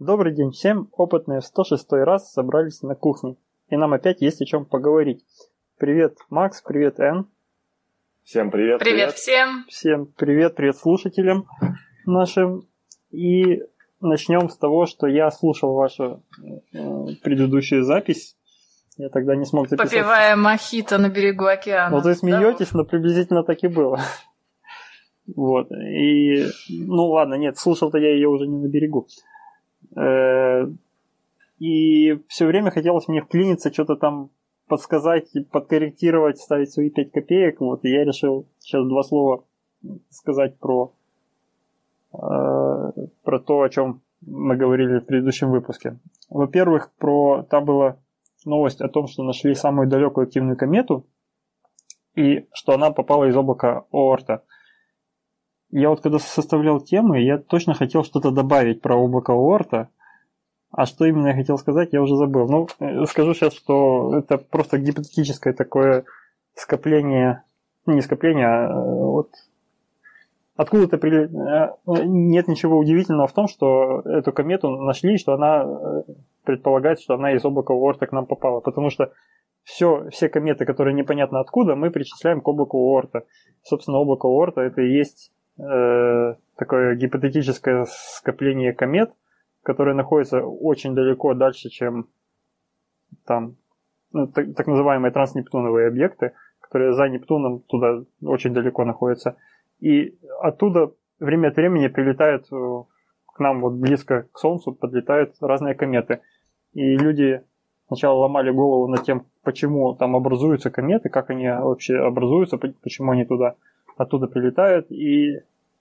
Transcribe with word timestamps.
Добрый 0.00 0.34
день 0.34 0.50
всем, 0.50 0.88
опытные 0.90 1.38
в 1.38 1.44
106 1.44 1.92
раз 1.92 2.32
собрались 2.32 2.82
на 2.82 2.96
кухне, 2.96 3.36
и 3.68 3.76
нам 3.76 3.92
опять 3.92 4.22
есть 4.22 4.42
о 4.42 4.44
чем 4.44 4.64
поговорить. 4.64 5.24
Привет, 5.78 6.18
Макс, 6.30 6.60
привет, 6.62 6.98
Эн. 6.98 7.28
Всем 8.24 8.50
привет. 8.50 8.80
Привет, 8.80 8.96
привет 8.96 9.14
всем. 9.14 9.64
Всем 9.68 10.06
привет, 10.06 10.56
привет 10.56 10.76
слушателям 10.76 11.46
нашим. 12.06 12.66
И 13.12 13.62
начнем 14.00 14.50
с 14.50 14.56
того, 14.56 14.86
что 14.86 15.06
я 15.06 15.30
слушал 15.30 15.74
вашу 15.74 16.24
э, 16.72 16.78
предыдущую 17.22 17.84
запись. 17.84 18.36
Я 18.96 19.10
тогда 19.10 19.36
не 19.36 19.44
смог 19.44 19.68
записать. 19.68 19.92
Попивая 19.92 20.34
мохито 20.34 20.98
на 20.98 21.08
берегу 21.08 21.44
океана. 21.44 21.94
Вот 21.94 22.04
вы 22.04 22.16
смеетесь, 22.16 22.70
да? 22.72 22.78
но 22.78 22.84
приблизительно 22.84 23.44
так 23.44 23.62
и 23.62 23.68
было. 23.68 24.00
Вот. 25.36 25.70
И, 25.72 26.44
ну 26.68 27.06
ладно, 27.06 27.36
нет, 27.36 27.56
слушал-то 27.56 27.96
я 27.96 28.12
ее 28.12 28.28
уже 28.28 28.46
не 28.46 28.58
на 28.58 28.68
берегу. 28.68 29.06
Э, 29.96 30.66
и 31.58 32.20
все 32.28 32.46
время 32.46 32.70
хотелось 32.70 33.08
мне 33.08 33.22
вклиниться, 33.22 33.72
что-то 33.72 33.96
там 33.96 34.30
подсказать, 34.66 35.30
подкорректировать, 35.50 36.38
ставить 36.38 36.72
свои 36.72 36.90
5 36.90 37.12
копеек. 37.12 37.60
Вот, 37.60 37.84
и 37.84 37.90
я 37.90 38.04
решил 38.04 38.46
сейчас 38.58 38.86
два 38.86 39.02
слова 39.02 39.44
сказать 40.10 40.58
про, 40.58 40.92
э, 42.12 42.16
про 42.18 43.38
то, 43.40 43.62
о 43.62 43.68
чем 43.68 44.00
мы 44.26 44.56
говорили 44.56 44.98
в 44.98 45.06
предыдущем 45.06 45.50
выпуске. 45.50 45.98
Во-первых, 46.30 46.90
про 46.98 47.42
там 47.42 47.64
была 47.64 47.98
новость 48.44 48.80
о 48.80 48.88
том, 48.88 49.06
что 49.06 49.22
нашли 49.22 49.54
самую 49.54 49.88
далекую 49.88 50.26
активную 50.26 50.56
комету, 50.56 51.06
и 52.14 52.46
что 52.52 52.74
она 52.74 52.90
попала 52.90 53.24
из 53.24 53.36
облака 53.36 53.84
Оорта. 53.90 54.42
Я 55.76 55.90
вот 55.90 56.02
когда 56.02 56.20
составлял 56.20 56.78
темы, 56.78 57.20
я 57.20 57.36
точно 57.36 57.74
хотел 57.74 58.04
что-то 58.04 58.30
добавить 58.30 58.80
про 58.80 58.94
облако 58.94 59.32
Оорта, 59.32 59.88
а 60.70 60.86
что 60.86 61.04
именно 61.04 61.26
я 61.26 61.34
хотел 61.34 61.58
сказать, 61.58 61.88
я 61.90 62.00
уже 62.00 62.14
забыл. 62.14 62.46
Ну, 62.48 62.68
э, 62.78 63.04
скажу 63.06 63.34
сейчас, 63.34 63.54
что 63.54 64.16
это 64.16 64.38
просто 64.38 64.78
гипотетическое 64.78 65.52
такое 65.52 66.04
скопление, 66.54 67.42
не 67.86 68.02
скопление, 68.02 68.46
а 68.46 68.68
э, 68.68 68.84
вот 68.84 69.30
откуда-то 70.54 70.96
при... 70.98 71.24
Э, 71.24 71.74
нет 72.04 72.46
ничего 72.46 72.78
удивительного 72.78 73.26
в 73.26 73.32
том, 73.32 73.48
что 73.48 74.02
эту 74.02 74.32
комету 74.32 74.70
нашли, 74.70 75.18
что 75.18 75.34
она 75.34 75.66
предполагается, 76.44 77.02
что 77.02 77.14
она 77.14 77.32
из 77.32 77.44
облака 77.44 77.72
Уорта 77.72 78.06
к 78.06 78.12
нам 78.12 78.26
попала, 78.26 78.60
потому 78.60 78.90
что 78.90 79.10
все, 79.64 80.08
все 80.10 80.28
кометы, 80.28 80.66
которые 80.66 80.94
непонятно 80.94 81.40
откуда, 81.40 81.74
мы 81.74 81.90
причисляем 81.90 82.40
к 82.40 82.46
облаку 82.46 82.78
Уорта. 82.78 83.24
Собственно, 83.64 83.98
облако 83.98 84.26
Уорта 84.26 84.60
это 84.60 84.80
и 84.80 84.96
есть 84.96 85.32
э, 85.58 86.34
такое 86.56 86.94
гипотетическое 86.96 87.86
скопление 87.88 88.72
комет, 88.72 89.12
которые 89.62 89.94
находятся 89.94 90.42
очень 90.44 90.94
далеко 90.94 91.34
дальше, 91.34 91.68
чем 91.68 92.08
там 93.24 93.56
ну, 94.12 94.26
так, 94.28 94.66
называемые 94.66 95.12
транснептуновые 95.12 95.88
объекты, 95.88 96.32
которые 96.60 96.92
за 96.92 97.08
Нептуном 97.08 97.60
туда 97.60 98.04
очень 98.22 98.54
далеко 98.54 98.84
находятся. 98.84 99.36
И 99.80 100.16
оттуда 100.40 100.92
время 101.18 101.48
от 101.48 101.56
времени 101.56 101.88
прилетают 101.88 102.46
э, 102.52 102.82
к 103.26 103.40
нам 103.40 103.60
вот 103.60 103.74
близко 103.74 104.26
к 104.32 104.38
Солнцу, 104.38 104.72
подлетают 104.72 105.34
разные 105.40 105.74
кометы. 105.74 106.20
И 106.72 106.96
люди 106.96 107.42
сначала 107.88 108.18
ломали 108.18 108.50
голову 108.50 108.88
над 108.88 109.04
тем, 109.04 109.26
почему 109.42 109.94
там 109.94 110.16
образуются 110.16 110.70
кометы, 110.70 111.08
как 111.08 111.30
они 111.30 111.48
вообще 111.48 111.96
образуются, 111.96 112.58
почему 112.58 113.12
они 113.12 113.24
туда 113.24 113.56
оттуда 113.96 114.26
прилетают. 114.26 114.90
И 114.90 115.40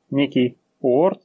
некий 0.10 0.58
Уорд, 0.82 1.22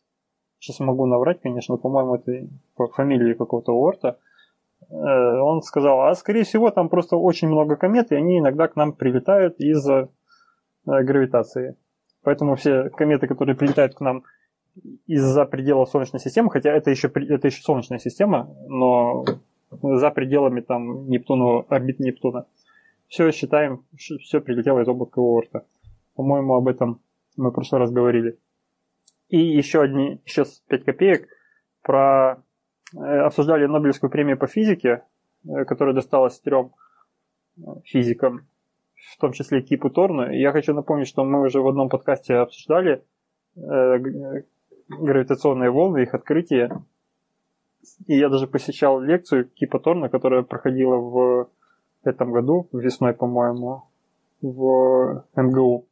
сейчас 0.59 0.81
могу 0.81 1.07
наврать, 1.07 1.41
конечно, 1.41 1.77
по-моему, 1.77 2.17
это 2.17 2.47
по 2.77 2.89
фамилии 2.89 3.35
какого-то 3.35 3.73
Уорта, 3.73 4.19
э, 4.89 4.95
он 4.95 5.63
сказал, 5.63 6.03
а 6.03 6.15
скорее 6.15 6.45
всего 6.45 6.71
там 6.71 6.89
просто 6.89 7.17
очень 7.17 7.49
много 7.49 7.77
комет, 7.77 8.13
и 8.13 8.17
они 8.17 8.39
иногда 8.39 8.69
к 8.69 8.77
нам 8.77 8.93
прилетают 8.93 9.59
из-за 9.59 10.09
э, 10.87 11.03
гравитации. 11.03 11.77
Поэтому 12.23 12.57
все 12.57 12.91
кометы, 12.91 13.27
которые 13.27 13.57
прилетают 13.57 13.95
к 13.95 14.01
нам 14.01 14.25
из-за 15.07 15.45
пределов 15.45 15.91
Солнечной 15.91 16.21
системы, 16.21 16.51
хотя 16.51 16.71
это 16.71 16.91
еще, 16.91 17.09
это 17.09 17.49
еще 17.49 17.63
Солнечная 17.63 17.99
система, 17.99 18.55
но 18.69 19.25
за 19.71 20.11
пределами 20.11 20.61
там 20.61 21.09
Нептуна, 21.09 21.65
орбит 21.69 22.01
Нептуна, 22.01 22.47
все 23.09 23.31
считаем, 23.33 23.85
все 23.97 24.41
прилетело 24.41 24.81
из 24.81 24.89
облака 24.89 25.21
Уорта. 25.21 25.65
По-моему, 26.19 26.57
об 26.57 26.67
этом 26.67 27.01
мы 27.37 27.51
в 27.51 27.53
прошлый 27.53 27.79
раз 27.79 27.93
говорили. 27.93 28.41
И 29.29 29.39
еще 29.39 29.83
одни, 29.83 30.21
еще 30.27 30.45
5 30.67 30.85
копеек 30.85 31.29
про 31.81 32.43
э, 32.93 32.99
обсуждали 32.99 33.67
Нобелевскую 33.67 34.11
премию 34.11 34.37
по 34.37 34.49
физике, 34.49 35.05
э, 35.45 35.65
которая 35.65 35.95
досталась 35.95 36.41
трем 36.41 36.73
э, 37.57 37.61
физикам, 37.85 38.49
в 38.97 39.17
том 39.21 39.31
числе 39.31 39.63
Кипу 39.63 39.91
Торну. 39.91 40.33
И 40.33 40.41
я 40.41 40.51
хочу 40.51 40.75
напомнить, 40.75 41.07
что 41.07 41.23
мы 41.23 41.41
уже 41.41 41.61
в 41.61 41.69
одном 41.69 41.89
подкасте 41.89 42.35
обсуждали 42.35 43.05
гравитационные 43.55 45.71
волны, 45.71 45.99
их 45.99 46.15
открытие. 46.15 46.83
И 48.09 48.19
я 48.19 48.29
даже 48.29 48.49
посещал 48.49 49.01
лекцию 49.01 49.49
Кипа 49.51 49.79
Торна, 49.79 50.09
которая 50.09 50.43
проходила 50.43 50.97
в 50.97 51.49
этом 52.03 52.33
году, 52.33 52.69
весной, 52.73 53.15
по-моему, 53.15 53.85
в 54.43 55.25
МГУ. 55.37 55.88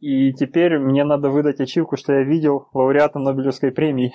И 0.00 0.32
теперь 0.32 0.78
мне 0.78 1.04
надо 1.04 1.28
выдать 1.28 1.60
ачивку, 1.60 1.96
что 1.96 2.14
я 2.14 2.22
видел 2.22 2.68
лауреата 2.72 3.18
Нобелевской 3.18 3.70
премии. 3.70 4.14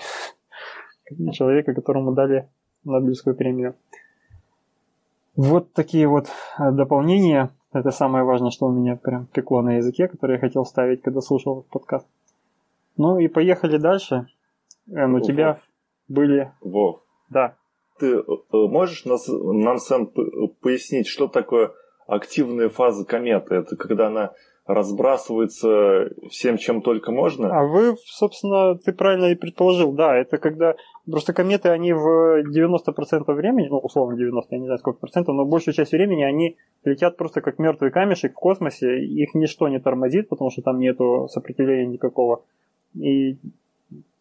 Человека, 1.31 1.73
которому 1.73 2.11
дали 2.13 2.49
Нобелевскую 2.83 3.35
премию. 3.35 3.75
Вот 5.35 5.73
такие 5.73 6.07
вот 6.07 6.27
э, 6.57 6.71
дополнения. 6.71 7.51
Это 7.71 7.91
самое 7.91 8.23
важное, 8.23 8.51
что 8.51 8.67
у 8.67 8.71
меня 8.71 8.95
прям 8.95 9.27
пекло 9.27 9.61
на 9.61 9.77
языке, 9.77 10.07
которое 10.07 10.35
я 10.35 10.39
хотел 10.39 10.65
ставить, 10.65 11.01
когда 11.01 11.21
слушал 11.21 11.65
подкаст. 11.69 12.07
Ну 12.97 13.19
и 13.19 13.27
поехали 13.27 13.77
дальше. 13.77 14.27
Эн, 14.89 15.13
у 15.13 15.19
тебя 15.19 15.59
были... 16.07 16.51
Вов. 16.61 17.01
Да. 17.29 17.57
Ты 17.99 18.13
э, 18.15 18.23
можешь 18.51 19.05
нас, 19.05 19.27
нам 19.27 19.77
сам 19.77 20.07
пояснить, 20.61 21.07
что 21.07 21.27
такое 21.27 21.73
активная 22.07 22.69
фаза 22.69 23.05
кометы? 23.05 23.55
Это 23.55 23.75
когда 23.75 24.07
она 24.07 24.33
разбрасывается 24.67 26.09
всем, 26.29 26.57
чем 26.57 26.81
только 26.81 27.11
можно. 27.11 27.55
А 27.55 27.63
вы, 27.65 27.95
собственно, 28.05 28.75
ты 28.75 28.93
правильно 28.93 29.25
и 29.25 29.35
предположил, 29.35 29.91
да, 29.91 30.15
это 30.15 30.39
когда 30.39 30.75
просто 31.09 31.33
кометы, 31.33 31.69
они 31.69 31.93
в 31.93 32.43
90% 32.43 33.31
времени, 33.33 33.67
ну, 33.69 33.77
условно 33.77 34.17
90, 34.17 34.55
я 34.55 34.59
не 34.59 34.65
знаю 34.65 34.79
сколько 34.79 34.99
процентов, 34.99 35.35
но 35.35 35.45
большую 35.45 35.75
часть 35.75 35.91
времени 35.91 36.23
они 36.23 36.57
летят 36.83 37.15
просто 37.15 37.41
как 37.41 37.59
мертвый 37.59 37.91
камешек 37.91 38.33
в 38.33 38.39
космосе, 38.39 39.05
их 39.05 39.35
ничто 39.35 39.67
не 39.67 39.79
тормозит, 39.79 40.29
потому 40.29 40.49
что 40.49 40.63
там 40.63 40.79
нету 40.79 41.27
сопротивления 41.29 41.85
никакого. 41.85 42.41
И, 42.95 43.37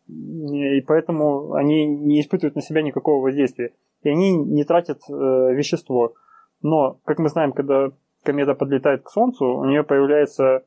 и 0.09 0.81
поэтому 0.82 1.55
они 1.55 1.87
не 1.87 2.21
испытывают 2.21 2.55
на 2.55 2.62
себя 2.62 2.82
никакого 2.82 3.22
воздействия. 3.22 3.72
И 4.03 4.11
они 4.11 4.32
не 4.32 4.65
тратят 4.65 5.00
э, 5.09 5.12
вещество. 5.55 6.12
Но, 6.61 6.99
как 7.05 7.19
мы 7.19 7.31
знаем, 7.31 7.53
когда 7.53 7.93
комета 8.24 8.54
подлетает 8.54 9.02
к 9.02 9.10
Солнцу, 9.10 9.46
у 9.46 9.64
нее 9.64 9.84
появляется 9.84 10.64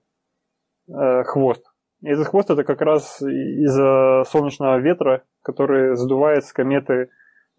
э, 0.87 1.23
хвост. 1.23 1.63
И 2.01 2.09
этот 2.09 2.27
хвост 2.27 2.49
это 2.49 2.63
как 2.63 2.81
раз 2.81 3.21
из-за 3.21 4.23
солнечного 4.27 4.77
ветра, 4.77 5.23
который 5.41 5.95
задувает 5.95 6.45
с 6.45 6.53
кометы. 6.53 7.09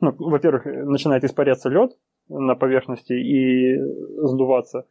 Ну, 0.00 0.14
во-первых, 0.16 0.64
начинает 0.64 1.24
испаряться 1.24 1.68
лед 1.68 1.96
на 2.28 2.54
поверхности 2.54 3.14
и 3.14 3.76
сдуваться. 4.22 4.86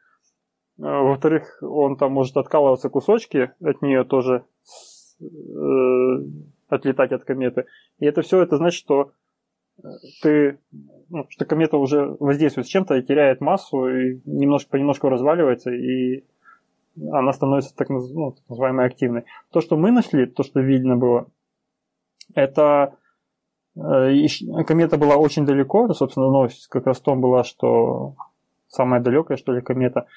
А, 0.81 1.01
во-вторых, 1.03 1.59
он 1.61 1.95
там 1.95 2.11
может 2.11 2.35
откалываться 2.37 2.89
кусочки 2.89 3.51
от 3.61 3.81
нее 3.81 4.03
тоже 4.03 4.43
э, 5.21 5.25
отлетать 6.67 7.11
от 7.13 7.23
кометы. 7.23 7.65
И 7.99 8.05
это 8.05 8.21
все 8.21 8.41
это 8.41 8.57
значит, 8.57 8.79
что 8.79 9.11
ты 10.21 10.59
ну, 11.09 11.25
что 11.29 11.45
комета 11.45 11.77
уже 11.77 12.15
воздействует 12.19 12.67
с 12.67 12.69
чем-то 12.69 12.95
и 12.95 13.03
теряет 13.03 13.41
массу, 13.41 13.87
и 13.87 14.21
немножко 14.25 14.71
понемножку 14.71 15.09
разваливается, 15.09 15.71
и 15.71 16.25
она 17.11 17.31
становится 17.31 17.75
так, 17.75 17.89
ну, 17.89 18.31
так 18.31 18.49
называемой 18.49 18.85
активной. 18.85 19.25
То, 19.51 19.61
что 19.61 19.77
мы 19.77 19.91
нашли, 19.91 20.25
то, 20.25 20.43
что 20.43 20.59
видно 20.59 20.97
было, 20.97 21.27
это 22.35 22.95
э, 23.75 24.27
комета 24.65 24.97
была 24.97 25.15
очень 25.15 25.45
далеко, 25.45 25.85
это, 25.85 25.93
собственно, 25.93 26.27
новость 26.27 26.67
как 26.67 26.87
раз 26.87 26.99
в 26.99 27.03
том 27.03 27.21
была, 27.21 27.43
что 27.43 28.15
самая 28.67 28.99
далекая, 28.99 29.37
что 29.37 29.53
ли, 29.53 29.61
комета. 29.61 30.07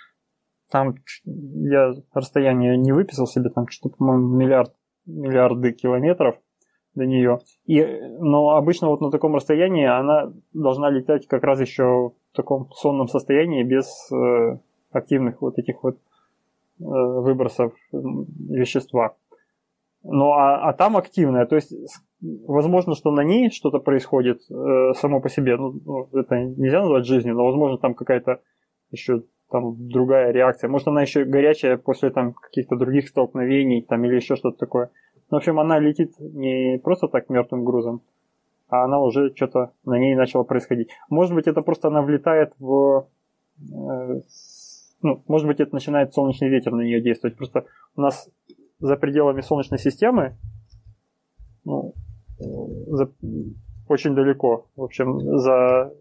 Там 0.71 0.95
я 1.25 1.93
расстояние 2.15 2.77
не 2.77 2.93
выписал 2.93 3.27
себе, 3.27 3.51
там 3.51 3.69
что-то, 3.69 3.97
по-моему, 3.97 4.37
миллиард, 4.37 4.75
миллиарды 5.07 5.73
километров– 5.73 6.37
до 6.95 7.07
нее. 7.07 7.39
И, 7.67 7.83
но 8.19 8.57
обычно 8.57 8.89
вот 8.89 9.01
на 9.01 9.11
таком 9.11 9.35
расстоянии 9.35 9.87
она 9.87 10.33
должна 10.53 10.91
летать 10.91 11.27
как 11.27 11.45
раз 11.45 11.61
еще 11.61 12.13
в 12.33 12.37
таком 12.37 12.71
сонном 12.73 13.09
состоянии, 13.09 13.63
без 13.63 13.87
э, 14.13 14.59
активных 14.91 15.41
вот 15.41 15.59
этих 15.59 15.83
вот 15.83 15.97
э, 15.97 16.85
выбросов 16.85 17.73
вещества. 17.93 19.17
Ну, 20.03 20.33
а, 20.33 20.69
а 20.69 20.73
там 20.73 20.97
активная, 20.97 21.45
то 21.45 21.57
есть 21.57 21.73
возможно, 22.21 22.95
что 22.95 23.11
на 23.11 23.23
ней 23.23 23.51
что-то 23.51 23.79
происходит 23.79 24.41
э, 24.51 24.93
само 24.95 25.21
по 25.21 25.29
себе. 25.29 25.57
Ну, 25.57 25.75
ну, 25.85 26.09
это 26.19 26.37
нельзя 26.37 26.81
назвать 26.81 27.07
жизнью, 27.07 27.35
но 27.35 27.45
возможно 27.45 27.79
там 27.79 27.95
какая-то 27.95 28.41
еще 28.91 29.23
там 29.51 29.89
другая 29.89 30.33
реакция. 30.33 30.69
Может, 30.69 30.89
она 30.89 31.03
еще 31.03 31.25
горячая 31.25 31.77
после 31.77 32.11
там 32.11 32.33
каких-то 32.33 32.77
других 32.77 33.09
столкновений 33.09 33.83
там 33.83 34.05
или 34.05 34.17
еще 34.17 34.37
что-то 34.37 34.59
такое. 34.59 34.91
В 35.31 35.37
общем, 35.37 35.61
она 35.61 35.79
летит 35.79 36.19
не 36.19 36.79
просто 36.79 37.09
так 37.09 37.29
мертвым 37.29 37.65
грузом, 37.65 38.03
а 38.69 38.85
она 38.85 39.01
уже 39.01 39.33
что-то 39.35 39.73
на 39.85 39.99
ней 39.99 40.15
начало 40.15 40.43
происходить. 40.43 40.91
Может 41.09 41.35
быть, 41.35 41.47
это 41.47 41.63
просто 41.63 41.89
она 41.89 42.03
влетает 42.03 42.53
в... 42.59 43.07
Э, 43.59 44.21
ну, 45.03 45.23
может 45.29 45.47
быть, 45.47 45.61
это 45.61 45.73
начинает 45.75 46.13
солнечный 46.13 46.49
ветер 46.49 46.73
на 46.73 46.83
нее 46.83 47.01
действовать. 47.01 47.37
Просто 47.37 47.65
у 47.97 48.01
нас 48.01 48.29
за 48.81 48.97
пределами 48.97 49.41
Солнечной 49.41 49.79
системы 49.79 50.37
ну, 51.65 51.95
за, 52.39 53.11
очень 53.89 54.15
далеко, 54.15 54.69
в 54.77 54.83
общем, 54.83 55.21
за 55.21 55.93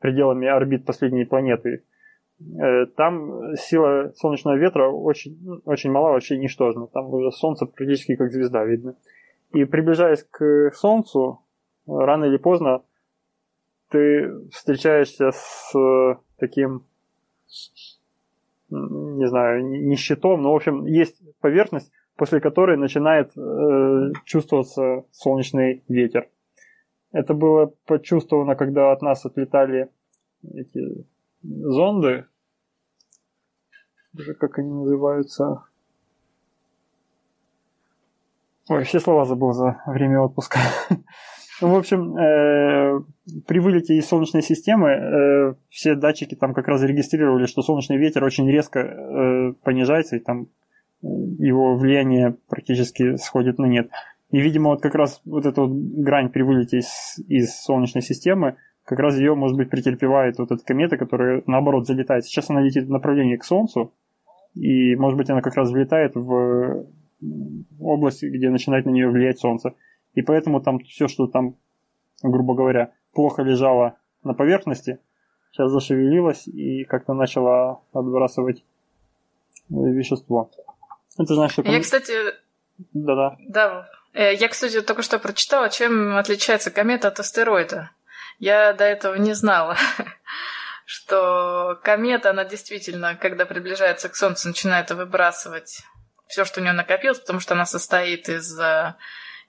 пределами 0.00 0.48
орбит 0.48 0.84
последней 0.84 1.24
планеты. 1.24 1.84
Э, 2.40 2.86
там 2.96 3.56
сила 3.56 4.12
солнечного 4.16 4.56
ветра 4.56 4.88
очень, 4.88 5.62
очень 5.64 5.90
мала, 5.90 6.12
вообще 6.12 6.36
ничтожна. 6.36 6.86
Там 6.88 7.12
уже 7.12 7.30
Солнце 7.30 7.66
практически 7.66 8.16
как 8.16 8.32
звезда 8.32 8.64
видно. 8.64 8.96
И 9.52 9.64
приближаясь 9.64 10.24
к 10.24 10.72
Солнцу, 10.74 11.40
рано 11.86 12.24
или 12.24 12.36
поздно 12.36 12.82
ты 13.90 14.48
встречаешься 14.50 15.30
с 15.32 16.18
таким, 16.38 16.84
не 18.68 19.28
знаю, 19.28 19.64
не 19.64 19.96
но, 20.36 20.52
в 20.52 20.56
общем, 20.56 20.86
есть 20.86 21.22
поверхность, 21.40 21.92
после 22.16 22.40
которой 22.40 22.76
начинает 22.76 23.36
э, 23.36 24.12
чувствоваться 24.24 25.04
солнечный 25.12 25.84
ветер. 25.88 26.28
Это 27.12 27.34
было 27.34 27.72
почувствовано, 27.86 28.56
когда 28.56 28.90
от 28.90 29.02
нас 29.02 29.24
отлетали 29.24 29.88
эти 30.42 31.04
зонды, 31.44 32.26
уже 34.14 34.34
как 34.34 34.58
они 34.58 34.70
называются. 34.70 35.64
Ой, 38.68 38.84
все 38.84 38.98
слова 38.98 39.24
забыл 39.24 39.52
за 39.52 39.82
время 39.86 40.20
отпуска. 40.20 40.58
Ну, 41.60 41.68
в 41.68 41.76
общем, 41.76 42.16
э, 42.16 43.00
при 43.46 43.60
вылете 43.60 43.94
из 43.94 44.08
Солнечной 44.08 44.42
системы 44.42 44.90
э, 44.90 45.54
все 45.68 45.94
датчики 45.94 46.34
там 46.34 46.52
как 46.52 46.66
раз 46.66 46.80
зарегистрировали, 46.80 47.46
что 47.46 47.62
солнечный 47.62 47.96
ветер 47.96 48.24
очень 48.24 48.50
резко 48.50 48.80
э, 48.80 49.52
понижается, 49.62 50.16
и 50.16 50.18
там 50.18 50.48
его 51.00 51.76
влияние 51.76 52.36
практически 52.48 53.14
сходит 53.16 53.58
на 53.58 53.66
нет. 53.66 53.88
И, 54.30 54.40
видимо, 54.40 54.70
вот 54.70 54.82
как 54.82 54.96
раз 54.96 55.20
вот 55.24 55.46
эта 55.46 55.60
вот 55.60 55.70
грань 55.70 56.28
при 56.28 56.42
вылете 56.42 56.78
из, 56.78 57.20
из 57.28 57.54
Солнечной 57.60 58.02
системы, 58.02 58.56
как 58.84 58.98
раз 58.98 59.16
ее, 59.16 59.34
может 59.34 59.56
быть, 59.56 59.70
претерпевает 59.70 60.38
вот 60.38 60.50
эта 60.52 60.64
комета, 60.64 60.96
которая, 60.96 61.42
наоборот, 61.46 61.86
залетает. 61.86 62.24
Сейчас 62.24 62.50
она 62.50 62.60
летит 62.60 62.84
в 62.84 62.90
направлении 62.90 63.36
к 63.36 63.44
Солнцу, 63.44 63.92
и, 64.54 64.94
может 64.96 65.18
быть, 65.18 65.30
она 65.30 65.40
как 65.40 65.54
раз 65.54 65.70
влетает 65.70 66.14
в 66.14 66.86
область, 67.80 68.22
где 68.22 68.50
начинает 68.50 68.86
на 68.86 68.90
нее 68.90 69.08
влиять 69.08 69.38
Солнце. 69.38 69.74
И 70.14 70.22
поэтому 70.22 70.60
там 70.60 70.78
все, 70.80 71.08
что 71.08 71.26
там, 71.26 71.56
грубо 72.22 72.54
говоря, 72.54 72.92
плохо 73.12 73.42
лежало 73.42 73.96
на 74.22 74.34
поверхности, 74.34 74.98
сейчас 75.50 75.70
зашевелилось 75.70 76.46
и 76.46 76.84
как-то 76.84 77.14
начало 77.14 77.80
отбрасывать 77.92 78.64
вещество. 79.70 80.50
Это 81.18 81.34
значит, 81.34 81.52
что... 81.52 81.62
Я, 81.62 81.80
кстати... 81.80 82.12
Да-да. 82.92 83.36
Да. 83.48 83.88
Э, 84.12 84.34
я, 84.34 84.48
кстати, 84.48 84.80
только 84.80 85.02
что 85.02 85.18
прочитала, 85.18 85.70
чем 85.70 86.16
отличается 86.16 86.70
комета 86.70 87.08
от 87.08 87.20
астероида. 87.20 87.90
Я 88.44 88.74
до 88.74 88.84
этого 88.84 89.14
не 89.14 89.32
знала, 89.32 89.78
что 90.84 91.80
комета, 91.82 92.28
она 92.28 92.44
действительно, 92.44 93.16
когда 93.16 93.46
приближается 93.46 94.10
к 94.10 94.16
Солнцу, 94.16 94.48
начинает 94.48 94.90
выбрасывать 94.90 95.80
все, 96.28 96.44
что 96.44 96.60
у 96.60 96.62
нее 96.62 96.74
накопилось, 96.74 97.20
потому 97.20 97.40
что 97.40 97.54
она 97.54 97.64
состоит 97.64 98.28
из 98.28 98.54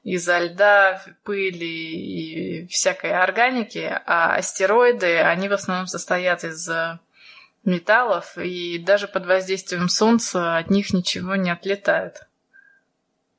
из-за 0.04 0.40
льда, 0.40 1.04
пыли 1.26 2.64
и 2.64 2.68
всякой 2.68 3.12
органики, 3.12 4.02
а 4.06 4.36
астероиды, 4.36 5.18
они 5.18 5.50
в 5.50 5.54
основном 5.54 5.88
состоят 5.88 6.46
из 6.46 6.70
металлов, 7.66 8.38
и 8.38 8.78
даже 8.78 9.10
под 9.10 9.26
воздействием 9.26 9.90
солнца 9.90 10.56
от 10.56 10.70
них 10.70 10.94
ничего 10.94 11.36
не 11.36 11.50
отлетает. 11.50 12.25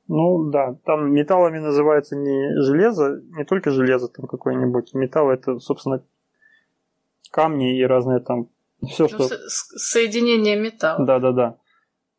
Ну 0.08 0.50
да, 0.50 0.76
там 0.84 1.12
металлами 1.12 1.58
называется 1.58 2.16
не 2.16 2.60
железо, 2.62 3.22
не 3.36 3.44
только 3.44 3.70
железо 3.70 4.08
там 4.08 4.26
какое-нибудь. 4.26 4.94
Металл 4.94 5.30
это, 5.30 5.58
собственно, 5.58 6.02
камни 7.30 7.76
и 7.76 7.84
разные 7.84 8.20
там 8.20 8.48
все, 8.82 9.04
ну, 9.04 9.08
что... 9.08 9.22
Со- 9.24 9.48
соединение 9.48 10.56
металла. 10.56 11.04
Да, 11.04 11.18
да, 11.18 11.32
да. 11.32 11.56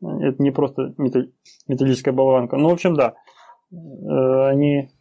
Это 0.02 0.42
не 0.42 0.52
просто 0.52 0.94
металл... 0.98 1.24
металлическая 1.68 2.14
болванка. 2.14 2.58
Ну, 2.58 2.70
в 2.70 2.74
общем, 2.74 2.96
да. 2.96 3.16
Э, 3.72 4.50
они, 4.50 4.92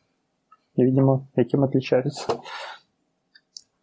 видимо, 0.76 1.28
этим 1.34 1.64
отличаются. 1.64 2.40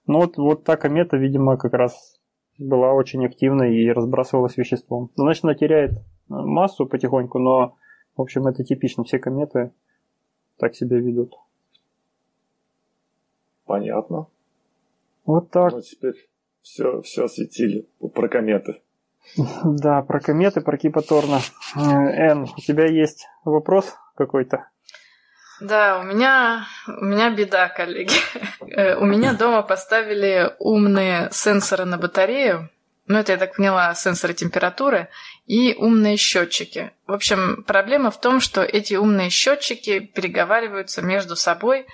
Ну 0.06 0.20
вот, 0.20 0.38
вот 0.38 0.64
та 0.64 0.76
комета, 0.76 1.18
видимо, 1.18 1.58
как 1.58 1.74
раз 1.74 2.20
была 2.58 2.94
очень 2.94 3.26
активной 3.26 3.76
и 3.76 3.92
разбрасывалась 3.92 4.58
веществом. 4.58 5.10
Значит, 5.16 5.44
она 5.44 5.56
теряет 5.56 5.94
массу 6.28 6.86
потихоньку, 6.86 7.40
но, 7.40 7.78
в 8.16 8.22
общем, 8.22 8.48
это 8.48 8.64
типично. 8.64 9.04
Все 9.04 9.20
кометы 9.20 9.72
так 10.58 10.76
себя 10.76 10.98
ведут. 10.98 11.36
Понятно. 13.66 14.28
Вот 15.26 15.50
так. 15.50 15.72
Ну, 15.72 15.82
теперь 15.82 16.30
все, 16.62 17.02
все 17.02 17.26
осветили 17.26 17.88
про 18.14 18.28
кометы. 18.28 18.82
Да, 19.64 20.02
про 20.02 20.20
кометы, 20.20 20.62
про 20.62 20.78
Кипа 20.78 21.02
Торна. 21.02 21.40
Э, 21.76 21.80
Эн, 21.80 22.44
у 22.44 22.62
тебя 22.62 22.86
есть 22.86 23.28
вопрос 23.46 23.96
какой-то? 24.16 24.68
Да, 25.62 26.00
у 26.00 26.04
меня, 26.04 26.66
у 26.88 27.06
меня 27.06 27.30
беда, 27.30 27.70
коллеги. 27.70 28.14
Э, 28.76 28.96
у 28.96 29.06
меня 29.06 29.34
дома 29.34 29.62
поставили 29.62 30.56
умные 30.58 31.30
сенсоры 31.32 31.86
на 31.86 31.98
батарею. 31.98 32.70
Ну, 33.06 33.20
это, 33.20 33.34
я 33.34 33.38
так 33.38 33.56
поняла, 33.56 33.94
сенсоры 33.96 34.34
температуры 34.34 35.10
и 35.46 35.76
умные 35.78 36.16
счетчики. 36.16 36.92
В 37.06 37.12
общем, 37.12 37.64
проблема 37.68 38.12
в 38.12 38.20
том, 38.20 38.40
что 38.40 38.64
эти 38.64 38.94
умные 38.94 39.30
счетчики 39.30 40.00
переговариваются 40.00 41.02
между 41.02 41.36
собой. 41.36 41.86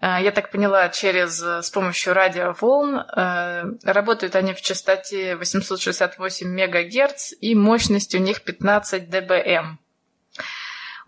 Э, 0.00 0.18
я 0.20 0.30
так 0.30 0.52
поняла, 0.52 0.88
через 0.88 1.40
с 1.40 1.70
помощью 1.70 2.14
радиоволн. 2.14 2.96
Э, 2.96 3.64
работают 3.82 4.36
они 4.36 4.54
в 4.54 4.60
частоте 4.60 5.34
868 5.34 6.48
МГц 6.48 7.32
и 7.40 7.54
мощность 7.56 8.14
у 8.14 8.18
них 8.18 8.42
15 8.42 9.10
дБм. 9.10 9.80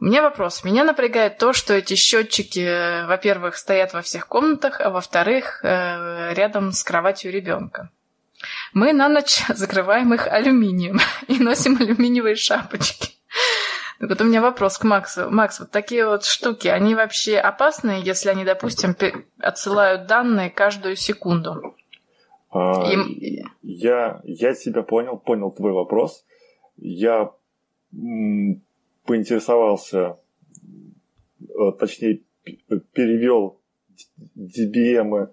У 0.00 0.04
меня 0.04 0.22
вопрос. 0.22 0.64
Меня 0.64 0.84
напрягает 0.84 1.38
то, 1.38 1.52
что 1.52 1.74
эти 1.74 1.94
счетчики, 1.94 3.04
во-первых, 3.06 3.56
стоят 3.56 3.92
во 3.92 4.02
всех 4.02 4.26
комнатах, 4.28 4.80
а 4.80 4.90
во-вторых, 4.90 5.60
э, 5.64 6.34
рядом 6.34 6.72
с 6.72 6.82
кроватью 6.82 7.32
ребенка. 7.32 7.90
Мы 8.74 8.92
на 8.92 9.08
ночь 9.08 9.42
закрываем 9.48 10.14
их 10.14 10.26
алюминием 10.26 10.98
и 11.28 11.38
носим 11.38 11.76
алюминиевые 11.80 12.36
шапочки. 12.36 13.14
Так 13.98 14.10
вот 14.10 14.20
у 14.20 14.24
меня 14.24 14.40
вопрос 14.40 14.78
к 14.78 14.84
Максу. 14.84 15.28
Макс, 15.28 15.58
вот 15.58 15.70
такие 15.72 16.06
вот 16.06 16.24
штуки, 16.24 16.68
они 16.68 16.94
вообще 16.94 17.36
опасны, 17.38 18.00
если 18.04 18.28
они, 18.28 18.44
допустим, 18.44 18.94
отсылают 19.38 20.06
данные 20.06 20.50
каждую 20.50 20.94
секунду? 20.94 21.74
А, 22.50 22.92
и... 22.92 23.42
я, 23.62 24.20
я 24.22 24.54
тебя 24.54 24.82
понял, 24.82 25.18
понял 25.18 25.50
твой 25.50 25.72
вопрос. 25.72 26.24
Я 26.76 27.32
поинтересовался, 29.04 30.18
э, 31.40 31.72
точнее, 31.78 32.20
перевел 32.92 33.58
DBM 34.36 35.30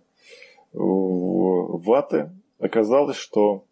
в 0.74 1.84
ваты, 1.84 2.32
оказалось, 2.60 3.18
что 3.18 3.66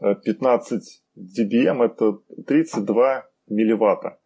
15 0.00 1.02
dBm 1.16 1.84
это 1.84 2.18
32 2.46 3.26
милливатта. 3.48 4.18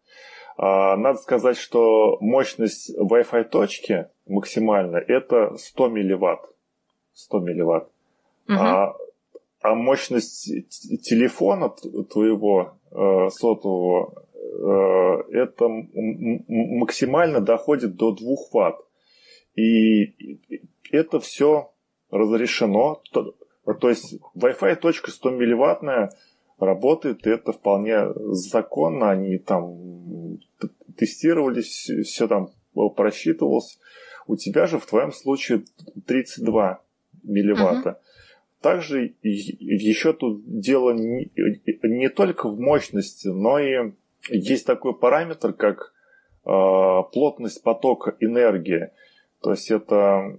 А 0.55 0.95
надо 0.97 1.17
сказать, 1.19 1.57
что 1.57 2.17
мощность 2.19 2.95
Wi-Fi 2.97 3.45
точки 3.45 4.07
максимальная 4.27 5.01
это 5.01 5.55
100 5.57 5.87
милливатт. 5.89 6.41
100 7.13 7.39
милливатт. 7.39 7.89
Угу. 8.47 8.57
А, 8.57 8.95
а 9.61 9.75
мощность 9.75 10.43
телефона 11.01 11.69
твоего 12.09 12.77
э, 12.91 13.29
сотового 13.29 14.23
Э, 14.43 15.23
это 15.31 15.67
максимально 16.47 17.41
доходит 17.41 17.95
до 17.95 18.11
2 18.11 18.35
Вт. 18.51 18.85
И 19.55 20.39
это 20.91 21.19
все 21.19 21.71
разрешено. 22.09 23.01
То, 23.65 23.89
есть 23.89 24.15
Wi-Fi 24.35 24.75
точка 24.75 25.11
100 25.11 25.31
милливаттная 25.31 26.11
работает, 26.59 27.25
и 27.25 27.29
это 27.29 27.53
вполне 27.53 28.13
законно, 28.31 29.11
они 29.11 29.37
там 29.37 30.39
тестировались, 30.97 31.89
все 32.05 32.27
там 32.27 32.49
просчитывалось. 32.95 33.79
У 34.27 34.35
тебя 34.35 34.67
же 34.67 34.79
в 34.79 34.85
твоем 34.85 35.11
случае 35.11 35.63
32 36.05 36.81
милливатта. 37.23 37.89
Uh-huh. 37.89 38.61
Также 38.61 39.13
еще 39.21 40.13
тут 40.13 40.43
дело 40.45 40.91
не, 40.91 41.29
не 41.83 42.09
только 42.09 42.47
в 42.47 42.59
мощности, 42.59 43.27
но 43.27 43.59
и 43.59 43.91
есть 44.29 44.65
такой 44.65 44.97
параметр, 44.97 45.51
как 45.53 45.93
э, 46.45 46.49
плотность 47.11 47.61
потока 47.61 48.15
энергии. 48.21 48.91
То 49.41 49.51
есть 49.51 49.69
это 49.69 50.37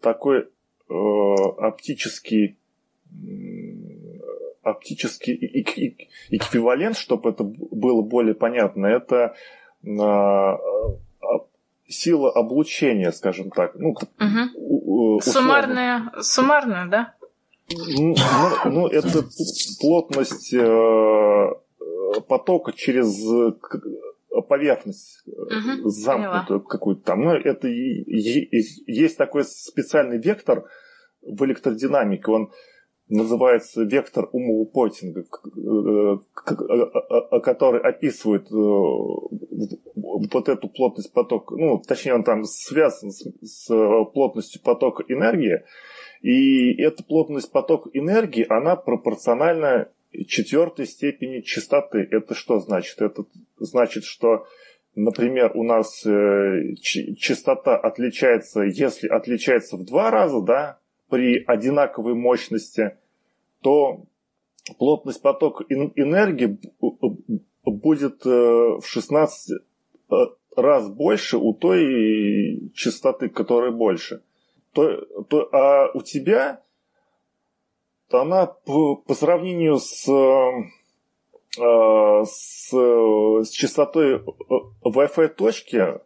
такой 0.00 0.48
оптический 0.88 2.56
оптический 4.62 5.34
эквивалент, 6.30 6.96
чтобы 6.96 7.30
это 7.30 7.44
было 7.44 8.02
более 8.02 8.34
понятно, 8.34 8.86
это 8.86 9.34
а, 9.86 10.58
сила 11.88 12.30
облучения, 12.30 13.10
скажем 13.12 13.50
так. 13.50 13.74
Ну, 13.74 13.90
угу. 13.90 15.20
Суммарная, 15.22 16.12
суммарная, 16.20 16.86
да? 16.86 17.14
Ну, 17.70 18.14
ну, 18.64 18.70
ну 18.70 18.86
это 18.88 19.24
плотность 19.80 20.54
э, 20.54 21.52
потока 22.26 22.72
через 22.72 23.22
поверхность 24.42 25.26
угу, 25.26 25.88
замкнутую 25.88 26.60
какую-то 26.62 27.02
там. 27.02 27.22
Ну, 27.22 27.30
это 27.32 27.68
есть 27.68 29.16
такой 29.16 29.44
специальный 29.44 30.18
вектор 30.18 30.64
в 31.22 31.44
электродинамике, 31.44 32.30
он 32.30 32.52
называется 33.08 33.82
вектор 33.84 34.28
умоупотинга, 34.32 35.24
который 37.42 37.80
описывает 37.80 38.50
вот 38.50 40.48
эту 40.48 40.68
плотность 40.68 41.12
потока, 41.12 41.54
ну, 41.56 41.78
точнее, 41.78 42.14
он 42.14 42.24
там 42.24 42.44
связан 42.44 43.10
с, 43.10 43.24
с 43.42 43.68
плотностью 44.12 44.62
потока 44.62 45.04
энергии, 45.08 45.64
и 46.20 46.80
эта 46.82 47.02
плотность 47.02 47.50
потока 47.50 47.90
энергии, 47.92 48.46
она 48.48 48.76
пропорциональна 48.76 49.88
четвертой 50.26 50.86
степени 50.86 51.40
частоты. 51.40 52.06
Это 52.10 52.34
что 52.34 52.60
значит? 52.60 53.00
Это 53.00 53.24
значит, 53.58 54.04
что, 54.04 54.46
например, 54.94 55.52
у 55.54 55.62
нас 55.62 56.04
э, 56.06 56.74
частота 56.76 57.76
отличается, 57.76 58.62
если 58.62 59.08
отличается 59.08 59.76
в 59.76 59.84
два 59.84 60.10
раза, 60.10 60.40
да, 60.40 60.78
при 61.08 61.42
одинаковой 61.44 62.14
мощности, 62.14 62.96
то 63.62 64.04
плотность 64.78 65.22
потока 65.22 65.64
энергии 65.68 66.58
будет 67.64 68.26
э, 68.26 68.28
в 68.28 68.84
16 68.84 69.60
э, 70.10 70.14
раз 70.56 70.88
больше 70.88 71.38
у 71.38 71.54
той 71.54 72.70
частоты, 72.74 73.28
которая 73.28 73.70
больше. 73.70 74.22
То, 74.72 75.00
то, 75.24 75.48
а 75.52 75.90
у 75.94 76.02
тебя 76.02 76.62
она 78.10 78.46
по, 78.46 78.96
по 78.96 79.14
сравнению 79.14 79.78
с, 79.78 80.08
э, 80.08 80.64
с, 82.24 82.72
с 82.72 83.50
частотой 83.50 84.24
Wi-Fi 84.84 85.28
точки 85.28 86.00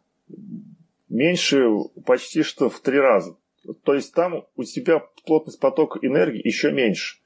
меньше 1.09 1.65
почти 2.05 2.43
что 2.43 2.69
в 2.71 2.81
три 2.81 2.99
раза. 2.99 3.37
То 3.85 3.95
есть 3.95 4.13
там 4.15 4.45
у 4.57 4.65
тебя 4.65 5.03
плотность 5.25 5.61
потока 5.61 6.01
энергии 6.03 6.45
еще 6.45 6.73
меньше. 6.73 7.19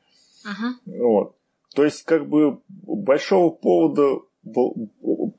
Uh-huh. 0.44 0.98
Вот. 0.98 1.36
То 1.74 1.84
есть, 1.84 2.04
как 2.04 2.28
бы 2.28 2.60
большого 2.68 3.50
повода 3.50 4.20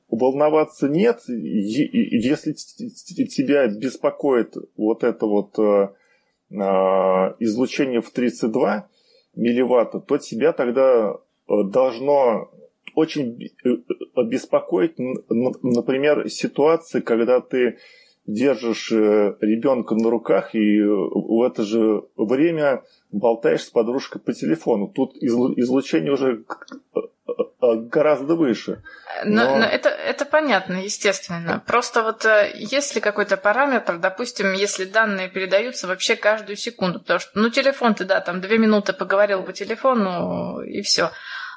волноваться 0.09 0.87
нет, 0.87 1.21
если 1.27 2.53
тебя 2.53 3.67
беспокоит 3.67 4.55
вот 4.75 5.03
это 5.03 5.25
вот 5.25 5.57
э, 5.57 5.93
излучение 7.39 8.01
в 8.01 8.11
32 8.11 8.89
милливатта, 9.37 9.99
то 9.99 10.17
тебя 10.17 10.51
тогда 10.51 11.15
э, 11.47 11.63
должно 11.63 12.51
очень 12.95 13.51
э, 13.63 14.23
беспокоить, 14.23 14.95
например, 14.97 16.29
ситуации, 16.29 17.01
когда 17.01 17.41
ты 17.41 17.77
держишь 18.25 18.91
ребенка 18.91 19.95
на 19.95 20.09
руках 20.09 20.53
и 20.53 20.81
в 20.81 21.43
это 21.43 21.63
же 21.63 22.03
время 22.17 22.83
болтаешь 23.09 23.63
с 23.63 23.69
подружкой 23.69 24.21
по 24.21 24.33
телефону. 24.33 24.89
Тут 24.93 25.15
излучение 25.15 26.11
уже 26.11 26.43
Э, 26.93 26.99
гораздо 27.75 28.35
выше. 28.35 28.81
Но... 29.23 29.45
Но, 29.45 29.57
но 29.57 29.65
это, 29.65 29.89
это 29.89 30.25
понятно, 30.25 30.83
естественно. 30.83 31.63
Просто 31.65 32.03
вот 32.03 32.25
э, 32.25 32.51
если 32.55 32.99
какой-то 32.99 33.37
параметр, 33.37 33.97
допустим, 33.97 34.53
если 34.53 34.85
данные 34.85 35.29
передаются 35.29 35.87
вообще 35.87 36.15
каждую 36.15 36.57
секунду, 36.57 36.99
потому 36.99 37.19
что, 37.19 37.31
ну, 37.35 37.49
телефон 37.49 37.95
ты, 37.95 38.05
да, 38.05 38.21
там 38.21 38.41
две 38.41 38.57
минуты 38.57 38.93
поговорил 38.93 39.43
по 39.43 39.53
телефону 39.53 40.61
и 40.61 40.81
все. 40.81 41.11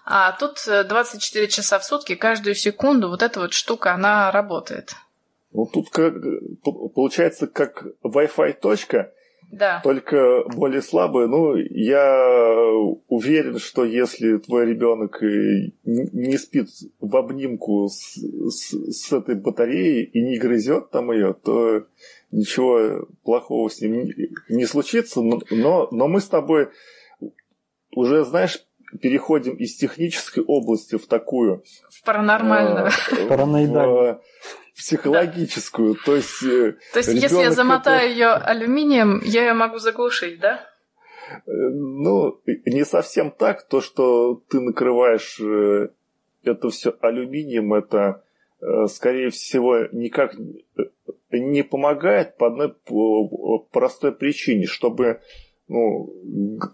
А 0.05 0.33
тут 0.33 0.59
24 0.67 1.45
э, 1.45 1.49
часа 1.49 1.79
в 1.79 1.85
сутки, 1.85 2.14
каждую 2.14 2.55
секунду 2.55 3.09
вот 3.09 3.23
эта 3.23 3.40
вот 3.40 3.52
штука, 3.52 3.93
она 3.93 4.31
работает. 4.31 4.95
Ну, 5.52 5.67
тут 5.67 5.90
как, 5.90 6.14
получается 6.95 7.47
как 7.47 7.85
Wi-Fi 8.05 8.55
точка, 8.61 9.12
да. 9.50 9.80
только 9.83 10.45
более 10.54 10.83
слабые. 10.83 11.26
Ну, 11.26 11.57
я 11.57 12.73
уверен, 13.09 13.59
что 13.59 13.85
если 13.85 14.38
твой 14.38 14.66
ребенок 14.66 15.21
не 15.23 16.38
спит 16.38 16.69
в 17.00 17.16
обнимку 17.16 17.88
с, 17.88 18.16
с, 18.16 18.73
с 18.73 19.12
этой 19.12 19.35
батареей 19.35 20.04
и 20.04 20.23
не 20.23 20.38
грызет 20.38 20.90
там 20.90 21.12
ее, 21.12 21.35
то 21.35 21.85
ничего 22.30 23.09
плохого 23.25 23.69
с 23.69 23.80
ним 23.80 24.04
не, 24.04 24.14
не 24.49 24.66
случится. 24.66 25.21
Но, 25.21 25.88
но 25.90 26.09
мы 26.09 26.21
с 26.21 26.28
тобой 26.28 26.69
уже, 27.95 28.25
знаешь, 28.25 28.64
переходим 29.01 29.55
из 29.55 29.77
технической 29.77 30.43
области 30.45 30.97
в 30.97 31.07
такую. 31.07 31.63
В 31.91 32.05
паранормальную. 32.05 32.89
Э, 33.13 33.27
Параноидальную 33.29 34.21
психологическую. 34.81 35.95
То 35.95 36.17
есть, 36.17 36.43
э, 36.43 36.77
То 36.93 37.01
есть 37.01 37.13
если 37.13 37.37
я 37.37 37.51
замотаю 37.51 38.01
это... 38.01 38.09
ее 38.09 38.29
алюминием, 38.29 39.21
я 39.25 39.43
ее 39.47 39.53
могу 39.53 39.79
заглушить, 39.79 40.41
да? 40.41 40.67
Э, 41.47 41.51
ну, 41.53 42.41
не 42.47 42.85
совсем 42.85 43.31
так. 43.31 43.69
То, 43.69 43.81
что 43.81 44.43
ты 44.49 44.61
накрываешь 44.61 45.39
э, 45.41 45.89
это 46.45 46.71
все 46.71 46.95
алюминием, 47.03 47.75
это, 47.75 48.25
скорее 48.89 49.29
всего, 49.29 49.87
никак 49.93 50.35
не 51.31 51.63
помогает 51.63 52.39
по 52.39 52.47
одной 52.47 52.75
простой 53.71 54.13
причине, 54.13 54.67
чтобы, 54.67 55.21
ну, 55.71 56.12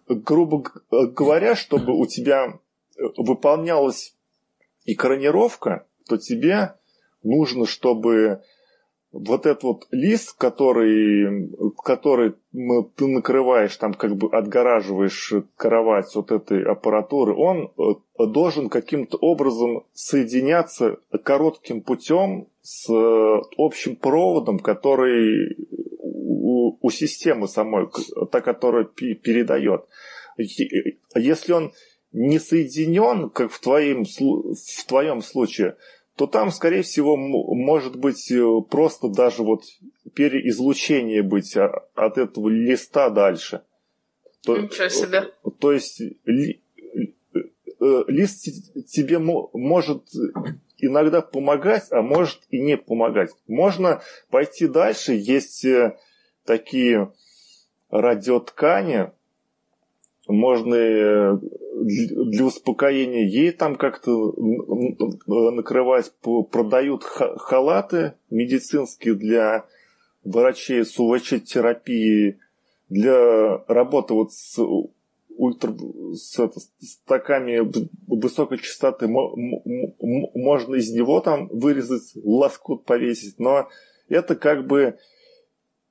грубо 0.09 0.65
говоря, 0.91 1.55
чтобы 1.55 1.93
у 1.93 2.07
тебя 2.07 2.59
выполнялась 3.19 4.17
экранировка, 4.87 5.87
то 6.09 6.17
тебе 6.17 6.77
нужно, 7.23 7.67
чтобы 7.67 8.41
вот 9.13 9.45
этот 9.45 9.65
вот 9.65 9.87
лист, 9.91 10.35
который, 10.39 11.53
который 11.85 12.37
ты 12.97 13.07
накрываешь, 13.07 13.77
там 13.77 13.93
как 13.93 14.17
бы 14.17 14.35
отгораживаешь 14.35 15.35
кровать 15.57 16.15
вот 16.15 16.33
этой 16.33 16.65
аппаратуры, 16.65 17.35
он 17.35 17.73
э, 17.77 18.27
должен 18.27 18.71
каким-то 18.71 19.19
образом 19.19 19.85
соединяться 19.93 21.01
коротким 21.23 21.83
путем 21.83 22.49
с 22.63 22.89
общим 23.59 23.97
проводом, 23.97 24.59
который 24.59 25.55
у, 26.57 26.79
у 26.81 26.91
системы 26.91 27.49
самой, 27.49 27.89
та, 28.31 28.41
которая 28.41 28.85
передает. 28.85 29.85
Если 30.37 31.53
он 31.53 31.73
не 32.13 32.39
соединен, 32.39 33.31
как 33.31 33.51
в 33.51 33.61
твоем, 33.61 34.05
в 34.05 34.87
твоем 34.87 35.23
случае, 35.23 35.77
то 36.17 36.27
там, 36.27 36.51
скорее 36.51 36.83
всего, 36.83 37.17
может 37.17 37.97
быть 37.97 38.31
э, 38.31 38.43
просто 38.71 39.09
даже 39.09 39.43
вот 39.43 39.65
переизлучение 40.15 41.23
быть 41.23 41.55
от 41.57 42.19
этого 42.19 42.49
листа 42.49 43.11
дальше. 43.11 43.63
То, 44.43 44.57
Ничего 44.57 44.89
себе. 44.89 45.25
То 45.59 45.73
есть 45.73 46.01
ли, 46.25 46.63
э, 46.95 48.05
лист 48.09 48.49
тебе 48.89 49.19
может 49.19 50.05
иногда 50.79 51.21
помогать, 51.21 51.89
а 51.91 52.01
может 52.01 52.41
и 52.51 52.61
не 52.61 52.77
помогать. 52.77 53.31
Можно 53.47 54.03
пойти 54.31 54.67
дальше. 54.67 55.13
Есть 55.13 55.65
э, 55.65 55.97
такие 56.47 57.13
радиоткани, 57.91 59.11
можно 60.29 61.39
для 61.39 62.45
успокоения 62.45 63.27
ей 63.27 63.53
там 63.53 63.77
как-то 63.77 64.35
накрывать, 65.27 66.13
продают 66.51 67.05
халаты 67.05 68.15
медицинские 68.31 69.15
для 69.15 69.67
врачей 70.25 70.85
с 70.85 70.99
УВЧ-терапией, 70.99 72.39
для 72.89 73.59
работы 73.69 74.15
вот 74.15 74.33
с 74.33 74.59
ультра 75.37 75.75
с, 76.15 76.39
это, 76.39 76.61
с 76.61 76.97
таками 77.07 77.61
высокой 78.07 78.59
частоты 78.59 79.07
можно 79.07 80.75
из 80.77 80.91
него 80.93 81.21
там 81.21 81.49
вырезать 81.49 82.13
лоскут 82.23 82.85
повесить, 82.85 83.39
но 83.39 83.69
это 84.09 84.35
как 84.35 84.67
бы 84.67 84.99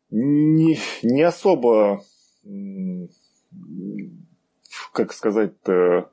не, 0.09 0.77
не 1.03 1.21
особо 1.21 2.01
как 4.91 5.13
сказать-то 5.13 6.09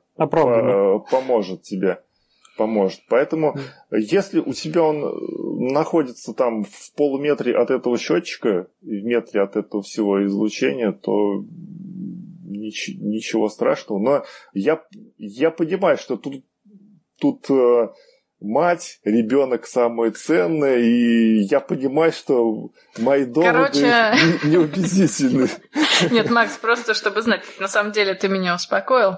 поможет 1.09 1.61
тебе 1.63 2.01
поможет. 2.57 3.01
Поэтому, 3.09 3.55
если 3.91 4.39
у 4.39 4.53
тебя 4.53 4.83
он 4.83 5.71
находится 5.73 6.33
там 6.33 6.63
в 6.63 6.93
полуметре 6.95 7.55
от 7.55 7.71
этого 7.71 7.97
счетчика, 7.97 8.67
в 8.81 8.85
метре 8.85 9.41
от 9.41 9.55
этого 9.55 9.81
всего 9.81 10.23
излучения, 10.25 10.91
то 10.91 11.43
нич- 12.45 12.95
ничего 12.99 13.49
страшного. 13.49 13.99
Но 13.99 14.23
я, 14.53 14.83
я 15.17 15.51
понимаю, 15.51 15.97
что 15.97 16.17
тут, 16.17 16.43
тут 17.19 17.49
э, 17.49 17.87
мать, 18.43 18.99
ребенок 19.03 19.65
самое 19.65 20.11
ценное, 20.11 20.77
и 20.77 21.39
я 21.43 21.59
понимаю, 21.59 22.11
что 22.11 22.69
мои 22.97 23.25
доводы 23.25 23.51
Короче... 23.51 24.13
неубедительны. 24.43 25.49
Нет, 26.11 26.29
Макс, 26.29 26.57
просто 26.57 26.93
чтобы 26.93 27.21
знать, 27.21 27.43
на 27.59 27.67
самом 27.67 27.91
деле 27.91 28.13
ты 28.13 28.27
меня 28.27 28.55
успокоил. 28.55 29.17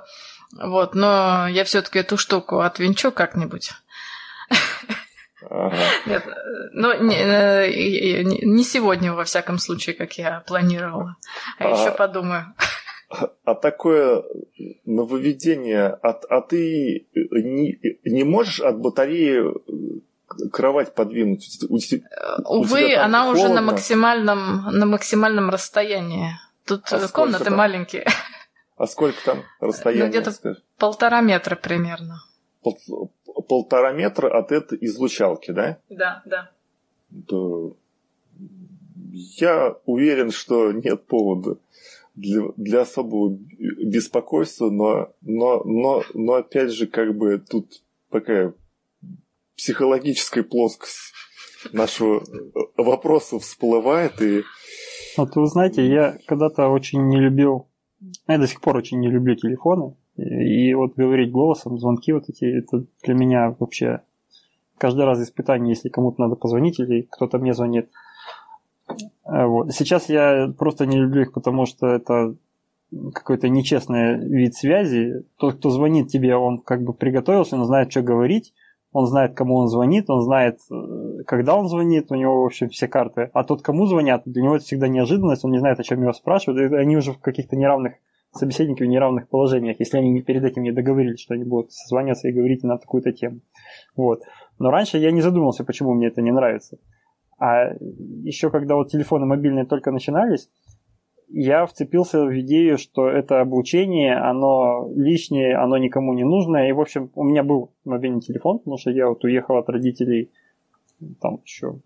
Вот, 0.53 0.96
но 0.96 1.48
я 1.48 1.63
все-таки 1.65 2.00
эту 2.00 2.17
штуку 2.17 2.60
отвинчу 2.60 3.12
как-нибудь. 3.12 3.72
Ага. 5.50 5.77
Нет, 6.05 6.24
ну 6.72 7.03
не, 7.03 7.15
э, 7.15 8.24
не 8.24 8.63
сегодня, 8.63 9.13
во 9.13 9.25
всяком 9.25 9.60
случае, 9.60 9.96
как 9.96 10.13
я 10.13 10.39
планировала. 10.48 11.17
А, 11.60 11.65
а 11.65 11.70
еще 11.70 11.91
подумаю. 11.91 12.53
А 13.43 13.55
такое 13.55 14.24
нововведение, 14.86 15.88
а, 15.88 16.10
а 16.29 16.41
ты 16.41 17.07
не, 17.13 17.79
не 18.03 18.24
можешь 18.24 18.60
от 18.60 18.79
батареи 18.79 19.43
кровать 20.51 20.93
подвинуть? 20.95 21.60
У, 21.69 21.77
Увы, 22.45 22.95
она 22.95 23.29
уже 23.29 23.50
на 23.50 23.62
максимальном, 23.62 24.65
на 24.72 24.86
максимальном 24.86 25.50
расстоянии. 25.50 26.31
Тут 26.65 26.81
а 26.91 27.07
комнаты 27.10 27.45
там? 27.45 27.55
маленькие. 27.55 28.05
А 28.77 28.88
сколько 28.88 29.24
там 29.24 29.43
расстояние? 29.60 30.05
Ну, 30.05 30.10
где-то 30.10 30.31
скажешь? 30.31 30.63
полтора 30.77 31.22
метра 31.22 31.55
примерно. 31.55 32.22
Пол, 32.62 33.12
полтора 33.48 33.93
метра 33.93 34.38
от 34.38 34.51
этой 34.51 34.77
излучалки, 34.81 35.51
да? 35.51 35.77
Да, 35.89 36.22
да. 36.25 36.51
То 37.27 37.77
я 39.38 39.75
уверен, 39.86 40.31
что 40.31 40.72
нет 40.72 41.05
повода 41.05 41.57
для, 42.15 42.43
для 42.57 42.81
особого 42.81 43.38
беспокойства, 43.86 44.69
но, 44.69 45.13
но, 45.22 45.63
но, 45.63 46.03
но 46.13 46.34
опять 46.34 46.72
же, 46.72 46.88
как 46.88 47.15
бы 47.17 47.38
тут 47.38 47.84
такая 48.10 48.53
психологическая 49.57 50.43
плоскость 50.43 51.13
нашего 51.72 52.24
вопроса 52.77 53.39
всплывает 53.39 54.22
и 54.22 54.43
вот 55.17 55.34
вы 55.36 55.48
знаете, 55.48 55.88
я 55.88 56.17
когда-то 56.27 56.67
очень 56.67 57.07
не 57.07 57.19
любил 57.22 57.67
я 58.27 58.38
до 58.38 58.48
сих 58.48 58.62
пор 58.62 58.77
очень 58.77 59.00
не 59.00 59.10
люблю 59.10 59.36
телефоны. 59.36 59.95
И 60.17 60.74
вот 60.74 60.95
говорить 60.95 61.31
голосом, 61.31 61.77
звонки 61.77 62.13
вот 62.13 62.29
эти, 62.29 62.45
это 62.45 62.86
для 63.03 63.13
меня 63.13 63.55
вообще 63.60 64.01
каждый 64.77 65.05
раз 65.05 65.22
испытание, 65.22 65.74
если 65.74 65.89
кому-то 65.89 66.22
надо 66.22 66.36
позвонить 66.36 66.79
или 66.79 67.07
кто-то 67.12 67.38
мне 67.38 67.53
звонит. 67.53 67.89
Э, 69.25 69.46
вот. 69.46 69.72
Сейчас 69.72 70.10
я 70.10 70.54
просто 70.58 70.86
не 70.86 70.98
люблю 70.98 71.24
их, 71.24 71.34
потому 71.34 71.65
что 71.65 71.88
это 71.88 72.36
какой-то 73.13 73.50
нечестный 73.50 74.18
вид 74.18 74.56
связи. 74.56 75.24
Тот, 75.38 75.56
кто 75.56 75.70
звонит 75.70 76.10
тебе, 76.10 76.36
он 76.36 76.60
как 76.60 76.84
бы 76.84 76.94
приготовился, 76.94 77.56
он 77.56 77.65
знает, 77.65 77.92
что 77.92 78.01
говорить, 78.01 78.54
он 78.92 79.08
знает, 79.08 79.34
кому 79.34 79.56
он 79.56 79.68
звонит, 79.68 80.10
он 80.10 80.22
знает, 80.22 80.60
э, 80.72 81.24
когда 81.25 81.56
он 81.56 81.68
звонит, 81.68 82.12
у 82.12 82.15
него, 82.15 82.44
в 82.44 82.46
общем, 82.46 82.70
все 82.70 82.88
карты. 82.88 83.30
А 83.34 83.44
тот, 83.44 83.62
кому 83.62 83.88
звонят, 83.88 84.24
для 84.25 84.44
него 84.44 84.56
это 84.56 84.65
всегда 84.65 84.88
неожиданность, 84.88 85.44
он 85.44 85.51
не 85.51 85.60
знает, 85.60 85.80
о 85.80 85.84
чем 85.84 86.01
его 86.01 86.13
спрашивают, 86.13 86.72
и 86.72 86.75
они 86.75 86.96
уже 86.96 87.12
в 87.13 87.20
каких-то 87.20 87.56
неравных 87.56 87.94
собеседники 88.38 88.84
в 88.84 88.88
неравных 88.88 89.30
положениях, 89.30 89.77
если 89.79 89.98
они 89.98 90.22
перед 90.22 90.44
этим 90.44 90.64
не 90.64 90.72
договорились, 90.72 91.22
что 91.22 91.33
они 91.33 91.46
будут 91.46 91.72
созваниваться 91.72 92.27
и 92.27 92.33
говорить 92.33 92.64
на 92.64 92.77
такую-то 92.77 93.12
тему. 93.12 93.40
Вот. 93.96 94.24
Но 94.59 94.72
раньше 94.72 94.98
я 94.98 95.12
не 95.12 95.22
задумывался, 95.22 95.64
почему 95.64 95.94
мне 95.94 96.07
это 96.07 96.22
не 96.22 96.31
нравится. 96.31 96.77
А 97.46 97.75
еще 98.24 98.50
когда 98.50 98.75
вот 98.75 98.90
телефоны 98.90 99.27
мобильные 99.27 99.66
только 99.66 99.92
начинались, 99.92 100.50
я 101.27 101.68
вцепился 101.68 102.25
в 102.25 102.40
идею, 102.40 102.79
что 102.79 103.08
это 103.08 103.40
обучение, 103.40 104.16
оно 104.16 104.92
лишнее, 104.96 105.55
оно 105.55 105.77
никому 105.77 106.14
не 106.14 106.24
нужно. 106.24 106.68
И, 106.68 106.72
в 106.72 106.81
общем, 106.81 107.12
у 107.14 107.24
меня 107.24 107.44
был 107.44 107.72
мобильный 107.84 108.22
телефон, 108.22 108.60
потому 108.60 108.77
что 108.79 108.90
я 108.90 109.08
вот 109.10 109.24
уехал 109.24 109.58
от 109.58 109.70
родителей 109.70 110.31
там 111.22 111.40
еще 111.46 111.81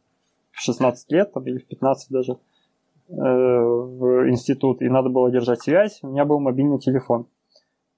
в 0.52 0.62
16 0.62 1.12
лет, 1.12 1.34
там, 1.34 1.46
или 1.46 1.58
в 1.58 1.68
15 1.68 2.10
даже, 2.10 2.34
э, 2.34 3.14
в 3.14 4.30
институт, 4.30 4.82
и 4.82 4.88
надо 4.88 5.10
было 5.10 5.30
держать 5.30 5.62
связь, 5.62 6.00
у 6.04 6.08
меня 6.08 6.24
был 6.24 6.40
мобильный 6.40 6.80
телефон. 6.80 7.28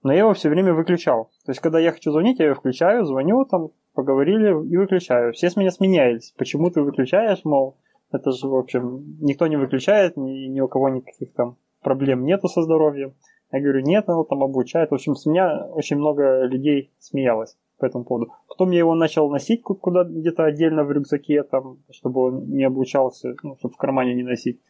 Но 0.04 0.12
я 0.12 0.20
его 0.20 0.34
все 0.34 0.50
время 0.50 0.74
выключал. 0.74 1.26
То 1.46 1.52
есть, 1.52 1.62
когда 1.62 1.80
я 1.80 1.92
хочу 1.92 2.12
звонить, 2.12 2.40
я 2.40 2.46
его 2.46 2.56
включаю, 2.56 3.06
звоню, 3.06 3.46
там, 3.46 3.70
поговорили 3.94 4.50
и 4.50 4.78
выключаю. 4.78 5.34
Все 5.34 5.50
с 5.50 5.56
меня 5.56 5.72
сменялись. 5.72 6.34
Почему 6.38 6.72
ты 6.72 6.82
выключаешь, 6.82 7.44
мол, 7.44 7.78
это 8.12 8.32
же, 8.32 8.48
в 8.48 8.56
общем, 8.56 9.18
никто 9.22 9.48
не 9.48 9.58
выключает, 9.58 10.18
ни, 10.18 10.48
ни 10.48 10.60
у 10.60 10.68
кого 10.68 10.90
никаких 10.90 11.34
там 11.34 11.58
проблем 11.82 12.26
нету 12.26 12.48
со 12.48 12.62
здоровьем. 12.62 13.14
Я 13.52 13.60
говорю, 13.60 13.82
нет, 13.82 14.08
оно 14.08 14.24
там 14.24 14.44
обучает. 14.44 14.92
В 14.92 14.94
общем, 14.94 15.16
с 15.16 15.26
меня 15.26 15.68
очень 15.68 15.98
много 15.98 16.44
людей 16.46 16.92
смеялось 17.00 17.58
по 17.78 17.86
этому 17.86 18.06
поводу. 18.06 18.32
Потом 18.48 18.72
я 18.72 18.80
его 18.80 18.96
начал 18.96 19.30
носить 19.30 19.62
куда 19.64 20.04
где-то 20.04 20.46
отдельно 20.46 20.84
в 20.84 20.92
рюкзаке, 20.92 21.44
там, 21.44 21.80
чтобы 21.90 22.22
он 22.22 22.48
не 22.50 22.64
обучался, 22.64 23.36
ну, 23.44 23.58
чтобы 23.58 23.74
в 23.74 23.78
кармане 23.78 24.14
не 24.14 24.24
носить. 24.24 24.62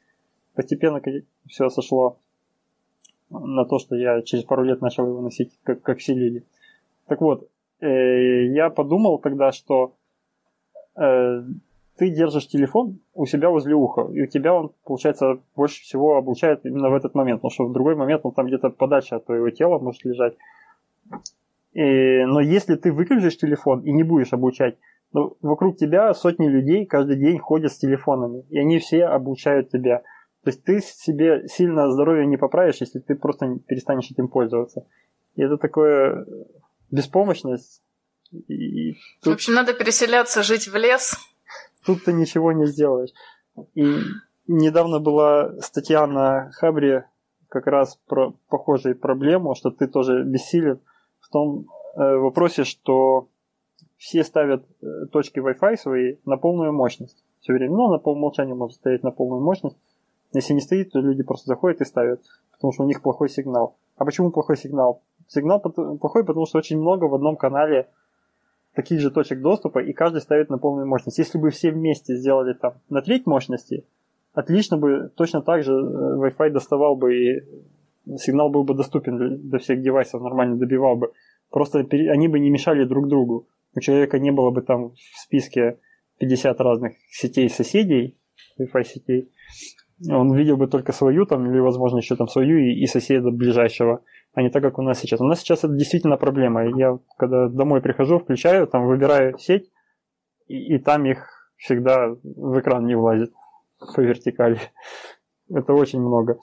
Постепенно 0.55 1.01
все 1.47 1.69
сошло 1.69 2.17
на 3.31 3.65
то, 3.65 3.79
что 3.79 3.95
я 3.95 4.21
через 4.21 4.43
пару 4.43 4.63
лет 4.63 4.81
начал 4.81 5.07
его 5.07 5.21
носить, 5.21 5.51
как, 5.63 5.81
как 5.81 5.99
все 5.99 6.13
люди. 6.13 6.43
Так 7.07 7.21
вот, 7.21 7.47
э, 7.79 8.45
я 8.47 8.69
подумал 8.69 9.19
тогда, 9.19 9.51
что 9.51 9.95
э, 10.95 11.43
ты 11.97 12.09
держишь 12.09 12.47
телефон 12.47 12.99
у 13.13 13.25
себя 13.25 13.49
возле 13.49 13.75
уха, 13.75 14.09
и 14.11 14.21
у 14.21 14.27
тебя 14.27 14.53
он, 14.53 14.71
получается, 14.83 15.39
больше 15.55 15.81
всего 15.81 16.17
облучает 16.17 16.65
именно 16.65 16.89
в 16.89 16.95
этот 16.95 17.15
момент, 17.15 17.41
потому 17.41 17.51
что 17.51 17.65
в 17.65 17.73
другой 17.73 17.95
момент 17.95 18.21
он 18.23 18.33
там 18.33 18.47
где-то 18.47 18.69
подальше 18.69 19.15
от 19.15 19.25
твоего 19.25 19.49
тела 19.49 19.79
может 19.79 20.03
лежать. 20.05 20.35
И, 21.73 22.25
но 22.25 22.41
если 22.41 22.75
ты 22.75 22.91
выключишь 22.91 23.37
телефон 23.37 23.81
и 23.81 23.91
не 23.91 24.03
будешь 24.03 24.33
обучать, 24.33 24.77
ну, 25.13 25.35
вокруг 25.41 25.77
тебя 25.77 26.13
сотни 26.13 26.47
людей 26.47 26.85
каждый 26.85 27.17
день 27.17 27.37
ходят 27.37 27.71
с 27.71 27.77
телефонами, 27.77 28.45
и 28.49 28.57
они 28.57 28.79
все 28.79 29.05
обучают 29.05 29.69
тебя. 29.69 30.03
То 30.43 30.49
есть 30.49 30.63
ты 30.63 30.81
себе 30.81 31.47
сильно 31.47 31.91
здоровье 31.91 32.25
не 32.25 32.37
поправишь, 32.37 32.81
если 32.81 32.99
ты 32.99 33.15
просто 33.15 33.59
перестанешь 33.67 34.09
этим 34.09 34.27
пользоваться. 34.27 34.85
И 35.35 35.43
это 35.43 35.57
такое 35.57 36.25
беспомощность. 36.89 37.83
И 38.31 38.93
тут... 39.21 39.33
В 39.33 39.35
общем, 39.35 39.53
надо 39.53 39.73
переселяться, 39.73 40.41
жить 40.41 40.67
в 40.67 40.75
лес, 40.75 41.15
тут 41.85 42.03
ты 42.05 42.13
ничего 42.13 42.51
не 42.53 42.65
сделаешь. 42.65 43.11
И 43.75 43.97
недавно 44.47 44.99
была 44.99 45.59
статья 45.61 46.07
на 46.07 46.51
Хабре 46.51 47.05
как 47.49 47.67
раз 47.67 47.99
про 48.07 48.33
похожую 48.49 48.97
проблему, 48.97 49.55
что 49.55 49.71
ты 49.71 49.87
тоже 49.87 50.23
бессилен 50.23 50.79
в 51.19 51.29
том 51.29 51.67
э, 51.95 52.15
вопросе, 52.15 52.63
что 52.63 53.27
все 53.97 54.23
ставят 54.23 54.65
э, 54.81 55.05
точки 55.11 55.39
Wi-Fi 55.39 55.75
свои 55.75 56.15
на 56.25 56.37
полную 56.37 56.71
мощность 56.71 57.23
все 57.41 57.53
время. 57.53 57.75
Ну, 57.75 57.89
на 57.89 57.97
по 57.97 58.11
умолчанию 58.11 58.55
может 58.55 58.77
стоять 58.77 59.03
на 59.03 59.11
полную 59.11 59.41
мощность. 59.41 59.77
Если 60.33 60.53
не 60.53 60.61
стоит, 60.61 60.91
то 60.91 60.99
люди 60.99 61.23
просто 61.23 61.47
заходят 61.47 61.81
и 61.81 61.85
ставят, 61.85 62.21
потому 62.53 62.71
что 62.71 62.83
у 62.83 62.87
них 62.87 63.01
плохой 63.01 63.29
сигнал. 63.29 63.75
А 63.97 64.05
почему 64.05 64.31
плохой 64.31 64.57
сигнал? 64.57 65.01
Сигнал 65.27 65.59
плохой, 65.59 66.23
потому 66.23 66.45
что 66.45 66.57
очень 66.57 66.79
много 66.79 67.05
в 67.05 67.15
одном 67.15 67.35
канале 67.35 67.87
таких 68.73 68.99
же 68.99 69.11
точек 69.11 69.41
доступа, 69.41 69.79
и 69.79 69.93
каждый 69.93 70.21
ставит 70.21 70.49
на 70.49 70.57
полную 70.57 70.87
мощность. 70.87 71.17
Если 71.17 71.37
бы 71.37 71.49
все 71.49 71.71
вместе 71.71 72.15
сделали 72.15 72.53
там 72.53 72.75
на 72.89 73.01
треть 73.01 73.25
мощности, 73.25 73.85
отлично 74.33 74.77
бы 74.77 75.11
точно 75.15 75.41
так 75.41 75.63
же 75.63 75.73
э, 75.73 75.75
Wi-Fi 75.75 76.49
доставал 76.49 76.95
бы 76.95 77.15
и 77.15 77.43
сигнал 78.17 78.49
был 78.49 78.63
бы 78.63 78.73
доступен 78.73 79.49
для 79.49 79.59
всех 79.59 79.81
девайсов, 79.81 80.21
нормально 80.21 80.57
добивал 80.57 80.95
бы. 80.95 81.11
Просто 81.49 81.79
они 81.79 82.27
бы 82.27 82.39
не 82.39 82.49
мешали 82.49 82.85
друг 82.85 83.07
другу. 83.07 83.47
У 83.75 83.79
человека 83.79 84.19
не 84.19 84.31
было 84.31 84.51
бы 84.51 84.61
там 84.61 84.91
в 84.91 85.19
списке 85.19 85.77
50 86.19 86.59
разных 86.61 86.93
сетей 87.09 87.49
соседей, 87.49 88.17
Wi-Fi 88.59 88.83
сетей. 88.83 89.31
Он 90.09 90.33
видел 90.33 90.57
бы 90.57 90.67
только 90.67 90.93
свою 90.93 91.25
там, 91.25 91.49
или, 91.49 91.59
возможно, 91.59 91.97
еще 91.97 92.15
там 92.15 92.27
свою 92.27 92.57
и, 92.57 92.73
и 92.73 92.87
соседа 92.87 93.29
ближайшего 93.31 94.01
а 94.33 94.41
не 94.41 94.49
так, 94.49 94.63
как 94.63 94.79
у 94.79 94.81
нас 94.81 94.99
сейчас. 94.99 95.19
У 95.19 95.25
нас 95.25 95.39
сейчас 95.39 95.59
это 95.59 95.73
действительно 95.73 96.17
проблема. 96.17 96.65
Я 96.77 96.99
когда 97.17 97.47
домой 97.47 97.81
прихожу, 97.81 98.19
включаю, 98.19 98.67
там 98.67 98.87
выбираю 98.87 99.37
сеть, 99.37 99.69
и, 100.47 100.75
и 100.75 100.79
там 100.79 101.05
их 101.05 101.51
всегда 101.57 102.09
в 102.23 102.59
экран 102.59 102.85
не 102.85 102.95
влазит 102.95 103.33
по 103.95 103.99
вертикали. 103.99 104.59
Это 105.49 105.73
очень 105.73 105.99
много. 105.99 106.39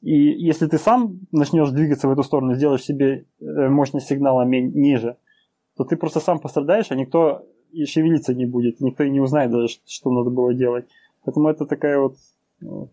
И 0.00 0.14
если 0.14 0.66
ты 0.66 0.78
сам 0.78 1.20
начнешь 1.30 1.70
двигаться 1.70 2.08
в 2.08 2.12
эту 2.12 2.24
сторону, 2.24 2.54
сделаешь 2.54 2.82
себе 2.82 3.26
э, 3.40 3.68
мощность 3.68 4.08
сигнала 4.08 4.44
ниже, 4.44 5.16
то 5.76 5.84
ты 5.84 5.96
просто 5.96 6.18
сам 6.18 6.40
пострадаешь, 6.40 6.90
а 6.90 6.96
никто 6.96 7.46
и 7.70 7.84
шевелиться 7.84 8.34
не 8.34 8.44
будет, 8.44 8.80
никто 8.80 9.04
и 9.04 9.10
не 9.10 9.20
узнает 9.20 9.52
даже, 9.52 9.68
что 9.86 10.10
надо 10.10 10.30
было 10.30 10.52
делать. 10.52 10.86
Поэтому 11.24 11.48
это 11.48 11.66
такая 11.66 12.00
вот 12.00 12.16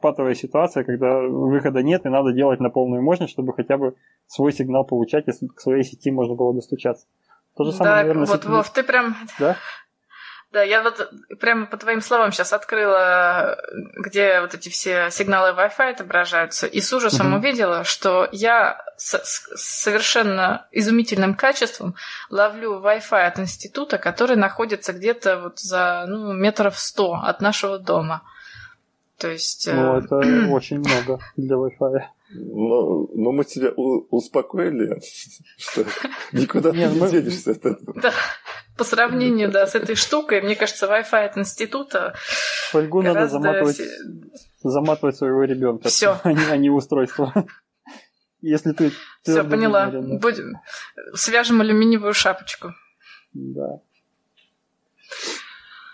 патовая 0.01 0.35
ситуация, 0.35 0.83
когда 0.83 1.19
выхода 1.19 1.81
нет, 1.81 2.05
и 2.05 2.09
надо 2.09 2.31
делать 2.31 2.59
на 2.59 2.69
полную 2.69 3.01
мощность, 3.01 3.33
чтобы 3.33 3.53
хотя 3.53 3.77
бы 3.77 3.95
свой 4.27 4.51
сигнал 4.51 4.85
получать, 4.85 5.27
если 5.27 5.47
к 5.47 5.59
своей 5.59 5.83
сети 5.83 6.11
можно 6.11 6.35
было 6.35 6.53
достучаться. 6.53 7.05
То 7.55 7.65
же 7.65 7.71
самое, 7.71 7.91
да, 7.91 7.97
наверное, 7.97 8.25
вот, 8.25 8.45
Вов, 8.45 8.69
ты 8.71 8.83
прям... 8.83 9.15
Да? 9.39 9.57
Да, 10.51 10.63
я 10.63 10.81
вот 10.81 11.11
прямо 11.39 11.67
по 11.67 11.77
твоим 11.77 12.01
словам 12.01 12.31
сейчас 12.31 12.53
открыла, 12.53 13.55
где 13.97 14.41
вот 14.41 14.55
эти 14.55 14.69
все 14.69 15.11
сигналы 15.11 15.49
Wi-Fi 15.49 15.91
отображаются, 15.91 16.65
и 16.65 16.81
с 16.81 16.91
ужасом 16.91 17.27
угу. 17.27 17.37
увидела, 17.37 17.83
что 17.83 18.27
я 18.31 18.81
с, 18.97 19.15
с 19.23 19.47
совершенно 19.55 20.67
изумительным 20.71 21.35
качеством 21.35 21.93
ловлю 22.31 22.81
Wi-Fi 22.81 23.27
от 23.27 23.39
института, 23.39 23.99
который 23.99 24.37
находится 24.37 24.91
где-то 24.91 25.39
вот 25.39 25.59
за 25.59 26.05
ну, 26.07 26.33
метров 26.33 26.79
сто 26.79 27.13
от 27.13 27.41
нашего 27.41 27.77
дома. 27.77 28.23
То 29.19 29.29
есть... 29.29 29.67
Ну, 29.67 29.95
э, 29.95 29.99
это 29.99 30.15
очень 30.51 30.79
много 30.79 31.19
для 31.35 31.55
Wi-Fi. 31.55 32.01
Ну, 32.31 33.09
ну 33.13 33.31
мы 33.31 33.43
тебя 33.43 33.71
успокоили, 33.71 35.01
что 35.57 35.85
никуда 36.31 36.71
ты 36.71 36.77
не 36.77 37.11
денешься 37.11 37.51
от 37.51 37.65
этого. 37.65 38.01
Да, 38.01 38.13
по 38.77 38.83
сравнению, 38.83 39.51
да, 39.51 39.67
с 39.67 39.75
этой 39.75 39.95
штукой, 39.95 40.41
мне 40.41 40.55
кажется, 40.55 40.85
Wi-Fi 40.85 41.25
от 41.25 41.37
института 41.37 42.15
Фольгу 42.71 43.01
надо 43.01 43.27
заматывать, 43.27 43.81
заматывать 44.63 45.17
своего 45.17 45.43
ребенка, 45.43 45.89
Все. 45.89 46.17
А, 46.23 46.31
не, 46.31 46.43
а 46.49 46.55
не 46.55 46.69
устройство. 46.69 47.33
Если 48.41 48.71
ты... 48.71 48.91
Все, 49.23 49.43
поняла. 49.43 49.87
Будем... 49.87 50.61
Свяжем 51.13 51.59
алюминиевую 51.59 52.13
шапочку. 52.13 52.73
Да. 53.33 53.81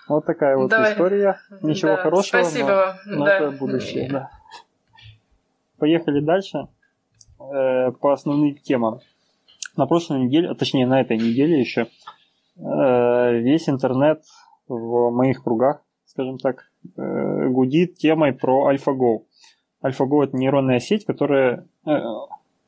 Вот 0.08 0.26
такая 0.26 0.56
вот 0.56 0.70
Давай. 0.70 0.94
история. 0.94 1.40
Ничего 1.62 1.96
да, 1.96 1.98
хорошего, 1.98 2.44
спасибо. 2.44 2.98
но, 3.06 3.18
но 3.18 3.26
да. 3.26 3.38
это 3.38 3.52
будущее, 3.52 4.10
да. 4.10 4.30
Поехали 5.78 6.20
дальше 6.20 6.68
э, 7.40 7.92
по 7.92 8.14
основным 8.14 8.56
темам. 8.56 9.00
На 9.76 9.88
прошлой 9.88 10.22
неделе, 10.22 10.50
а 10.50 10.56
точнее 10.56 10.88
на 10.88 11.02
этой 11.02 11.18
неделе 11.18 11.60
еще, 11.60 11.88
э, 12.58 13.38
весь 13.40 13.68
интернет 13.68 14.24
в 14.68 15.12
моих 15.12 15.44
кругах, 15.44 15.82
скажем 16.06 16.38
так, 16.38 16.70
э, 16.98 17.48
гудит 17.50 17.98
темой 17.98 18.34
про 18.34 18.72
AlphaGo. 18.72 19.24
AlphaGo 19.84 20.24
это 20.24 20.38
нейронная 20.38 20.80
сеть, 20.80 21.06
которая 21.06 21.68
э, 21.86 21.92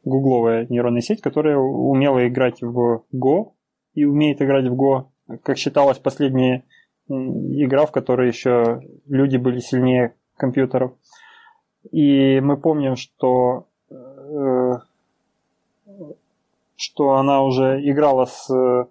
гугловая 0.04 0.68
нейронная 0.70 1.02
сеть, 1.02 1.22
которая 1.22 1.58
умела 1.58 2.28
играть 2.28 2.62
в 2.62 3.04
Go 3.14 3.54
и 3.94 4.06
умеет 4.06 4.42
играть 4.42 4.66
в 4.66 4.74
Go, 4.74 5.06
как 5.44 5.58
считалось, 5.58 5.98
последняя 5.98 6.64
игра, 7.10 7.86
в 7.86 7.92
которой 7.92 8.28
еще 8.28 8.82
люди 9.08 9.38
были 9.38 9.60
сильнее 9.60 10.16
компьютеров. 10.36 10.94
И 11.92 12.40
мы 12.42 12.58
помним, 12.58 12.96
что, 12.96 13.68
э, 13.90 14.74
что 16.76 17.14
она 17.14 17.44
уже 17.44 17.80
играла 17.90 18.26
с 18.26 18.54
э, 18.54 18.86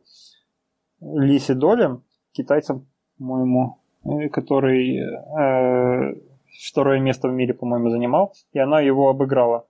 Лиси 1.00 1.54
Долем, 1.54 2.02
китайцем, 2.32 2.86
по-моему, 3.18 3.78
э, 4.04 4.28
который 4.28 4.98
э, 4.98 6.14
второе 6.68 7.00
место 7.00 7.28
в 7.28 7.32
мире, 7.32 7.54
по-моему, 7.54 7.90
занимал, 7.90 8.34
и 8.52 8.58
она 8.58 8.80
его 8.80 9.08
обыграла. 9.08 9.66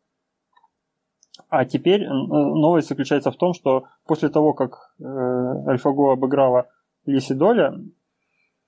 А 1.48 1.64
теперь 1.64 2.06
новость 2.08 2.88
заключается 2.88 3.30
в 3.30 3.36
том, 3.36 3.52
что 3.52 3.84
после 4.06 4.28
того, 4.28 4.52
как 4.52 4.94
э, 4.98 5.02
AlphaGo 5.04 6.12
обыграла 6.12 6.68
Лиси 7.04 7.34
Доля, 7.34 7.78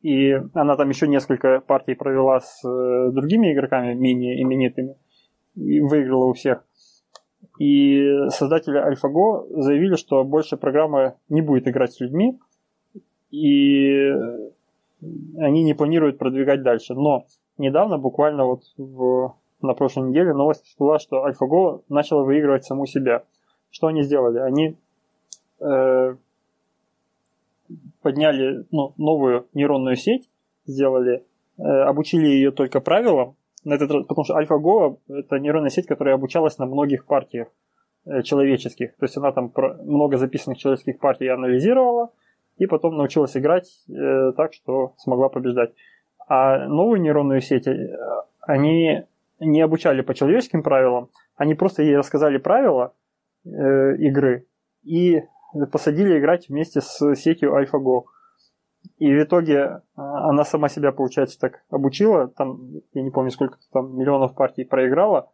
и 0.03 0.33
она 0.55 0.77
там 0.77 0.89
еще 0.89 1.09
несколько 1.09 1.61
партий 1.61 1.95
провела 1.95 2.41
с 2.41 2.65
э, 2.65 3.11
другими 3.13 3.53
игроками, 3.53 3.95
менее 3.95 4.41
именитыми, 4.43 4.97
и 5.57 5.81
выиграла 5.81 6.27
у 6.27 6.33
всех. 6.33 6.65
И 7.59 8.29
создатели 8.31 8.79
AlphaGo 8.79 9.61
заявили, 9.63 9.97
что 9.97 10.23
больше 10.25 10.57
программа 10.57 11.17
не 11.29 11.43
будет 11.43 11.67
играть 11.67 11.93
с 11.93 12.01
людьми, 12.01 12.39
и 13.31 14.13
они 15.37 15.63
не 15.65 15.75
планируют 15.75 16.19
продвигать 16.19 16.63
дальше. 16.63 16.95
Но 16.95 17.27
недавно, 17.57 17.99
буквально 17.99 18.45
вот 18.45 18.63
в, 18.77 19.35
на 19.61 19.75
прошлой 19.75 20.11
неделе, 20.11 20.33
новость 20.33 20.77
была, 20.79 20.99
что 21.01 21.27
AlphaGo 21.29 21.83
начала 21.89 22.23
выигрывать 22.23 22.65
саму 22.65 22.87
себя. 22.87 23.25
Что 23.71 23.89
они 23.89 24.03
сделали? 24.03 24.39
Они 24.39 24.77
э, 25.61 26.17
подняли 28.09 28.65
ну, 28.71 28.95
новую 28.97 29.49
нейронную 29.53 29.97
сеть, 29.97 30.31
сделали, 30.65 31.27
э, 31.59 31.63
обучили 31.63 32.27
ее 32.27 32.53
только 32.53 32.81
правилам, 32.81 33.37
на 33.65 33.75
этот 33.75 34.09
потому 34.09 34.25
что 34.25 34.41
AlphaGo 34.41 34.99
это 35.09 35.39
нейронная 35.39 35.69
сеть, 35.69 35.87
которая 35.87 36.15
обучалась 36.15 36.57
на 36.57 36.65
многих 36.65 37.05
партиях 37.05 37.49
э, 38.07 38.23
человеческих. 38.23 38.97
То 38.97 39.05
есть 39.05 39.19
она 39.19 39.33
там 39.33 39.51
про, 39.51 39.75
много 39.83 40.17
записанных 40.17 40.57
человеческих 40.57 40.99
партий 41.01 41.29
анализировала, 41.29 42.13
и 42.57 42.65
потом 42.67 42.97
научилась 42.97 43.37
играть 43.37 43.69
э, 43.91 44.33
так, 44.35 44.55
что 44.55 44.95
смогла 44.97 45.29
побеждать. 45.29 45.75
А 46.27 46.67
новую 46.67 47.03
нейронную 47.03 47.43
сеть 47.43 47.67
э, 47.67 47.95
они 48.41 49.03
не 49.39 49.61
обучали 49.61 50.01
по 50.01 50.15
человеческим 50.15 50.63
правилам, 50.63 51.11
они 51.37 51.55
просто 51.55 51.83
ей 51.83 51.99
рассказали 51.99 52.39
правила 52.39 52.95
э, 53.45 53.97
игры, 53.99 54.47
и 54.83 55.25
посадили 55.71 56.19
играть 56.19 56.49
вместе 56.49 56.81
с 56.81 57.15
сетью 57.15 57.57
AlphaGo. 57.57 58.05
И 58.99 59.13
в 59.13 59.23
итоге 59.23 59.83
а, 59.97 60.31
она 60.31 60.45
сама 60.45 60.69
себя, 60.69 60.93
получается, 60.93 61.39
так 61.39 61.63
обучила. 61.71 62.29
Там, 62.29 62.71
я 62.93 63.03
не 63.03 63.11
помню, 63.11 63.31
сколько 63.31 63.59
там 63.73 63.97
миллионов 63.97 64.35
партий 64.35 64.65
проиграла, 64.65 65.31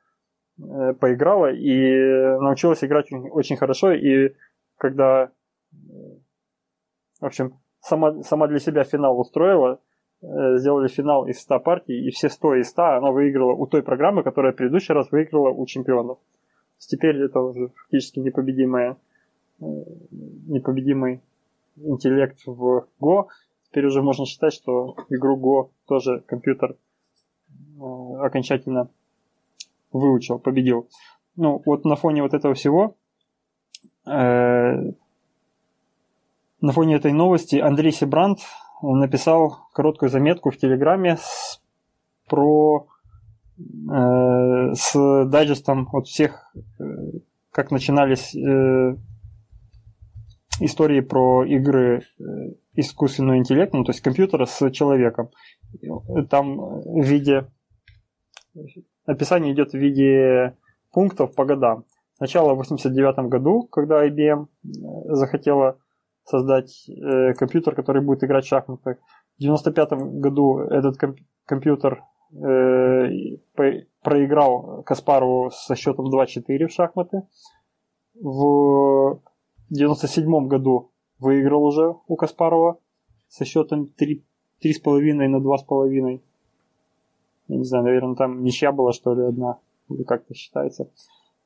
э, 0.59 0.95
поиграла 0.95 1.53
и 1.53 2.39
научилась 2.41 2.83
играть 2.83 3.09
очень 3.13 3.57
хорошо. 3.57 3.93
И 3.93 4.35
когда, 4.79 5.31
э, 5.73 5.77
в 7.21 7.25
общем, 7.27 7.61
сама, 7.81 8.23
сама 8.23 8.49
для 8.49 8.59
себя 8.59 8.85
финал 8.85 9.19
устроила, 9.19 9.81
э, 10.23 10.57
сделали 10.57 10.89
финал 10.89 11.27
из 11.27 11.41
100 11.41 11.61
партий, 11.61 12.07
и 12.07 12.11
все 12.11 12.29
100 12.29 12.57
из 12.57 12.71
100 12.71 12.97
она 12.97 13.11
выиграла 13.11 13.53
у 13.53 13.67
той 13.67 13.83
программы, 13.83 14.23
которая 14.23 14.53
в 14.53 14.57
предыдущий 14.57 14.95
раз 14.95 15.11
выиграла 15.11 15.51
у 15.51 15.65
чемпионов. 15.67 16.19
Теперь 16.79 17.17
это 17.23 17.41
уже 17.41 17.69
фактически 17.69 18.21
непобедимая 18.21 18.93
Э, 18.93 18.97
непобедимый 20.47 21.21
интеллект 21.77 22.39
в 22.47 22.87
Go. 23.01 23.27
Теперь 23.69 23.87
уже 23.87 24.03
можно 24.03 24.27
считать, 24.27 24.53
что 24.53 24.97
игру 25.11 25.37
Go 25.37 25.71
тоже 25.87 26.21
компьютер 26.27 26.77
э, 27.51 27.85
окончательно 28.21 28.89
выучил, 29.93 30.39
победил. 30.39 30.89
Ну, 31.37 31.63
вот 31.65 31.85
на 31.85 31.97
фоне 31.97 32.23
вот 32.23 32.35
этого 32.35 32.55
всего, 32.55 32.97
э, 34.07 34.93
на 36.61 36.73
фоне 36.73 36.95
этой 36.97 37.13
новости 37.13 37.57
Андрей 37.57 37.93
Себрант 37.93 38.41
написал 38.83 39.69
короткую 39.73 40.11
заметку 40.11 40.51
в 40.51 40.57
Телеграме 40.57 41.17
с, 41.21 41.61
про 42.29 42.87
э, 43.59 44.73
с 44.75 45.25
дайджестом 45.27 45.89
от 45.93 46.07
всех, 46.07 46.53
э, 46.79 46.85
как 47.51 47.71
начинались 47.71 48.35
э, 48.35 48.97
истории 50.61 51.01
про 51.01 51.45
игры 51.45 52.03
э, 52.19 52.23
искусственного 52.75 53.39
интеллекта, 53.39 53.77
ну, 53.77 53.85
то 53.85 53.93
есть 53.93 54.01
компьютера 54.01 54.47
с 54.47 54.71
человеком. 54.71 55.31
Там 56.31 56.57
в 56.57 57.05
виде... 57.05 57.47
Описание 59.07 59.53
идет 59.53 59.73
в 59.73 59.79
виде 59.79 60.57
пунктов 60.93 61.35
по 61.35 61.45
годам. 61.45 61.85
Сначала 62.17 62.55
в 62.55 62.59
89 62.59 63.29
году, 63.29 63.65
когда 63.65 64.07
IBM 64.07 64.47
э, 64.47 64.69
захотела 65.15 65.79
создать 66.25 66.89
э, 66.89 67.35
компьютер, 67.35 67.75
который 67.75 68.03
будет 68.03 68.25
играть 68.25 68.45
в 68.45 68.49
шахматы. 68.49 68.99
В 69.37 69.41
95 69.41 69.91
году 70.21 70.61
этот 70.61 70.97
комп- 70.97 71.21
компьютер 71.45 72.03
э, 72.33 73.11
проиграл 74.03 74.83
Каспару 74.85 75.51
со 75.53 75.75
счетом 75.75 76.07
2-4 76.07 76.67
в 76.67 76.73
шахматы. 76.73 77.23
В 78.15 79.21
в 79.71 79.75
97 79.75 80.47
году 80.47 80.91
выиграл 81.19 81.65
уже 81.65 81.95
у 82.07 82.17
Каспарова 82.17 82.79
со 83.29 83.45
счетом 83.45 83.91
3,5 83.99 85.29
на 85.29 85.37
2,5. 85.37 86.21
Я 87.49 87.57
не 87.57 87.65
знаю, 87.65 87.85
наверное, 87.85 88.15
там 88.15 88.43
ничья 88.43 88.73
была, 88.73 88.93
что 88.93 89.15
ли, 89.15 89.23
одна. 89.23 89.59
Или 89.91 90.03
как-то 90.03 90.35
считается. 90.35 90.89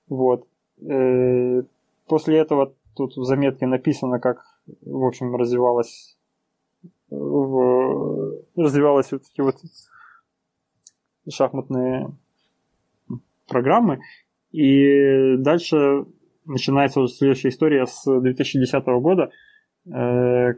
Вот. 0.09 0.47
Э, 0.81 1.63
после 2.07 2.39
этого 2.39 2.75
тут 2.95 3.17
в 3.17 3.25
заметке 3.25 3.67
написано, 3.67 4.21
как, 4.21 4.45
в 4.83 5.05
общем, 5.05 5.35
развивалась 5.35 6.17
в, 7.11 8.43
развивалась 8.57 9.13
вот 9.13 9.23
эти 9.33 9.41
вот 9.41 9.57
шахматные 11.29 12.11
программы. 13.47 14.01
И 14.53 15.37
дальше 15.39 16.07
начинается 16.49 17.01
уже 17.01 17.13
следующая 17.13 17.49
история 17.51 17.87
с 17.87 18.05
2010 18.05 18.85
года 19.01 19.31
э, 19.87 20.55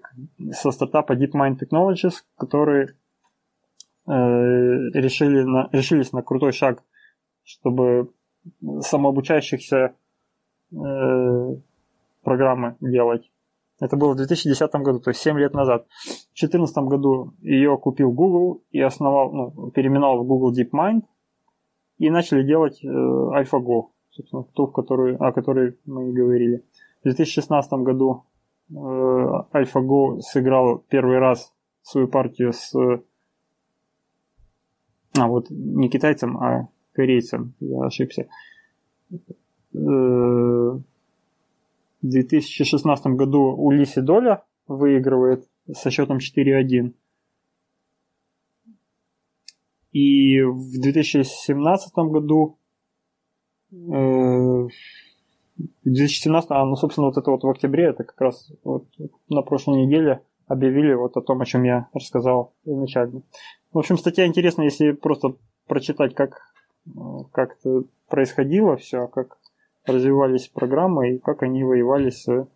со 0.52 0.70
стартапа 0.70 1.14
DeepMind 1.14 1.58
Technologies, 1.58 2.22
которые 2.38 2.94
э, 4.06 4.10
решили 4.12 5.42
на, 5.42 5.68
решились 5.72 6.12
на 6.12 6.22
крутой 6.22 6.52
шаг, 6.52 6.82
чтобы 7.44 8.10
самообучающихся 8.80 9.94
э, 10.72 11.56
программы 12.22 12.76
делать. 12.80 13.30
Это 13.80 13.96
было 13.96 14.12
в 14.12 14.16
2010 14.16 14.72
году, 14.74 15.00
то 15.00 15.10
есть 15.10 15.20
7 15.20 15.38
лет 15.38 15.54
назад. 15.54 15.86
В 16.04 16.38
2014 16.38 16.76
году 16.84 17.32
ее 17.40 17.76
купил 17.78 18.12
Google 18.12 18.62
и 18.70 18.80
основал, 18.80 19.32
ну, 19.32 19.70
переименовал 19.70 20.22
в 20.22 20.26
Google 20.26 20.52
DeepMind 20.54 21.02
и 21.98 22.10
начали 22.10 22.42
делать 22.42 22.84
э, 22.84 22.88
AlphaGo, 22.88 23.88
собственно, 24.20 24.44
ту, 24.54 24.66
в 24.66 24.72
которую, 24.72 25.22
о 25.22 25.32
которой 25.32 25.78
мы 25.86 26.10
и 26.10 26.12
говорили. 26.12 26.64
В 27.00 27.04
2016 27.04 27.72
году 27.72 28.24
э, 28.70 28.74
AlphaGo 28.74 30.20
сыграл 30.20 30.84
первый 30.88 31.18
раз 31.18 31.52
свою 31.82 32.08
партию 32.08 32.52
с 32.52 32.72
а 35.18 35.26
вот 35.26 35.50
не 35.50 35.88
китайцем, 35.88 36.38
а 36.38 36.68
корейцем, 36.92 37.54
я 37.60 37.84
ошибся. 37.84 38.28
Э, 39.12 39.16
в 39.72 40.82
2016 42.02 43.06
году 43.08 43.54
Улиси 43.56 44.00
Доля 44.00 44.44
выигрывает 44.68 45.48
со 45.72 45.90
счетом 45.90 46.18
4-1. 46.18 46.94
И 49.92 50.42
в 50.42 50.80
2017 50.80 51.92
году 51.96 52.59
2017, 53.70 56.50
а, 56.50 56.64
ну, 56.64 56.76
собственно, 56.76 57.08
вот 57.08 57.16
это 57.16 57.30
вот 57.30 57.42
в 57.42 57.48
октябре, 57.48 57.86
это 57.86 58.04
как 58.04 58.20
раз 58.20 58.52
вот 58.64 58.84
на 59.28 59.42
прошлой 59.42 59.84
неделе 59.84 60.22
объявили 60.46 60.94
вот 60.94 61.16
о 61.16 61.22
том, 61.22 61.40
о 61.40 61.46
чем 61.46 61.64
я 61.64 61.88
рассказал 61.94 62.52
изначально. 62.64 63.22
В 63.72 63.78
общем, 63.78 63.98
статья 63.98 64.26
интересная, 64.26 64.66
если 64.66 64.92
просто 64.92 65.34
прочитать, 65.66 66.14
как, 66.14 66.52
как 67.32 67.56
это 67.58 67.84
происходило 68.08 68.76
все, 68.76 69.06
как 69.06 69.38
развивались 69.86 70.48
программы 70.48 71.14
и 71.14 71.18
как 71.18 71.42
они 71.42 71.62
воевали 71.62 72.10
с 72.10 72.28
э, 72.28 72.46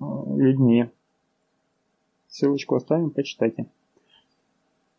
людьми. 0.00 0.90
Ссылочку 2.28 2.76
оставим, 2.76 3.10
почитайте. 3.10 3.66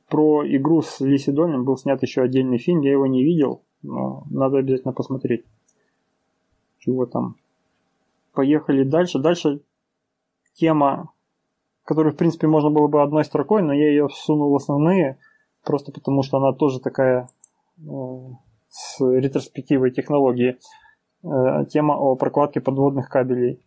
Про 0.10 0.44
игру 0.48 0.82
с 0.82 1.02
Лиси 1.02 1.32
Долем 1.32 1.66
был 1.66 1.78
снят 1.78 2.02
еще 2.02 2.22
отдельный 2.22 2.58
фильм, 2.58 2.82
я 2.82 2.92
его 2.92 3.08
не 3.08 3.24
видел, 3.24 3.64
но 3.82 4.24
надо 4.30 4.58
обязательно 4.58 4.94
посмотреть. 4.94 5.46
Чего 6.80 7.06
там. 7.06 7.36
Поехали 8.34 8.84
дальше. 8.84 9.20
Дальше 9.20 9.62
тема, 10.54 11.12
которую, 11.84 12.14
в 12.14 12.18
принципе, 12.18 12.48
можно 12.48 12.70
было 12.70 12.88
бы 12.88 13.02
одной 13.02 13.26
строкой, 13.26 13.62
но 13.62 13.74
я 13.74 13.90
ее 13.90 14.08
всунул 14.08 14.52
в 14.52 14.56
основные, 14.56 15.18
просто 15.64 15.92
потому 15.92 16.24
что 16.24 16.38
она 16.38 16.54
тоже 16.54 16.80
такая 16.80 17.30
э, 17.80 17.84
с 18.70 19.00
ретроспективой 19.02 19.92
технологии. 19.92 20.58
Э, 21.24 21.66
тема 21.66 21.96
о 21.96 22.16
прокладке 22.16 22.62
подводных 22.62 23.10
кабелей. 23.10 23.62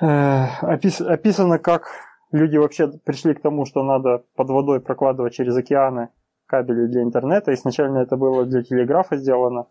Э, 0.00 0.46
опис, 0.62 1.00
описано, 1.00 1.58
как 1.58 1.88
люди 2.36 2.56
вообще 2.56 2.88
пришли 3.04 3.34
к 3.34 3.40
тому, 3.40 3.64
что 3.64 3.82
надо 3.82 4.24
под 4.34 4.48
водой 4.50 4.80
прокладывать 4.80 5.34
через 5.34 5.56
океаны 5.56 6.10
кабели 6.46 6.86
для 6.86 7.02
интернета. 7.02 7.52
Изначально 7.54 7.98
это 7.98 8.16
было 8.16 8.44
для 8.44 8.62
телеграфа 8.62 9.16
сделано. 9.16 9.66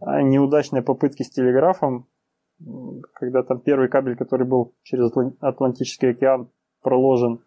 А 0.00 0.22
неудачные 0.22 0.82
попытки 0.82 1.22
с 1.22 1.30
телеграфом, 1.30 2.06
когда 3.14 3.42
там 3.42 3.60
первый 3.60 3.88
кабель, 3.88 4.16
который 4.16 4.46
был 4.46 4.74
через 4.82 5.12
Атлантический 5.40 6.10
океан 6.10 6.50
проложен, 6.82 7.44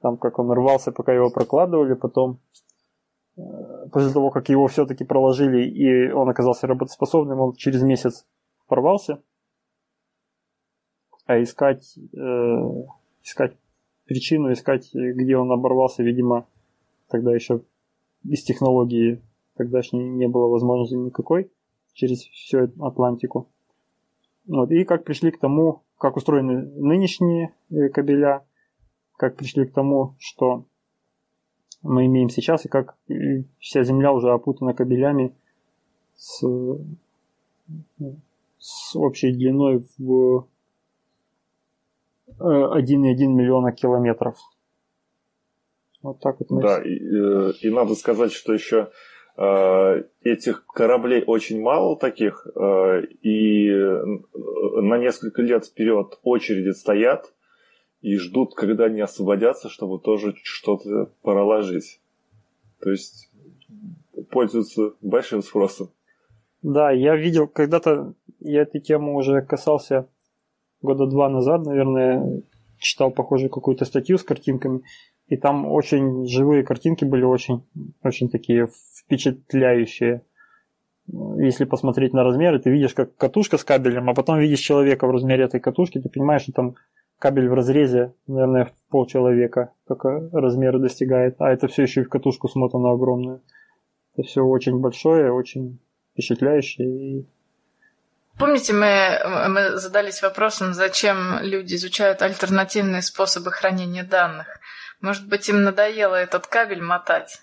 там 0.00 0.18
как 0.18 0.38
он 0.38 0.50
рвался, 0.52 0.92
пока 0.92 1.12
его 1.12 1.30
прокладывали, 1.30 1.94
потом 1.94 2.40
Э, 3.36 3.88
после 3.92 4.12
того, 4.12 4.30
как 4.30 4.48
его 4.48 4.66
все-таки 4.66 5.04
проложили 5.04 5.68
и 5.68 6.10
он 6.10 6.28
оказался 6.28 6.66
работоспособным, 6.66 7.40
он 7.40 7.54
через 7.54 7.82
месяц 7.82 8.26
порвался. 8.66 9.22
А 11.26 11.42
искать, 11.42 11.98
э, 12.16 12.84
искать 13.22 13.56
причину, 14.06 14.52
искать, 14.52 14.90
где 14.92 15.36
он 15.36 15.52
оборвался, 15.52 16.02
видимо, 16.02 16.46
тогда 17.08 17.34
еще 17.34 17.62
из 18.24 18.42
технологии 18.42 19.22
тогдашней 19.56 20.08
не 20.08 20.28
было 20.28 20.48
возможности 20.48 20.94
никакой 20.94 21.50
через 21.92 22.22
всю 22.22 22.70
Атлантику. 22.80 23.48
Вот. 24.46 24.70
И 24.70 24.84
как 24.84 25.04
пришли 25.04 25.30
к 25.30 25.38
тому, 25.38 25.82
как 25.98 26.16
устроены 26.16 26.62
нынешние 26.76 27.54
э, 27.70 27.88
кабеля, 27.88 28.44
как 29.16 29.36
пришли 29.36 29.66
к 29.66 29.72
тому, 29.72 30.14
что 30.18 30.66
мы 31.82 32.06
имеем 32.06 32.28
сейчас, 32.28 32.64
и 32.64 32.68
как 32.68 32.96
вся 33.58 33.82
Земля 33.82 34.12
уже 34.12 34.30
опутана 34.30 34.74
кабелями 34.74 35.34
с, 36.14 36.44
с 38.58 38.96
общей 38.96 39.32
длиной 39.32 39.84
в 39.98 40.46
1,1 42.28 42.38
э, 42.40 43.26
миллиона 43.26 43.72
километров. 43.72 44.36
Вот 46.02 46.20
так 46.20 46.38
вот. 46.40 46.50
Мы... 46.50 46.62
Да, 46.62 46.82
и, 46.82 46.98
э, 46.98 47.52
и 47.62 47.70
надо 47.70 47.94
сказать, 47.94 48.32
что 48.32 48.52
еще 48.52 48.90
э, 49.36 50.02
этих 50.22 50.66
кораблей 50.66 51.22
очень 51.26 51.60
мало 51.60 51.96
таких, 51.96 52.46
и 53.22 53.70
на 53.70 54.98
несколько 54.98 55.42
лет 55.42 55.66
вперед 55.66 56.18
очереди 56.22 56.70
стоят 56.70 57.32
и 58.02 58.16
ждут, 58.16 58.54
когда 58.54 58.84
они 58.84 59.00
освободятся, 59.00 59.68
чтобы 59.68 59.98
тоже 59.98 60.34
что-то 60.42 61.10
проложить. 61.22 62.00
То 62.80 62.90
есть 62.90 63.30
пользуются 64.30 64.92
большим 65.00 65.42
спросом. 65.42 65.90
Да, 66.62 66.90
я 66.90 67.16
видел 67.16 67.48
когда-то, 67.48 68.14
я 68.40 68.62
этой 68.62 68.80
темы 68.80 69.14
уже 69.14 69.42
касался 69.42 70.08
года 70.82 71.06
два 71.06 71.28
назад, 71.28 71.64
наверное, 71.64 72.42
читал 72.78 73.10
похожую 73.10 73.50
какую-то 73.50 73.84
статью 73.84 74.18
с 74.18 74.22
картинками, 74.22 74.82
и 75.28 75.36
там 75.36 75.66
очень 75.66 76.26
живые 76.26 76.62
картинки 76.62 77.04
были, 77.04 77.24
очень, 77.24 77.64
очень 78.02 78.28
такие 78.28 78.68
впечатляющие. 78.94 80.22
Если 81.08 81.64
посмотреть 81.64 82.12
на 82.12 82.24
размеры, 82.24 82.58
ты 82.58 82.70
видишь 82.70 82.94
как 82.94 83.16
катушка 83.16 83.58
с 83.58 83.64
кабелем, 83.64 84.10
а 84.10 84.14
потом 84.14 84.38
видишь 84.38 84.60
человека 84.60 85.06
в 85.06 85.10
размере 85.10 85.44
этой 85.44 85.60
катушки, 85.60 86.00
ты 86.00 86.08
понимаешь, 86.08 86.42
что 86.42 86.52
там 86.52 86.74
кабель 87.18 87.48
в 87.48 87.54
разрезе, 87.54 88.12
наверное, 88.26 88.66
в 88.66 88.72
полчеловека 88.90 89.72
только 89.86 90.28
размеры 90.32 90.78
достигает, 90.78 91.36
а 91.38 91.50
это 91.50 91.68
все 91.68 91.82
еще 91.82 92.02
и 92.02 92.04
в 92.04 92.08
катушку 92.08 92.48
смотано 92.48 92.90
огромную. 92.90 93.40
Это 94.14 94.26
все 94.26 94.42
очень 94.42 94.78
большое, 94.80 95.32
очень 95.32 95.78
впечатляющее. 96.12 97.20
И... 97.20 97.26
Помните, 98.38 98.74
мы, 98.74 99.48
мы 99.48 99.78
задались 99.78 100.22
вопросом, 100.22 100.74
зачем 100.74 101.38
люди 101.40 101.74
изучают 101.76 102.20
альтернативные 102.20 103.02
способы 103.02 103.50
хранения 103.50 104.04
данных? 104.04 104.46
Может 105.00 105.26
быть, 105.28 105.48
им 105.48 105.62
надоело 105.62 106.14
этот 106.14 106.46
кабель 106.46 106.82
мотать? 106.82 107.40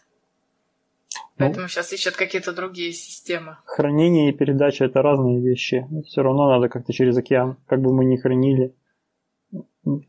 Ну, 1.16 1.46
Поэтому 1.46 1.68
сейчас 1.68 1.92
ищут 1.94 2.16
какие-то 2.16 2.54
другие 2.54 2.94
системы. 2.94 3.58
Хранение 3.66 4.30
и 4.30 4.38
передача 4.38 4.86
это 4.86 5.02
разные 5.02 5.42
вещи. 5.42 5.88
Все 6.06 6.22
равно 6.22 6.48
надо 6.48 6.70
как-то 6.70 6.94
через 6.94 7.18
океан, 7.18 7.58
как 7.68 7.82
бы 7.82 7.92
мы 7.92 8.06
ни 8.06 8.18
хранили 8.18 8.76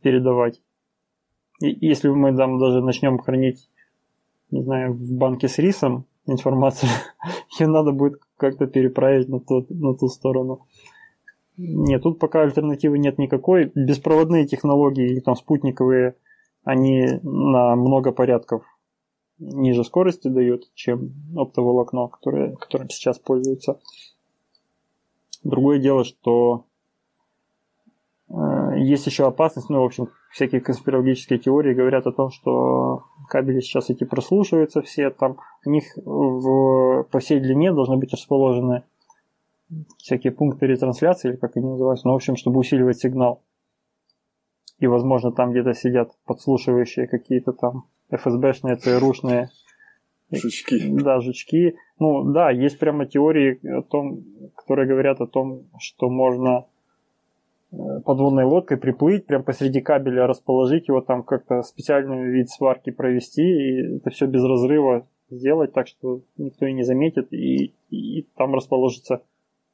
передавать. 0.02 0.60
И 1.60 1.86
если 1.86 2.08
мы 2.08 2.36
там 2.36 2.58
даже 2.58 2.82
начнем 2.82 3.18
хранить, 3.18 3.70
не 4.50 4.62
знаю, 4.62 4.92
в 4.92 5.12
банке 5.12 5.48
с 5.48 5.58
рисом 5.58 6.06
информацию, 6.26 6.90
ее 7.58 7.68
надо 7.68 7.92
будет 7.92 8.20
как-то 8.36 8.66
переправить 8.66 9.28
на 9.28 9.40
ту, 9.40 9.66
на 9.70 9.94
ту 9.94 10.08
сторону. 10.08 10.66
Нет, 11.56 12.02
тут 12.02 12.18
пока 12.18 12.42
альтернативы 12.42 12.98
нет 12.98 13.18
никакой. 13.18 13.70
Беспроводные 13.74 14.46
технологии 14.46 15.06
или 15.06 15.20
там 15.20 15.36
спутниковые, 15.36 16.16
они 16.64 17.20
на 17.22 17.76
много 17.76 18.12
порядков 18.12 18.64
ниже 19.38 19.84
скорости 19.84 20.28
дают, 20.28 20.72
чем 20.74 21.08
оптоволокно, 21.36 22.08
которое, 22.08 22.54
которым 22.56 22.88
сейчас 22.88 23.18
пользуются. 23.18 23.80
Другое 25.42 25.78
дело, 25.78 26.04
что 26.04 26.64
Э, 28.34 28.76
есть 28.76 29.06
еще 29.06 29.26
опасность, 29.26 29.68
ну, 29.68 29.82
в 29.82 29.84
общем, 29.84 30.08
всякие 30.30 30.60
конспирологические 30.60 31.38
теории 31.38 31.74
говорят 31.74 32.06
о 32.06 32.12
том, 32.12 32.30
что 32.30 33.04
кабели 33.28 33.60
сейчас 33.60 33.90
эти 33.90 34.04
прослушиваются 34.04 34.82
все, 34.82 35.10
там 35.10 35.38
у 35.64 35.70
них 35.70 35.84
в, 35.96 37.04
по 37.10 37.18
всей 37.20 37.40
длине 37.40 37.72
должны 37.72 37.96
быть 37.96 38.12
расположены 38.12 38.84
всякие 39.98 40.32
пункты 40.32 40.66
ретрансляции, 40.66 41.30
или 41.30 41.36
как 41.36 41.56
они 41.56 41.68
называются, 41.68 42.06
ну, 42.06 42.12
в 42.12 42.16
общем, 42.16 42.36
чтобы 42.36 42.58
усиливать 42.58 42.98
сигнал. 42.98 43.42
И, 44.78 44.86
возможно, 44.86 45.32
там 45.32 45.52
где-то 45.52 45.74
сидят 45.74 46.12
подслушивающие 46.24 47.06
какие-то 47.06 47.52
там 47.52 47.84
ФСБшные, 48.10 48.76
ЦРУшные 48.76 49.50
Жучки. 50.30 50.88
Да, 50.88 51.20
жучки. 51.20 51.76
Ну 51.98 52.32
да, 52.32 52.50
есть 52.50 52.78
прямо 52.78 53.06
теории 53.06 53.60
о 53.66 53.82
том, 53.82 54.24
которые 54.56 54.88
говорят 54.88 55.20
о 55.20 55.26
том, 55.26 55.64
что 55.78 56.08
можно 56.08 56.66
э, 57.70 57.76
подводной 58.04 58.44
лодкой 58.44 58.78
приплыть, 58.78 59.26
прям 59.26 59.44
посреди 59.44 59.80
кабеля 59.80 60.26
расположить 60.26 60.88
его, 60.88 61.00
там 61.00 61.22
как-то 61.22 61.62
специальный 61.62 62.30
вид 62.30 62.48
сварки 62.50 62.90
провести, 62.90 63.42
и 63.42 63.96
это 63.96 64.10
все 64.10 64.26
без 64.26 64.42
разрыва 64.42 65.06
сделать, 65.30 65.72
так 65.72 65.86
что 65.88 66.22
никто 66.36 66.66
и 66.66 66.72
не 66.72 66.82
заметит, 66.82 67.32
и, 67.32 67.74
и 67.90 68.22
там 68.36 68.54
расположится 68.54 69.22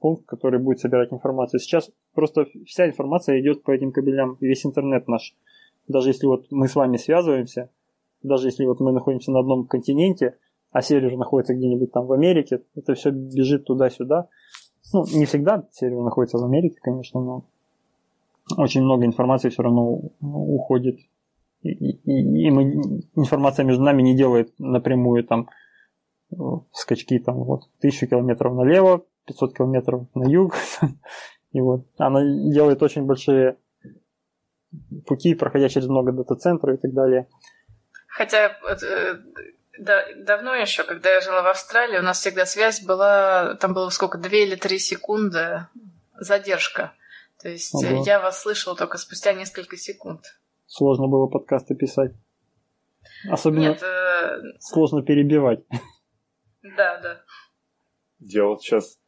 пункт, 0.00 0.26
который 0.26 0.58
будет 0.58 0.80
собирать 0.80 1.12
информацию. 1.12 1.60
Сейчас 1.60 1.90
просто 2.14 2.46
вся 2.66 2.88
информация 2.88 3.40
идет 3.40 3.62
по 3.62 3.70
этим 3.70 3.92
кабелям, 3.92 4.36
весь 4.40 4.66
интернет 4.66 5.06
наш. 5.08 5.36
Даже 5.86 6.10
если 6.10 6.26
вот 6.26 6.46
мы 6.50 6.68
с 6.68 6.74
вами 6.74 6.96
связываемся, 6.96 7.70
даже 8.22 8.48
если 8.48 8.64
вот 8.64 8.80
мы 8.80 8.92
находимся 8.92 9.30
на 9.30 9.40
одном 9.40 9.66
континенте, 9.66 10.36
а 10.72 10.82
сервер 10.82 11.16
находится 11.16 11.54
где-нибудь 11.54 11.92
там 11.92 12.06
в 12.06 12.12
Америке, 12.12 12.62
это 12.74 12.94
все 12.94 13.10
бежит 13.10 13.64
туда-сюда. 13.64 14.28
Ну, 14.92 15.04
не 15.12 15.24
всегда 15.24 15.66
сервер 15.72 16.02
находится 16.02 16.38
в 16.38 16.44
Америке, 16.44 16.78
конечно, 16.80 17.20
но 17.20 17.44
очень 18.56 18.82
много 18.82 19.04
информации 19.04 19.48
все 19.48 19.62
равно 19.62 20.00
уходит. 20.20 20.98
И, 21.62 21.70
и, 21.70 22.46
и 22.46 22.50
мы, 22.50 23.02
информация 23.16 23.64
между 23.64 23.82
нами 23.82 24.02
не 24.02 24.16
делает 24.16 24.52
напрямую 24.58 25.24
там 25.24 25.48
э, 26.32 26.36
скачки 26.72 27.18
там 27.18 27.44
вот 27.44 27.68
тысячу 27.80 28.06
километров 28.06 28.54
налево, 28.54 29.04
500 29.30 29.56
километров 29.56 30.06
на 30.14 30.28
юг. 30.28 30.54
И 31.52 31.60
вот 31.60 31.86
она 31.98 32.20
делает 32.22 32.82
очень 32.82 33.06
большие 33.06 33.56
пути, 35.06 35.34
проходя 35.34 35.68
через 35.68 35.88
много 35.88 36.12
дата-центров 36.12 36.78
и 36.78 36.80
так 36.80 36.92
далее. 36.92 37.26
Хотя 38.06 38.56
э, 38.70 39.18
да, 39.78 40.04
давно 40.16 40.54
еще, 40.54 40.84
когда 40.84 41.10
я 41.10 41.20
жила 41.20 41.42
в 41.42 41.46
Австралии, 41.46 41.98
у 41.98 42.02
нас 42.02 42.20
всегда 42.20 42.46
связь 42.46 42.82
была, 42.82 43.54
там 43.56 43.74
было 43.74 43.88
сколько, 43.88 44.18
две 44.18 44.46
или 44.46 44.54
три 44.54 44.78
секунды 44.78 45.66
задержка. 46.18 46.92
То 47.42 47.48
есть 47.48 47.74
Ого. 47.74 48.04
я 48.04 48.20
вас 48.20 48.42
слышала 48.42 48.76
только 48.76 48.98
спустя 48.98 49.32
несколько 49.32 49.76
секунд. 49.76 50.20
Сложно 50.66 51.08
было 51.08 51.26
подкасты 51.26 51.74
писать. 51.74 52.12
Особенно 53.28 53.60
Нет, 53.60 53.82
э... 53.82 54.58
сложно 54.60 55.02
перебивать. 55.02 55.60
Да, 56.76 56.98
да. 56.98 57.22
Я 58.18 58.44
вот 58.44 58.60
сейчас 58.60 58.98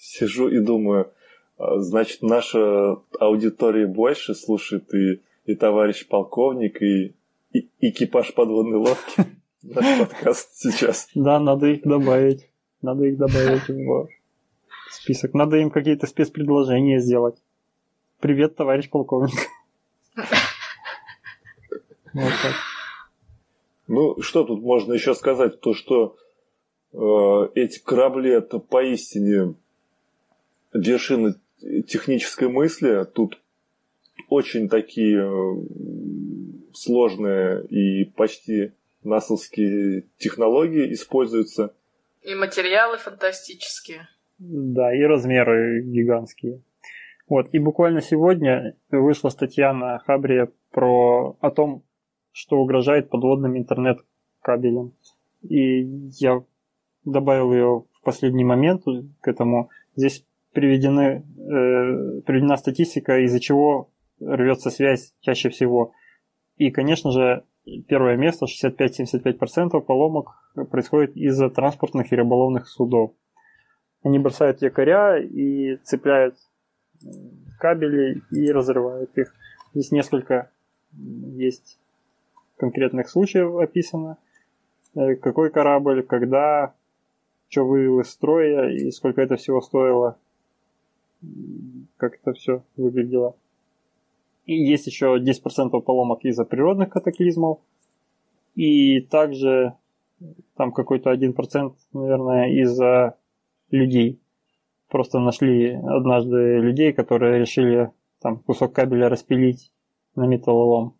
сижу 0.00 0.48
и 0.48 0.58
думаю, 0.58 1.12
а, 1.58 1.78
значит, 1.78 2.22
наша 2.22 2.96
аудитория 3.18 3.86
больше 3.86 4.34
слушает 4.34 4.92
и, 4.94 5.20
и 5.44 5.54
товарищ 5.54 6.08
полковник, 6.08 6.80
и, 6.82 7.14
и 7.52 7.68
экипаж 7.80 8.34
подводной 8.34 8.78
лодки. 8.78 9.26
Наш 9.62 9.98
подкаст 9.98 10.56
сейчас. 10.56 11.08
Да, 11.14 11.38
надо 11.38 11.66
их 11.66 11.82
добавить. 11.82 12.48
Надо 12.80 13.04
их 13.04 13.18
добавить 13.18 13.68
в 13.68 14.08
список. 14.90 15.34
Надо 15.34 15.58
им 15.58 15.70
какие-то 15.70 16.06
спецпредложения 16.06 16.98
сделать. 16.98 17.36
Привет, 18.20 18.56
товарищ 18.56 18.88
полковник. 18.88 19.38
Вот 22.12 22.32
так. 22.42 22.54
Ну, 23.86 24.20
что 24.20 24.42
тут 24.42 24.62
можно 24.62 24.94
еще 24.94 25.14
сказать? 25.14 25.60
То, 25.60 25.74
что 25.74 26.16
э, 26.92 27.48
эти 27.54 27.78
корабли 27.78 28.32
это 28.32 28.58
поистине 28.58 29.54
вершины 30.72 31.34
технической 31.86 32.48
мысли. 32.48 33.04
Тут 33.14 33.40
очень 34.28 34.68
такие 34.68 35.20
э, 35.20 36.72
сложные 36.72 37.64
и 37.66 38.04
почти 38.04 38.72
насовские 39.02 40.04
технологии 40.18 40.92
используются. 40.92 41.74
И 42.22 42.34
материалы 42.34 42.98
фантастические. 42.98 44.08
Да, 44.38 44.94
и 44.94 45.02
размеры 45.02 45.82
гигантские. 45.82 46.62
Вот, 47.28 47.48
и 47.52 47.58
буквально 47.58 48.00
сегодня 48.00 48.74
вышла 48.90 49.28
статья 49.28 49.72
на 49.72 49.98
Хабре 50.00 50.50
про 50.70 51.36
о 51.40 51.50
том, 51.50 51.84
что 52.32 52.56
угрожает 52.56 53.08
подводным 53.08 53.56
интернет-кабелям. 53.56 54.92
И 55.42 55.82
я 56.18 56.42
добавил 57.04 57.52
ее 57.52 57.84
в 57.92 58.02
последний 58.02 58.44
момент 58.44 58.84
к 59.20 59.28
этому. 59.28 59.70
Здесь 59.94 60.24
приведены, 60.52 61.24
э, 61.36 62.20
приведена 62.22 62.56
статистика, 62.56 63.18
из-за 63.20 63.40
чего 63.40 63.90
рвется 64.20 64.70
связь 64.70 65.14
чаще 65.20 65.48
всего. 65.48 65.92
И, 66.56 66.70
конечно 66.70 67.10
же, 67.10 67.44
первое 67.88 68.16
место, 68.16 68.46
65-75% 68.46 69.80
поломок 69.80 70.28
происходит 70.70 71.16
из-за 71.16 71.50
транспортных 71.50 72.12
и 72.12 72.16
рыболовных 72.16 72.68
судов. 72.68 73.12
Они 74.02 74.18
бросают 74.18 74.62
якоря 74.62 75.18
и 75.18 75.76
цепляют 75.84 76.36
кабели 77.58 78.22
и 78.30 78.50
разрывают 78.50 79.16
их. 79.16 79.34
Здесь 79.74 79.92
несколько 79.92 80.50
есть 80.92 81.78
конкретных 82.56 83.08
случаев 83.08 83.56
описано. 83.56 84.18
Э, 84.94 85.14
какой 85.16 85.50
корабль, 85.50 86.02
когда, 86.02 86.74
что 87.48 87.64
вывел 87.64 88.00
из 88.00 88.10
строя 88.10 88.70
и 88.70 88.90
сколько 88.90 89.20
это 89.22 89.36
всего 89.36 89.60
стоило 89.60 90.18
как 91.96 92.14
это 92.14 92.32
все 92.32 92.62
выглядело. 92.76 93.36
И 94.46 94.54
есть 94.54 94.86
еще 94.86 95.18
10% 95.18 95.80
поломок 95.80 96.24
из-за 96.24 96.44
природных 96.44 96.90
катаклизмов. 96.90 97.60
И 98.54 99.00
также 99.00 99.74
там 100.56 100.72
какой-то 100.72 101.12
1%, 101.12 101.74
наверное, 101.92 102.50
из-за 102.62 103.16
людей. 103.70 104.20
Просто 104.88 105.20
нашли 105.20 105.74
однажды 105.74 106.58
людей, 106.58 106.92
которые 106.92 107.38
решили 107.38 107.90
там 108.20 108.38
кусок 108.38 108.72
кабеля 108.74 109.08
распилить 109.08 109.72
на 110.16 110.26
металлолом. 110.26 110.96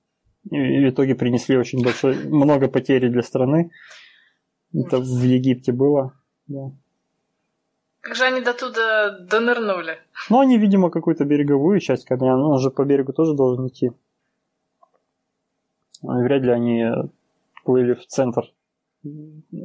И 0.51 0.57
в 0.57 0.89
итоге 0.91 1.15
принесли 1.15 1.57
очень 1.57 1.83
большое, 1.83 2.17
много 2.29 2.69
потерь 2.69 3.09
для 3.09 3.23
страны. 3.23 3.71
Это 4.73 4.99
в 4.99 5.23
Египте 5.25 5.73
было. 5.73 6.15
Да. 6.47 6.73
Как 8.01 8.15
же 8.15 8.25
они 8.25 8.41
до 8.41 8.55
туда 8.55 9.19
донырнули? 9.19 9.99
Ну, 10.31 10.41
они, 10.41 10.57
видимо, 10.59 10.91
какую-то 10.91 11.25
береговую 11.25 11.81
часть 11.81 12.07
камня. 12.07 12.37
Ну, 12.37 12.51
он 12.51 12.59
же 12.59 12.71
по 12.71 12.85
берегу 12.85 13.13
тоже 13.13 13.35
должен 13.35 13.69
идти. 13.69 13.93
Вряд 16.03 16.43
ли 16.43 16.51
они 16.51 16.87
плыли 17.65 17.95
в 17.95 18.07
центр 18.07 18.45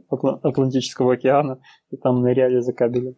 Атлантического 0.10 1.13
океана 1.13 1.60
и 1.91 1.98
там 1.98 2.21
ныряли 2.21 2.60
за 2.60 2.74
кабелем. 2.74 3.15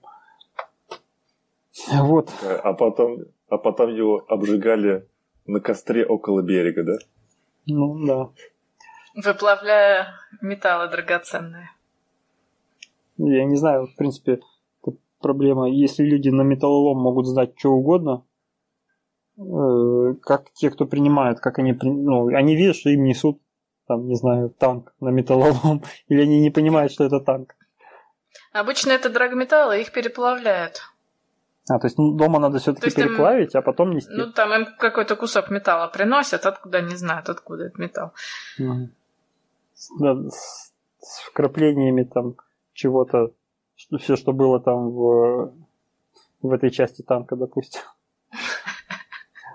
Вот. 1.91 2.31
А 2.63 2.73
потом, 2.73 3.25
а 3.49 3.57
потом 3.57 3.93
его 3.95 4.23
обжигали 4.27 5.07
на 5.45 5.59
костре 5.59 6.05
около 6.05 6.41
берега, 6.41 6.83
да? 6.83 6.97
Ну, 7.65 8.05
да. 8.05 8.29
Выплавляя 9.15 10.13
металлы 10.41 10.89
драгоценные. 10.89 11.71
Я 13.17 13.45
не 13.45 13.55
знаю, 13.55 13.87
в 13.87 13.95
принципе, 13.95 14.41
проблема. 15.19 15.69
Если 15.69 16.03
люди 16.03 16.29
на 16.29 16.41
металлолом 16.41 17.01
могут 17.01 17.27
знать 17.27 17.53
что 17.57 17.71
угодно, 17.71 18.25
э, 19.37 20.15
как 20.21 20.51
те, 20.53 20.69
кто 20.69 20.85
принимают, 20.85 21.39
как 21.39 21.59
они, 21.59 21.77
ну, 21.81 22.27
они 22.27 22.55
видят, 22.55 22.75
что 22.75 22.89
им 22.89 23.03
несут, 23.03 23.41
там, 23.87 24.07
не 24.07 24.15
знаю, 24.15 24.49
танк 24.49 24.93
на 24.99 25.09
металлолом, 25.09 25.83
или 26.07 26.21
они 26.21 26.41
не 26.41 26.49
понимают, 26.49 26.91
что 26.91 27.03
это 27.03 27.19
танк. 27.19 27.55
Обычно 28.51 28.91
это 28.91 29.09
драгметаллы, 29.09 29.81
их 29.81 29.91
переплавляют. 29.91 30.81
А, 31.69 31.79
то 31.79 31.87
есть 31.87 31.97
ну, 31.97 32.13
дома 32.13 32.39
надо 32.39 32.59
все-таки 32.59 32.95
переплавить, 32.95 33.53
им, 33.53 33.59
а 33.59 33.61
потом 33.61 33.91
нести. 33.91 34.11
Ну, 34.11 34.31
там 34.31 34.53
им 34.53 34.67
какой-то 34.77 35.15
кусок 35.15 35.49
металла 35.49 35.87
приносят, 35.87 36.45
откуда 36.45 36.81
не 36.81 36.95
знают, 36.95 37.27
откуда 37.29 37.65
этот 37.65 37.77
металл. 37.77 38.13
Угу. 38.57 38.89
Да, 39.99 40.15
с, 40.29 40.71
с 40.99 41.19
вкраплениями 41.29 42.03
там 42.03 42.35
чего-то 42.73 43.33
что, 43.87 43.97
все, 43.97 44.15
что 44.15 44.33
было 44.33 44.59
там 44.59 44.89
в, 44.91 45.53
в 46.41 46.51
этой 46.51 46.69
части 46.71 47.01
танка, 47.01 47.35
допустим. 47.35 47.81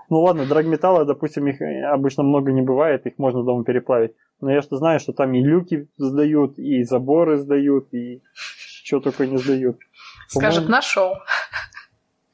Ну 0.09 0.19
ладно, 0.19 0.45
драгметалла, 0.45 1.05
допустим, 1.05 1.47
их 1.47 1.59
обычно 1.91 2.21
много 2.21 2.51
не 2.51 2.61
бывает, 2.61 3.07
их 3.07 3.17
можно 3.17 3.41
дома 3.41 3.63
переплавить. 3.63 4.13
Но 4.41 4.51
я 4.51 4.61
что 4.61 4.77
знаю, 4.77 4.99
что 4.99 5.11
там 5.13 5.33
и 5.33 5.41
люки 5.41 5.87
сдают, 5.97 6.59
и 6.59 6.83
заборы 6.83 7.37
сдают, 7.37 7.91
и 7.93 8.21
что 8.33 8.99
только 8.99 9.25
не 9.25 9.37
сдают. 9.37 9.79
Скажет, 10.27 10.67
нашел. 10.67 11.13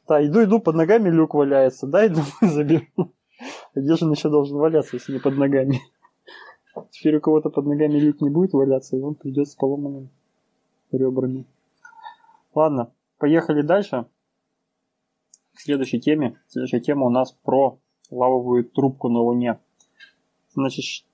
Да, 0.10 0.26
иду, 0.26 0.44
иду, 0.44 0.60
под 0.60 0.76
ногами 0.76 1.10
люк 1.10 1.36
валяется, 1.36 1.86
да, 1.86 2.06
иду, 2.08 2.22
заберу. 2.42 3.14
Где 3.76 3.96
же 3.96 4.06
он 4.06 4.12
еще 4.12 4.30
должен 4.30 4.58
валяться, 4.58 4.96
если 4.96 5.14
не 5.14 5.20
под 5.20 5.38
ногами? 5.38 5.80
Теперь 6.90 7.18
у 7.18 7.22
кого-то 7.22 7.50
под 7.50 7.66
ногами 7.66 8.00
люк 8.00 8.20
не 8.20 8.30
будет 8.30 8.54
валяться, 8.54 8.98
и 8.98 9.02
он 9.02 9.16
придет 9.16 9.48
с 9.48 9.56
поломанным 9.56 10.10
ребрами. 10.92 11.46
Ладно, 12.60 12.92
поехали 13.20 13.62
дальше. 13.62 14.06
К 15.56 15.62
следующей 15.62 16.02
теме. 16.02 16.42
Следующая 16.50 16.82
тема 16.82 17.06
у 17.06 17.10
нас 17.10 17.32
про 17.32 17.80
лавовую 18.12 18.66
трубку 18.66 19.08
на 19.08 19.20
Луне. 19.20 19.60
Значит, 20.56 21.06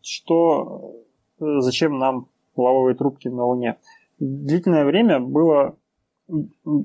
что, 0.00 1.04
зачем 1.38 1.98
нам 1.98 2.30
лавовые 2.56 2.94
трубки 2.94 3.28
на 3.28 3.44
Луне. 3.44 3.76
Длительное 4.18 4.86
время 4.86 5.20
было 5.20 5.76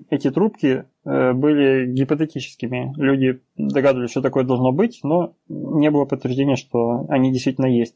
эти 0.10 0.32
трубки 0.32 0.84
э, 1.06 1.32
были 1.32 1.90
гипотетическими. 1.90 2.94
Люди 2.98 3.42
догадывались, 3.56 4.12
что 4.12 4.22
такое 4.22 4.44
должно 4.44 4.74
быть, 4.74 5.00
но 5.04 5.34
не 5.48 5.90
было 5.90 6.04
подтверждения, 6.04 6.58
что 6.58 7.06
они 7.08 7.32
действительно 7.32 7.68
есть. 7.68 7.96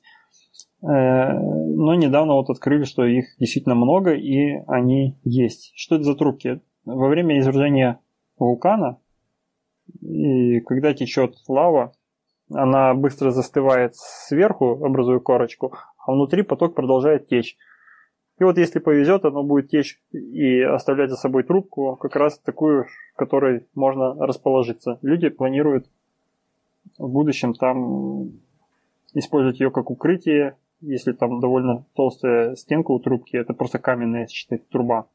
Э, 0.82 1.34
но 1.34 1.96
недавно 1.96 2.34
вот 2.34 2.50
открыли, 2.50 2.84
что 2.84 3.06
их 3.06 3.26
действительно 3.40 3.76
много, 3.76 4.14
и 4.14 4.62
они 4.68 5.18
есть. 5.24 5.72
Что 5.76 5.96
это 5.96 6.04
за 6.04 6.16
трубки? 6.16 6.62
Во 6.86 7.08
время 7.08 7.40
извержения 7.40 8.00
вулкана, 8.38 9.00
и 10.02 10.60
когда 10.62 10.94
течет 10.94 11.36
лава, 11.48 11.94
она 12.54 12.94
быстро 12.94 13.32
застывает 13.32 13.96
сверху, 13.96 14.84
образуя 14.86 15.20
корочку, 15.20 15.74
а 15.98 16.12
внутри 16.12 16.44
поток 16.44 16.76
продолжает 16.76 17.28
течь. 17.28 17.58
И 18.40 18.44
вот 18.44 18.58
если 18.58 18.80
повезет, 18.80 19.26
оно 19.26 19.44
будет 19.44 19.70
течь 19.70 20.00
и 20.12 20.62
оставлять 20.62 21.10
за 21.10 21.16
собой 21.16 21.44
трубку, 21.44 21.96
как 21.96 22.16
раз 22.16 22.38
такую, 22.40 22.86
в 23.14 23.18
которой 23.18 23.66
можно 23.74 24.14
расположиться. 24.14 25.00
Люди 25.02 25.30
планируют 25.30 25.88
в 26.98 27.10
будущем 27.10 27.54
там 27.54 28.32
использовать 29.14 29.60
ее 29.60 29.72
как 29.72 29.90
укрытие, 29.90 30.58
если 30.82 31.12
там 31.12 31.40
довольно 31.40 31.86
толстая 31.96 32.56
стенка 32.56 32.92
у 32.92 33.00
трубки, 33.00 33.36
это 33.36 33.54
просто 33.54 33.80
каменная, 33.80 34.28
считай, 34.28 34.60
труба, 34.60 35.08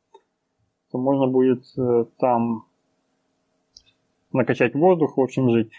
то 0.91 0.99
можно 0.99 1.27
будет 1.27 1.65
э, 1.79 2.05
там 2.19 2.67
накачать 4.33 4.75
воздух, 4.75 5.17
в 5.17 5.21
общем, 5.21 5.51
жить. 5.51 5.71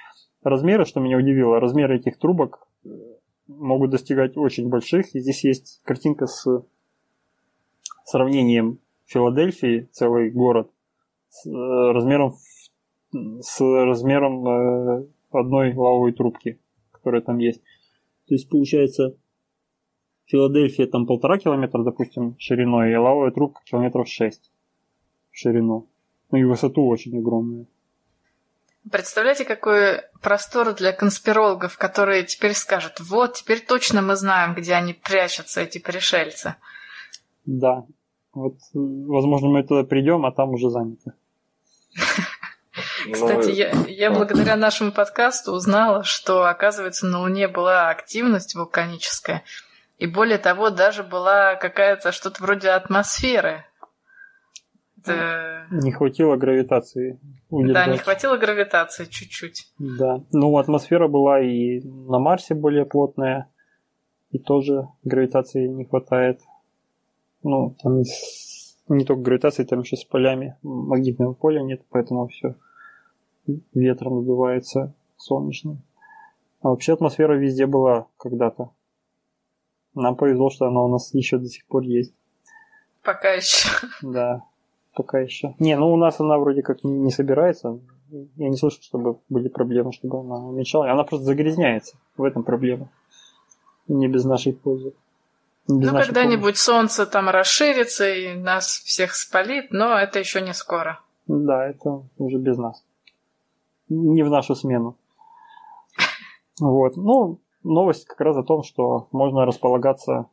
Размеры, 0.43 0.85
что 0.85 0.99
меня 0.99 1.17
удивило, 1.17 1.59
размеры 1.59 1.97
этих 1.97 2.17
трубок 2.17 2.67
э, 2.85 2.89
могут 3.47 3.91
достигать 3.91 4.37
очень 4.37 4.69
больших. 4.69 5.15
И 5.15 5.19
здесь 5.19 5.43
есть 5.43 5.81
картинка 5.83 6.27
с 6.27 6.65
сравнением 8.05 8.79
Филадельфии, 9.05 9.89
целый 9.91 10.31
город, 10.31 10.69
с 11.29 11.47
э, 11.47 11.91
размером, 11.91 12.35
с 13.11 13.59
размером 13.61 14.47
э, 14.47 15.07
одной 15.31 15.73
лавовой 15.73 16.13
трубки, 16.13 16.59
которая 16.91 17.21
там 17.21 17.37
есть. 17.37 17.61
То 18.33 18.35
есть 18.35 18.49
получается 18.49 19.15
Филадельфия 20.25 20.87
там 20.87 21.05
полтора 21.05 21.37
километра, 21.37 21.83
допустим, 21.83 22.35
шириной, 22.39 22.91
и 22.91 22.95
лавовая 22.95 23.29
трубка 23.29 23.61
километров 23.63 24.07
шесть 24.07 24.51
в 25.29 25.37
ширину. 25.37 25.87
Ну 26.31 26.37
и 26.39 26.43
высоту 26.43 26.87
очень 26.87 27.15
огромную. 27.15 27.67
Представляете, 28.91 29.45
какой 29.45 30.01
простор 30.23 30.73
для 30.73 30.93
конспирологов, 30.93 31.77
которые 31.77 32.23
теперь 32.23 32.53
скажут, 32.53 32.99
вот, 33.01 33.35
теперь 33.35 33.63
точно 33.63 34.01
мы 34.01 34.15
знаем, 34.15 34.55
где 34.55 34.73
они 34.73 34.93
прячутся, 34.93 35.61
эти 35.61 35.77
пришельцы. 35.77 36.55
Да. 37.45 37.85
Вот, 38.33 38.55
возможно, 38.73 39.49
мы 39.49 39.61
туда 39.61 39.83
придем, 39.83 40.25
а 40.25 40.31
там 40.31 40.49
уже 40.49 40.71
заняты. 40.71 41.13
Кстати, 43.11 43.51
я, 43.51 43.71
я 43.87 44.11
благодаря 44.11 44.55
нашему 44.55 44.91
подкасту 44.91 45.51
узнала, 45.51 46.03
что, 46.03 46.45
оказывается, 46.45 47.05
на 47.05 47.19
Луне 47.19 47.47
была 47.47 47.89
активность 47.89 48.55
вулканическая. 48.55 49.43
И 49.97 50.07
более 50.07 50.37
того, 50.37 50.69
даже 50.69 51.03
была 51.03 51.55
какая-то 51.55 52.11
что-то 52.11 52.43
вроде 52.43 52.69
атмосферы. 52.69 53.65
Это... 55.01 55.65
Не 55.71 55.91
хватило 55.91 56.35
гравитации. 56.35 57.19
Удержать. 57.49 57.85
Да, 57.85 57.91
не 57.91 57.97
хватило 57.97 58.37
гравитации 58.37 59.05
чуть-чуть. 59.05 59.71
Да. 59.77 60.23
Ну, 60.31 60.57
атмосфера 60.57 61.07
была 61.07 61.41
и 61.41 61.81
на 61.81 62.19
Марсе 62.19 62.53
более 62.53 62.85
плотная, 62.85 63.49
и 64.31 64.39
тоже 64.39 64.87
гравитации 65.03 65.67
не 65.67 65.85
хватает. 65.85 66.41
Ну, 67.43 67.75
там 67.81 68.01
не 68.87 69.05
только 69.05 69.21
гравитации, 69.21 69.63
там 69.63 69.81
еще 69.81 69.97
с 69.97 70.03
полями. 70.03 70.57
Магнитного 70.63 71.33
поля 71.33 71.61
нет, 71.61 71.81
поэтому 71.89 72.27
все 72.27 72.55
ветром 73.73 74.17
надувается 74.17 74.93
солнечным. 75.17 75.81
А 76.61 76.69
вообще 76.69 76.93
атмосфера 76.93 77.33
везде 77.33 77.65
была 77.65 78.07
когда-то. 78.17 78.71
Нам 79.95 80.15
повезло, 80.15 80.49
что 80.49 80.65
она 80.65 80.81
у 80.81 80.87
нас 80.87 81.13
еще 81.13 81.37
до 81.37 81.47
сих 81.47 81.65
пор 81.65 81.83
есть. 81.83 82.13
Пока 83.03 83.33
еще. 83.33 83.69
Да, 84.01 84.43
пока 84.93 85.19
еще. 85.19 85.55
Не, 85.59 85.75
ну 85.75 85.91
у 85.91 85.97
нас 85.97 86.19
она 86.19 86.37
вроде 86.37 86.61
как 86.61 86.83
не 86.83 87.11
собирается. 87.11 87.79
Я 88.09 88.49
не 88.49 88.57
слышал, 88.57 88.81
чтобы 88.81 89.17
были 89.29 89.49
проблемы, 89.49 89.91
чтобы 89.91 90.19
она 90.19 90.35
уменьшалась. 90.35 90.91
Она 90.91 91.03
просто 91.03 91.25
загрязняется. 91.25 91.97
В 92.15 92.23
этом 92.23 92.43
проблема. 92.43 92.89
Не 93.87 94.07
без 94.07 94.23
нашей 94.23 94.53
пользы. 94.53 94.93
Без 95.67 95.91
ну, 95.91 95.97
когда-нибудь 95.97 96.57
солнце 96.57 97.05
там 97.05 97.29
расширится 97.29 98.07
и 98.09 98.35
нас 98.35 98.67
всех 98.67 99.15
спалит, 99.15 99.71
но 99.71 99.97
это 99.97 100.19
еще 100.19 100.41
не 100.41 100.53
скоро. 100.53 100.99
Да, 101.27 101.67
это 101.67 102.03
уже 102.17 102.37
без 102.37 102.57
нас. 102.57 102.83
Не 103.93 104.23
в 104.23 104.29
нашу 104.29 104.55
смену. 104.55 104.95
Вот. 106.59 106.95
Ну, 106.97 107.39
новость 107.63 108.05
как 108.05 108.21
раз 108.21 108.37
о 108.37 108.43
том, 108.43 108.63
что 108.63 109.07
можно 109.11 109.45
располагаться 109.45 110.27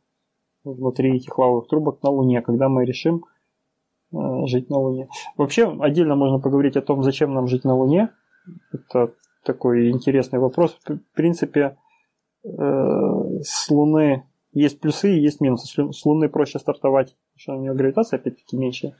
внутри 0.63 1.15
этих 1.15 1.37
лавовых 1.37 1.67
трубок 1.67 2.01
на 2.03 2.09
Луне, 2.09 2.41
когда 2.41 2.69
мы 2.69 2.85
решим 2.85 3.25
э, 4.13 4.17
жить 4.45 4.69
на 4.69 4.77
Луне. 4.77 5.07
Вообще, 5.37 5.75
отдельно 5.79 6.15
можно 6.15 6.39
поговорить 6.39 6.77
о 6.77 6.81
том, 6.81 7.03
зачем 7.03 7.33
нам 7.33 7.47
жить 7.47 7.63
на 7.63 7.75
Луне. 7.75 8.11
Это 8.71 9.13
такой 9.43 9.89
интересный 9.89 10.39
вопрос. 10.39 10.77
В 10.85 11.15
принципе, 11.15 11.77
э, 12.43 12.47
с 13.41 13.69
Луны 13.69 14.25
есть 14.53 14.79
плюсы 14.79 15.15
и 15.15 15.21
есть 15.21 15.41
минусы. 15.41 15.91
С 15.91 16.05
Луны 16.05 16.29
проще 16.29 16.59
стартовать, 16.59 17.15
потому 17.15 17.39
что 17.39 17.55
у 17.55 17.61
нее 17.61 17.73
гравитация 17.73 18.19
опять-таки 18.19 18.57
меньше. 18.57 18.95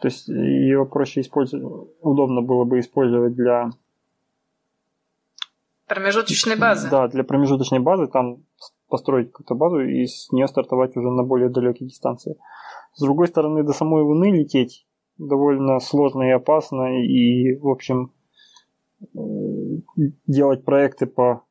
То 0.00 0.08
есть 0.08 0.28
ее 0.28 0.84
проще 0.84 1.22
использовать, 1.22 1.88
удобно 2.00 2.42
было 2.42 2.64
бы 2.64 2.78
использовать 2.78 3.34
для 3.34 3.70
Промежуточной 5.94 6.56
базы. 6.56 6.90
Да, 6.90 7.08
для 7.08 7.24
промежуточной 7.24 7.78
базы 7.78 8.08
там 8.08 8.44
построить 8.88 9.30
какую-то 9.30 9.54
базу 9.54 9.80
и 9.80 10.06
с 10.06 10.30
нее 10.32 10.48
стартовать 10.48 10.96
уже 10.96 11.10
на 11.10 11.22
более 11.22 11.48
далекие 11.48 11.88
дистанции. 11.88 12.36
С 12.94 13.00
другой 13.00 13.28
стороны, 13.28 13.62
до 13.62 13.72
самой 13.72 14.02
Луны 14.02 14.30
лететь 14.30 14.86
довольно 15.18 15.78
сложно 15.80 16.22
и 16.22 16.30
опасно, 16.30 17.00
и, 17.00 17.56
в 17.56 17.68
общем, 17.68 18.12
э, 19.02 19.06
делать 20.26 20.64
проекты 20.64 21.06
по 21.06 21.44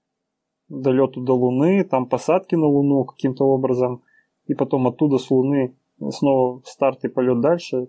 долету 0.67 1.21
до 1.21 1.33
Луны, 1.33 1.83
там 1.83 2.07
посадки 2.07 2.55
на 2.55 2.65
Луну 2.65 3.05
каким-то 3.05 3.45
образом, 3.45 4.03
и 4.47 4.53
потом 4.53 4.87
оттуда 4.87 5.17
с 5.17 5.31
Луны 5.31 5.75
снова 6.09 6.61
старт 6.65 7.03
и 7.05 7.07
полет 7.07 7.39
дальше, 7.39 7.87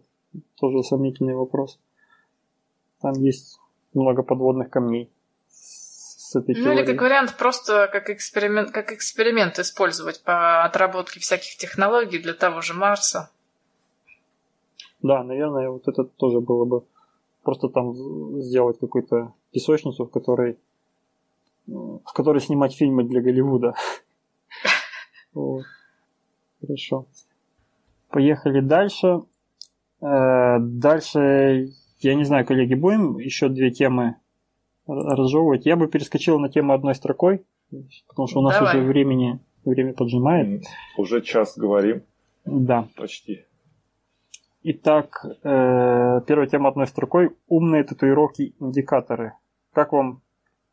тоже 0.61 0.83
сомнительный 0.83 1.35
вопрос. 1.35 1.81
Там 3.01 3.15
есть 3.15 3.59
много 3.93 4.23
подводных 4.23 4.71
камней 4.71 5.11
с 6.35 6.37
этой 6.37 6.55
Ну 6.57 6.72
или 6.72 6.85
как 6.85 7.01
вариант 7.01 7.37
просто 7.37 7.89
как 7.93 8.11
эксперимент, 8.11 8.70
как 8.72 8.93
эксперимент 8.93 9.59
использовать 9.59 10.22
по 10.22 10.64
отработке 10.64 11.20
всяких 11.20 11.57
технологий 11.57 12.18
для 12.18 12.35
того 12.35 12.61
же 12.61 12.74
Марса. 12.74 13.30
Да, 15.03 15.22
наверное, 15.22 15.70
вот 15.70 15.87
это 15.87 16.05
тоже 16.05 16.41
было 16.41 16.64
бы 16.64 16.85
просто 17.43 17.68
там 17.68 17.95
сделать 18.41 18.78
какую-то 18.80 19.32
песочницу, 19.53 20.05
в 20.05 20.11
которой 20.11 20.59
в 21.66 22.12
которой 22.12 22.41
снимать 22.41 22.74
фильмы 22.74 23.05
для 23.05 23.22
Голливуда. 23.22 23.74
Хорошо. 26.61 27.07
Поехали 28.09 28.61
дальше. 28.61 29.22
Э, 30.01 30.59
дальше, 30.59 31.70
я 32.01 32.14
не 32.14 32.24
знаю, 32.24 32.47
коллеги, 32.47 32.74
будем 32.74 33.18
еще 33.18 33.49
две 33.49 33.70
темы 33.70 34.16
разжевывать. 34.87 35.66
Я 35.66 35.76
бы 35.76 35.89
перескочил 35.89 36.39
на 36.39 36.49
тему 36.49 36.72
одной 36.72 36.95
строкой, 36.95 37.45
потому 38.09 38.28
что 38.28 38.41
у 38.41 38.43
нас 38.43 38.59
Давай. 38.59 38.76
уже 38.76 38.87
времени, 38.87 39.41
время 39.64 39.95
поджимает. 39.95 40.64
Уже 40.97 41.22
час 41.22 41.57
говорим. 41.57 42.03
Да. 42.45 42.89
Почти. 42.97 43.45
Итак, 44.62 45.24
э, 45.24 46.20
первая 46.26 46.47
тема 46.47 46.70
одной 46.70 46.87
строкой. 46.87 47.37
Умные 47.49 47.85
татуировки-индикаторы. 47.85 49.32
Как 49.72 49.93
вам 49.93 50.22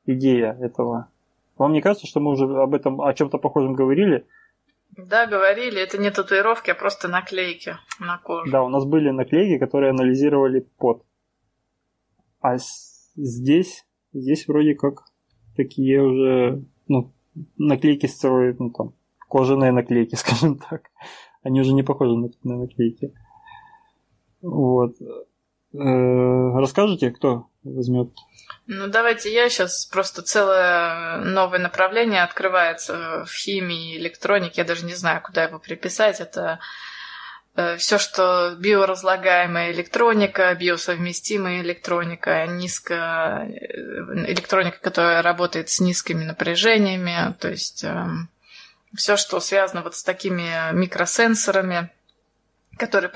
идея 0.05 0.57
этого? 0.61 1.07
Вам 1.57 1.73
не 1.73 1.81
кажется, 1.81 2.07
что 2.07 2.19
мы 2.19 2.31
уже 2.31 2.45
об 2.45 2.73
этом, 2.73 3.01
о 3.01 3.13
чем-то 3.13 3.37
похожем 3.37 3.73
говорили? 3.73 4.25
Да, 4.91 5.25
говорили. 5.25 5.81
Это 5.81 5.97
не 5.97 6.09
татуировки, 6.09 6.69
а 6.69 6.75
просто 6.75 7.07
наклейки 7.07 7.77
на 7.99 8.17
кожу. 8.17 8.51
Да, 8.51 8.63
у 8.63 8.69
нас 8.69 8.85
были 8.85 9.09
наклейки, 9.09 9.59
которые 9.59 9.91
анализировали 9.91 10.65
пот. 10.77 11.03
А 12.41 12.57
здесь 13.15 13.85
Здесь 14.13 14.47
вроде 14.47 14.75
как 14.75 15.05
такие 15.55 16.01
уже, 16.01 16.63
ну, 16.87 17.13
наклейки 17.57 18.07
строят, 18.07 18.59
ну 18.59 18.71
там, 18.71 18.93
кожаные 19.29 19.71
наклейки, 19.71 20.15
скажем 20.15 20.57
так. 20.57 20.89
Они 21.43 21.61
уже 21.61 21.73
не 21.73 21.83
похожи 21.83 22.15
на, 22.15 22.29
на 22.43 22.57
наклейки. 22.57 23.13
Вот. 24.41 24.95
Э, 25.73 26.59
расскажете, 26.59 27.11
кто 27.11 27.47
возьмет? 27.63 28.09
Ну, 28.67 28.87
давайте 28.87 29.33
я 29.33 29.49
сейчас 29.49 29.85
просто 29.85 30.21
целое 30.21 31.17
новое 31.23 31.59
направление 31.59 32.23
открывается 32.23 33.25
в 33.25 33.33
химии, 33.33 33.97
электронике. 33.97 34.61
Я 34.61 34.67
даже 34.67 34.85
не 34.85 34.93
знаю, 34.93 35.21
куда 35.21 35.43
его 35.43 35.59
приписать. 35.59 36.19
Это 36.19 36.59
все, 37.77 37.97
что 37.97 38.55
биоразлагаемая 38.57 39.71
электроника, 39.71 40.55
биосовместимая 40.55 41.61
электроника, 41.61 42.47
низко... 42.47 43.45
Э, 43.49 44.25
электроника, 44.27 44.79
которая 44.79 45.21
работает 45.21 45.69
с 45.69 45.81
низкими 45.81 46.23
напряжениями, 46.23 47.33
то 47.39 47.49
есть 47.49 47.83
эм, 47.83 48.29
все, 48.95 49.17
что 49.17 49.39
связано 49.41 49.81
вот 49.81 49.95
с 49.95 50.03
такими 50.03 50.73
микросенсорами, 50.73 51.89
которые 52.77 53.11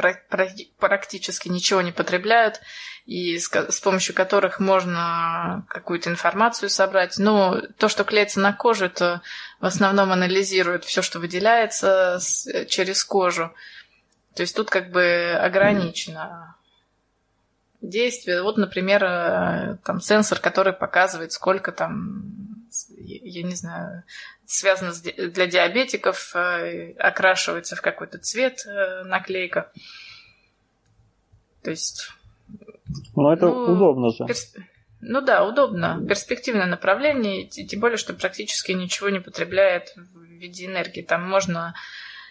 практически 0.80 1.48
ничего 1.48 1.82
не 1.82 1.92
потребляют, 1.92 2.60
и 3.06 3.38
с 3.38 3.80
помощью 3.82 4.16
которых 4.16 4.60
можно 4.60 5.66
какую-то 5.70 6.10
информацию 6.10 6.70
собрать. 6.70 7.18
Но 7.18 7.62
то, 7.78 7.88
что 7.88 8.04
клеится 8.04 8.40
на 8.40 8.52
коже, 8.52 8.88
это 8.88 9.22
в 9.60 9.66
основном 9.66 10.12
анализирует 10.12 10.86
все, 10.86 11.02
что 11.02 11.20
выделяется 11.20 12.20
через 12.68 13.04
кожу. 13.04 13.54
То 14.36 14.42
есть 14.42 14.56
тут 14.56 14.70
как 14.70 14.92
бы 14.92 15.32
ограничено 15.40 16.58
действие. 17.82 18.42
Вот, 18.44 18.58
например, 18.58 19.04
э, 19.04 19.78
там 19.84 20.02
сенсор, 20.02 20.40
который 20.40 20.74
показывает, 20.74 21.32
сколько 21.32 21.72
там, 21.72 22.68
я 23.00 23.44
не 23.44 23.56
знаю, 23.56 24.04
связано 24.46 24.92
с, 24.92 25.02
для 25.02 25.48
диабетиков, 25.48 26.36
э, 26.36 26.92
окрашивается 26.98 27.78
в 27.78 27.82
какой-то 27.82 28.18
цвет 28.18 28.66
э, 28.66 29.04
наклейка. 29.04 29.72
То 31.64 31.70
есть... 31.70 32.10
Ну, 33.16 33.32
это 33.32 33.46
ну, 33.46 33.74
удобно 33.74 34.10
же. 34.10 34.26
Перс... 34.26 34.54
Ну 35.00 35.22
да, 35.22 35.46
удобно. 35.46 36.04
Перспективное 36.08 36.68
направление, 36.68 37.48
тем 37.48 37.80
более, 37.80 37.98
что 37.98 38.14
практически 38.14 38.74
ничего 38.74 39.08
не 39.10 39.20
потребляет 39.20 39.94
в 39.96 40.24
виде 40.24 40.66
энергии. 40.66 41.02
Там 41.02 41.24
можно 41.28 41.74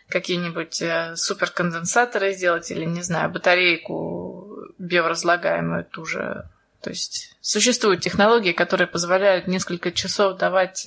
какие-нибудь 0.08 0.82
э, 0.82 1.16
суперконденсаторы 1.16 2.32
сделать 2.32 2.70
или, 2.70 2.84
не 2.84 3.02
знаю, 3.02 3.30
батарейку 3.30 4.56
биоразлагаемую 4.78 5.84
ту 5.84 6.04
же. 6.04 6.44
То 6.80 6.90
есть 6.90 7.36
существуют 7.40 8.02
технологии, 8.02 8.52
которые 8.52 8.86
позволяют 8.86 9.46
несколько 9.46 9.90
часов 9.90 10.36
давать 10.36 10.86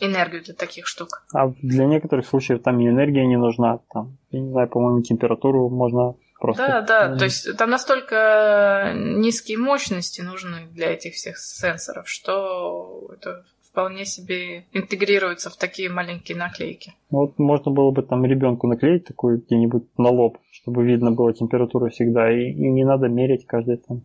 энергию 0.00 0.42
для 0.42 0.54
таких 0.54 0.86
штук. 0.86 1.24
А 1.32 1.48
для 1.62 1.86
некоторых 1.86 2.26
случаев 2.26 2.62
там 2.62 2.80
и 2.80 2.88
энергия 2.88 3.26
не 3.26 3.36
нужна. 3.36 3.78
Там, 3.92 4.16
я 4.30 4.40
не 4.40 4.50
знаю, 4.50 4.68
по-моему, 4.68 5.02
температуру 5.02 5.68
можно 5.68 6.14
просто... 6.40 6.66
Да, 6.66 6.80
да, 6.82 7.16
то 7.16 7.24
есть 7.24 7.56
там 7.56 7.70
настолько 7.70 8.92
низкие 8.94 9.58
мощности 9.58 10.20
нужны 10.20 10.66
для 10.72 10.92
этих 10.92 11.14
всех 11.14 11.38
сенсоров, 11.38 12.08
что 12.08 13.10
это 13.14 13.44
вполне 13.74 14.04
себе 14.04 14.66
интегрируется 14.72 15.50
в 15.50 15.56
такие 15.56 15.90
маленькие 15.90 16.38
наклейки. 16.38 16.94
Вот 17.10 17.40
можно 17.40 17.72
было 17.72 17.90
бы 17.90 18.04
там 18.04 18.24
ребенку 18.24 18.68
наклеить 18.68 19.04
такую 19.04 19.42
где-нибудь 19.42 19.98
на 19.98 20.10
лоб, 20.10 20.38
чтобы 20.52 20.84
видно 20.86 21.10
было 21.10 21.34
температуру 21.34 21.90
всегда, 21.90 22.32
и, 22.32 22.52
и 22.52 22.70
не 22.70 22.84
надо 22.84 23.08
мерить 23.08 23.46
каждый 23.46 23.78
там. 23.78 24.04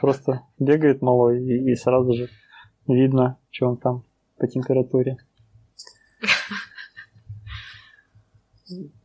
Просто 0.00 0.42
бегает 0.60 1.02
малой, 1.02 1.44
и, 1.44 1.72
и 1.72 1.74
сразу 1.74 2.12
же 2.12 2.28
видно, 2.86 3.38
что 3.50 3.70
он 3.70 3.76
там 3.76 4.04
по 4.36 4.46
температуре. 4.46 5.16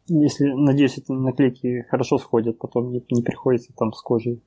Если, 0.05 0.51
надеюсь, 0.51 0.99
эти 0.99 1.11
наклейки 1.11 1.88
хорошо 1.89 2.19
сходят, 2.19 2.59
потом 2.59 2.91
не, 2.91 3.03
не 3.09 3.23
приходится 3.23 3.73
там 3.73 3.93
с 3.93 4.01
кожей 4.01 4.43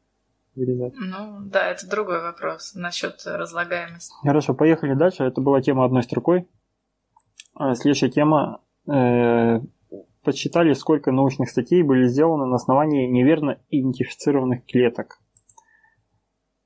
вырезать. 0.57 0.95
Ну, 0.97 1.41
да, 1.43 1.71
это 1.71 1.89
другой 1.89 2.21
вопрос 2.21 2.75
насчет 2.75 3.23
разлагаемости. 3.25 4.13
Хорошо, 4.23 4.55
поехали 4.55 4.95
дальше. 4.95 5.25
Это 5.25 5.41
была 5.41 5.61
тема 5.61 5.85
одной 5.85 6.03
строкой. 6.03 6.49
А 7.55 7.75
следующая 7.75 8.11
тема. 8.11 8.61
Э, 8.89 9.61
подсчитали, 10.27 10.73
сколько 10.73 11.13
научных 11.13 11.49
статей 11.49 11.83
были 11.83 12.09
сделаны 12.09 12.47
на 12.47 12.57
основании 12.57 13.07
неверно 13.07 13.59
идентифицированных 13.71 14.67
клеток. 14.67 15.21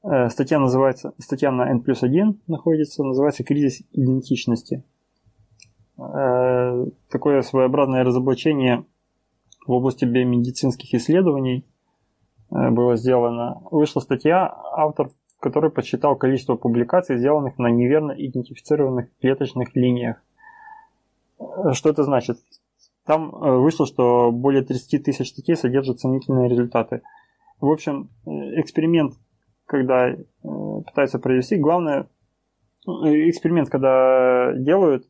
Э, 0.02 0.30
статья 0.30 0.58
называется, 0.58 1.12
статья 1.18 1.52
на 1.52 1.70
N 1.70 1.82
плюс 1.82 2.02
1 2.02 2.40
находится, 2.46 3.04
называется 3.04 3.44
«Кризис 3.44 3.82
идентичности». 3.92 4.82
Э, 5.98 6.86
такое 7.10 7.42
своеобразное 7.42 8.02
разоблачение 8.02 8.86
в 9.66 9.72
области 9.72 10.06
биомедицинских 10.06 10.94
исследований 10.94 11.66
было 12.50 12.96
сделано. 12.96 13.62
Вышла 13.70 14.00
статья, 14.00 14.52
автор 14.72 15.10
который 15.40 15.70
подсчитал 15.70 16.16
количество 16.16 16.56
публикаций, 16.56 17.16
сделанных 17.16 17.56
на 17.56 17.68
неверно 17.68 18.12
идентифицированных 18.12 19.08
клеточных 19.22 19.74
линиях. 19.74 20.22
Что 21.72 21.88
это 21.88 22.04
значит? 22.04 22.36
Там 23.06 23.30
вышло, 23.30 23.86
что 23.86 24.30
более 24.32 24.62
30 24.62 25.02
тысяч 25.02 25.30
статей 25.30 25.56
содержат 25.56 25.98
сомнительные 25.98 26.50
результаты. 26.50 27.00
В 27.58 27.70
общем, 27.70 28.10
эксперимент 28.26 29.14
когда 29.70 30.08
э, 30.08 30.16
пытаются 30.42 31.20
провести. 31.20 31.56
Главное, 31.56 32.08
э, 32.86 33.30
эксперимент, 33.30 33.70
когда 33.70 34.52
делают, 34.56 35.06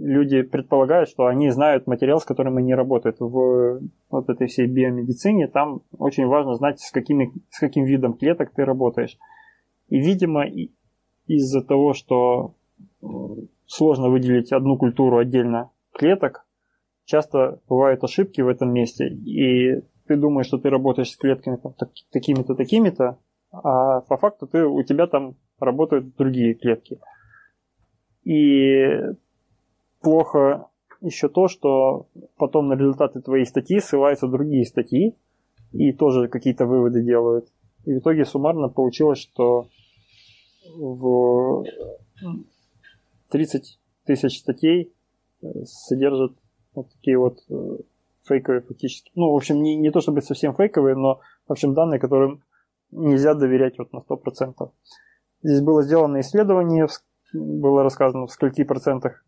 люди 0.00 0.42
предполагают, 0.42 1.08
что 1.08 1.26
они 1.26 1.50
знают 1.50 1.86
материал, 1.86 2.20
с 2.20 2.24
которым 2.24 2.56
они 2.56 2.74
работают. 2.74 3.16
В 3.20 3.80
вот 4.10 4.28
этой 4.28 4.46
всей 4.46 4.66
биомедицине 4.66 5.46
там 5.46 5.82
очень 5.98 6.26
важно 6.26 6.54
знать, 6.54 6.80
с, 6.80 6.90
какими, 6.90 7.32
с 7.50 7.58
каким 7.60 7.84
видом 7.84 8.14
клеток 8.14 8.50
ты 8.54 8.64
работаешь. 8.64 9.18
И, 9.88 9.98
видимо, 9.98 10.46
из-за 11.26 11.62
того, 11.62 11.92
что 11.92 12.54
э, 13.02 13.06
сложно 13.66 14.08
выделить 14.08 14.52
одну 14.52 14.78
культуру 14.78 15.18
отдельно 15.18 15.70
клеток, 15.92 16.46
часто 17.04 17.60
бывают 17.68 18.02
ошибки 18.02 18.40
в 18.40 18.48
этом 18.48 18.72
месте, 18.72 19.08
и 19.08 19.82
ты 20.06 20.16
думаешь, 20.16 20.46
что 20.46 20.58
ты 20.58 20.70
работаешь 20.70 21.10
с 21.10 21.16
клетками 21.16 21.56
там, 21.56 21.74
такими-то, 22.10 22.54
такими-то, 22.54 23.18
а 23.52 24.00
по 24.00 24.16
факту 24.16 24.46
ты, 24.46 24.64
у 24.64 24.82
тебя 24.82 25.06
там 25.06 25.36
работают 25.58 26.16
другие 26.16 26.54
клетки. 26.54 27.00
И 28.24 28.98
плохо 30.00 30.68
еще 31.00 31.28
то, 31.28 31.48
что 31.48 32.06
потом 32.36 32.68
на 32.68 32.74
результаты 32.74 33.20
твоей 33.20 33.46
статьи 33.46 33.80
ссылаются 33.80 34.26
другие 34.26 34.66
статьи 34.66 35.16
и 35.72 35.92
тоже 35.92 36.28
какие-то 36.28 36.66
выводы 36.66 37.02
делают. 37.02 37.48
И 37.84 37.94
в 37.94 37.98
итоге 37.98 38.24
суммарно 38.24 38.68
получилось, 38.68 39.18
что 39.18 39.66
в 40.76 41.64
30 43.30 43.78
тысяч 44.04 44.40
статей 44.40 44.92
э, 45.42 45.46
содержат 45.64 46.32
вот 46.74 46.90
такие 46.90 47.18
вот 47.18 47.38
э, 47.48 47.78
фейковые 48.24 48.60
фактически. 48.60 49.10
Ну, 49.14 49.32
в 49.32 49.36
общем, 49.36 49.62
не, 49.62 49.76
не 49.76 49.90
то 49.90 50.00
чтобы 50.00 50.20
совсем 50.20 50.54
фейковые, 50.54 50.96
но, 50.96 51.20
в 51.48 51.52
общем, 51.52 51.74
данные, 51.74 51.98
которым 51.98 52.42
нельзя 52.90 53.34
доверять 53.34 53.78
вот 53.78 53.92
на 53.92 53.98
100%. 53.98 54.70
Здесь 55.42 55.62
было 55.62 55.82
сделано 55.82 56.20
исследование, 56.20 56.86
было 57.32 57.82
рассказано, 57.82 58.26
в 58.26 58.32
скольки 58.32 58.64
процентах 58.64 59.24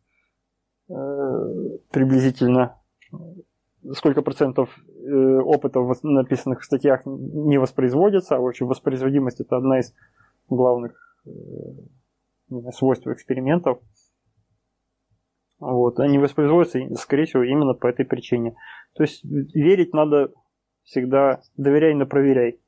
приблизительно, 0.89 2.79
сколько 3.93 4.23
процентов 4.23 4.77
э, 4.79 5.39
опыта, 5.41 5.81
написанных 6.03 6.61
в 6.61 6.65
статьях, 6.65 7.03
не 7.05 7.59
воспроизводится, 7.59 8.37
а 8.37 8.41
в 8.41 8.47
общем 8.47 8.67
воспроизводимость 8.67 9.41
это 9.41 9.57
одна 9.57 9.81
из 9.81 9.95
главных 10.49 11.17
э, 11.27 11.31
свойств 12.73 13.07
экспериментов. 13.07 13.81
Вот. 15.59 16.01
Они 16.01 16.19
воспроизводятся, 16.19 16.81
скорее 16.97 17.25
всего, 17.25 17.45
именно 17.45 17.75
по 17.75 17.87
этой 17.87 18.05
причине. 18.05 18.57
То 18.95 19.05
есть 19.05 19.25
верить 19.25 19.95
надо 19.95 20.33
всегда, 20.83 21.41
доверяй, 21.57 21.95
но 21.95 22.07
проверяй. 22.07 22.61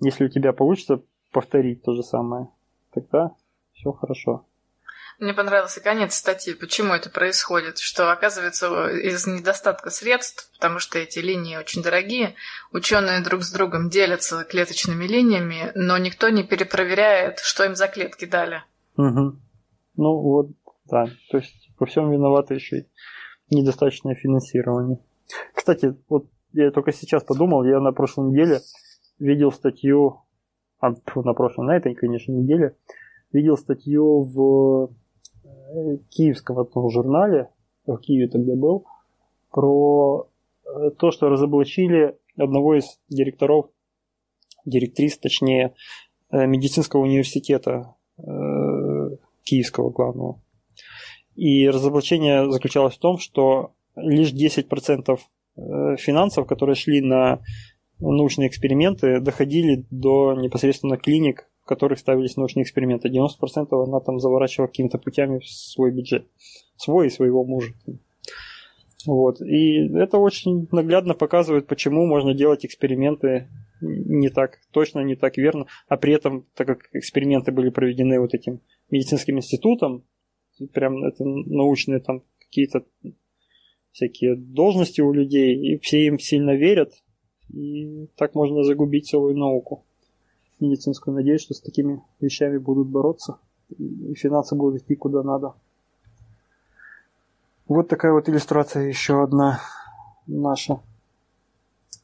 Если 0.00 0.24
у 0.24 0.28
тебя 0.28 0.52
получится 0.52 1.02
повторить 1.32 1.82
то 1.82 1.94
же 1.94 2.02
самое, 2.02 2.48
тогда 2.92 3.34
все 3.72 3.92
хорошо. 3.92 4.44
Мне 5.18 5.32
понравился 5.32 5.80
конец 5.80 6.14
статьи, 6.14 6.52
почему 6.52 6.92
это 6.92 7.08
происходит, 7.08 7.78
что 7.78 8.12
оказывается 8.12 8.88
из 8.88 9.26
недостатка 9.26 9.88
средств, 9.88 10.50
потому 10.52 10.78
что 10.78 10.98
эти 10.98 11.20
линии 11.20 11.56
очень 11.56 11.82
дорогие, 11.82 12.34
ученые 12.70 13.22
друг 13.22 13.42
с 13.42 13.50
другом 13.50 13.88
делятся 13.88 14.44
клеточными 14.44 15.04
линиями, 15.06 15.72
но 15.74 15.96
никто 15.96 16.28
не 16.28 16.44
перепроверяет, 16.44 17.38
что 17.38 17.64
им 17.64 17.74
за 17.76 17.88
клетки 17.88 18.26
дали. 18.26 18.62
Угу. 18.98 19.36
Ну 19.96 20.20
вот, 20.20 20.48
да, 20.84 21.06
то 21.30 21.38
есть 21.38 21.70
во 21.78 21.86
всем 21.86 22.12
виновато 22.12 22.52
еще 22.52 22.80
и 23.48 23.56
недостаточное 23.56 24.14
финансирование. 24.14 24.98
Кстати, 25.54 25.96
вот 26.10 26.26
я 26.52 26.70
только 26.70 26.92
сейчас 26.92 27.24
подумал, 27.24 27.64
я 27.64 27.80
на 27.80 27.92
прошлой 27.92 28.30
неделе 28.30 28.60
видел 29.18 29.50
статью, 29.50 30.22
а, 30.78 30.90
на 30.90 31.32
прошлой, 31.32 31.66
на 31.66 31.76
этой, 31.76 31.94
конечно, 31.94 32.32
неделе, 32.32 32.76
видел 33.32 33.56
статью 33.56 34.22
в 34.22 34.90
киевском 36.10 36.58
одном 36.58 36.90
журнале, 36.90 37.50
в 37.86 37.96
Киеве 37.98 38.28
тогда 38.28 38.54
был, 38.54 38.84
про 39.50 40.28
э, 40.64 40.90
то, 40.98 41.10
что 41.10 41.28
разоблачили 41.28 42.16
одного 42.36 42.76
из 42.76 42.98
директоров 43.08 43.66
директрис, 44.64 45.18
точнее, 45.18 45.74
э, 46.30 46.46
медицинского 46.46 47.02
университета 47.02 47.94
э, 48.18 48.22
Киевского 49.44 49.90
главного. 49.90 50.42
И 51.36 51.68
разоблачение 51.68 52.50
заключалось 52.50 52.96
в 52.96 52.98
том, 52.98 53.18
что 53.18 53.72
лишь 53.94 54.32
10% 54.32 55.18
э, 55.56 55.96
финансов, 55.96 56.46
которые 56.46 56.74
шли 56.74 57.00
на 57.00 57.40
научные 57.98 58.48
эксперименты, 58.48 59.20
доходили 59.20 59.86
до 59.90 60.34
непосредственно 60.34 60.96
клиник, 60.96 61.48
которых 61.66 61.98
ставились 61.98 62.36
научные 62.36 62.62
эксперименты. 62.62 63.08
90% 63.08 63.68
она 63.70 64.00
там 64.00 64.20
заворачивала 64.20 64.68
какими-то 64.68 64.98
путями 64.98 65.40
в 65.40 65.48
свой 65.48 65.90
бюджет. 65.90 66.26
Свой 66.76 67.08
и 67.08 67.10
своего 67.10 67.44
мужа. 67.44 67.74
Вот. 69.04 69.40
И 69.40 69.88
это 69.96 70.18
очень 70.18 70.68
наглядно 70.72 71.14
показывает, 71.14 71.66
почему 71.66 72.06
можно 72.06 72.34
делать 72.34 72.64
эксперименты 72.64 73.48
не 73.80 74.30
так 74.30 74.58
точно, 74.72 75.00
не 75.00 75.16
так 75.16 75.36
верно, 75.36 75.66
а 75.88 75.96
при 75.96 76.14
этом, 76.14 76.46
так 76.54 76.66
как 76.66 76.88
эксперименты 76.92 77.52
были 77.52 77.68
проведены 77.68 78.18
вот 78.18 78.32
этим 78.32 78.60
медицинским 78.90 79.36
институтом, 79.36 80.04
прям 80.72 81.04
это 81.04 81.24
научные 81.24 82.00
там 82.00 82.22
какие-то 82.38 82.84
всякие 83.92 84.36
должности 84.36 85.02
у 85.02 85.12
людей, 85.12 85.56
и 85.56 85.78
все 85.78 86.06
им 86.06 86.18
сильно 86.18 86.54
верят, 86.54 86.92
и 87.52 88.08
так 88.16 88.34
можно 88.34 88.62
загубить 88.62 89.08
целую 89.08 89.36
науку 89.36 89.84
медицинскую. 90.60 91.14
Надеюсь, 91.14 91.42
что 91.42 91.54
с 91.54 91.60
такими 91.60 92.02
вещами 92.20 92.58
будут 92.58 92.88
бороться, 92.88 93.38
и 93.78 94.14
финансы 94.14 94.54
будут 94.54 94.82
идти 94.82 94.94
куда 94.94 95.22
надо. 95.22 95.54
Вот 97.68 97.88
такая 97.88 98.12
вот 98.12 98.28
иллюстрация 98.28 98.84
еще 98.84 99.22
одна 99.22 99.60
наша. 100.26 100.80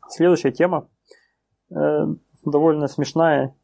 Следующая 0.08 0.50
тема 0.50 0.88
э, 1.70 2.06
довольно 2.44 2.88
смешная. 2.88 3.54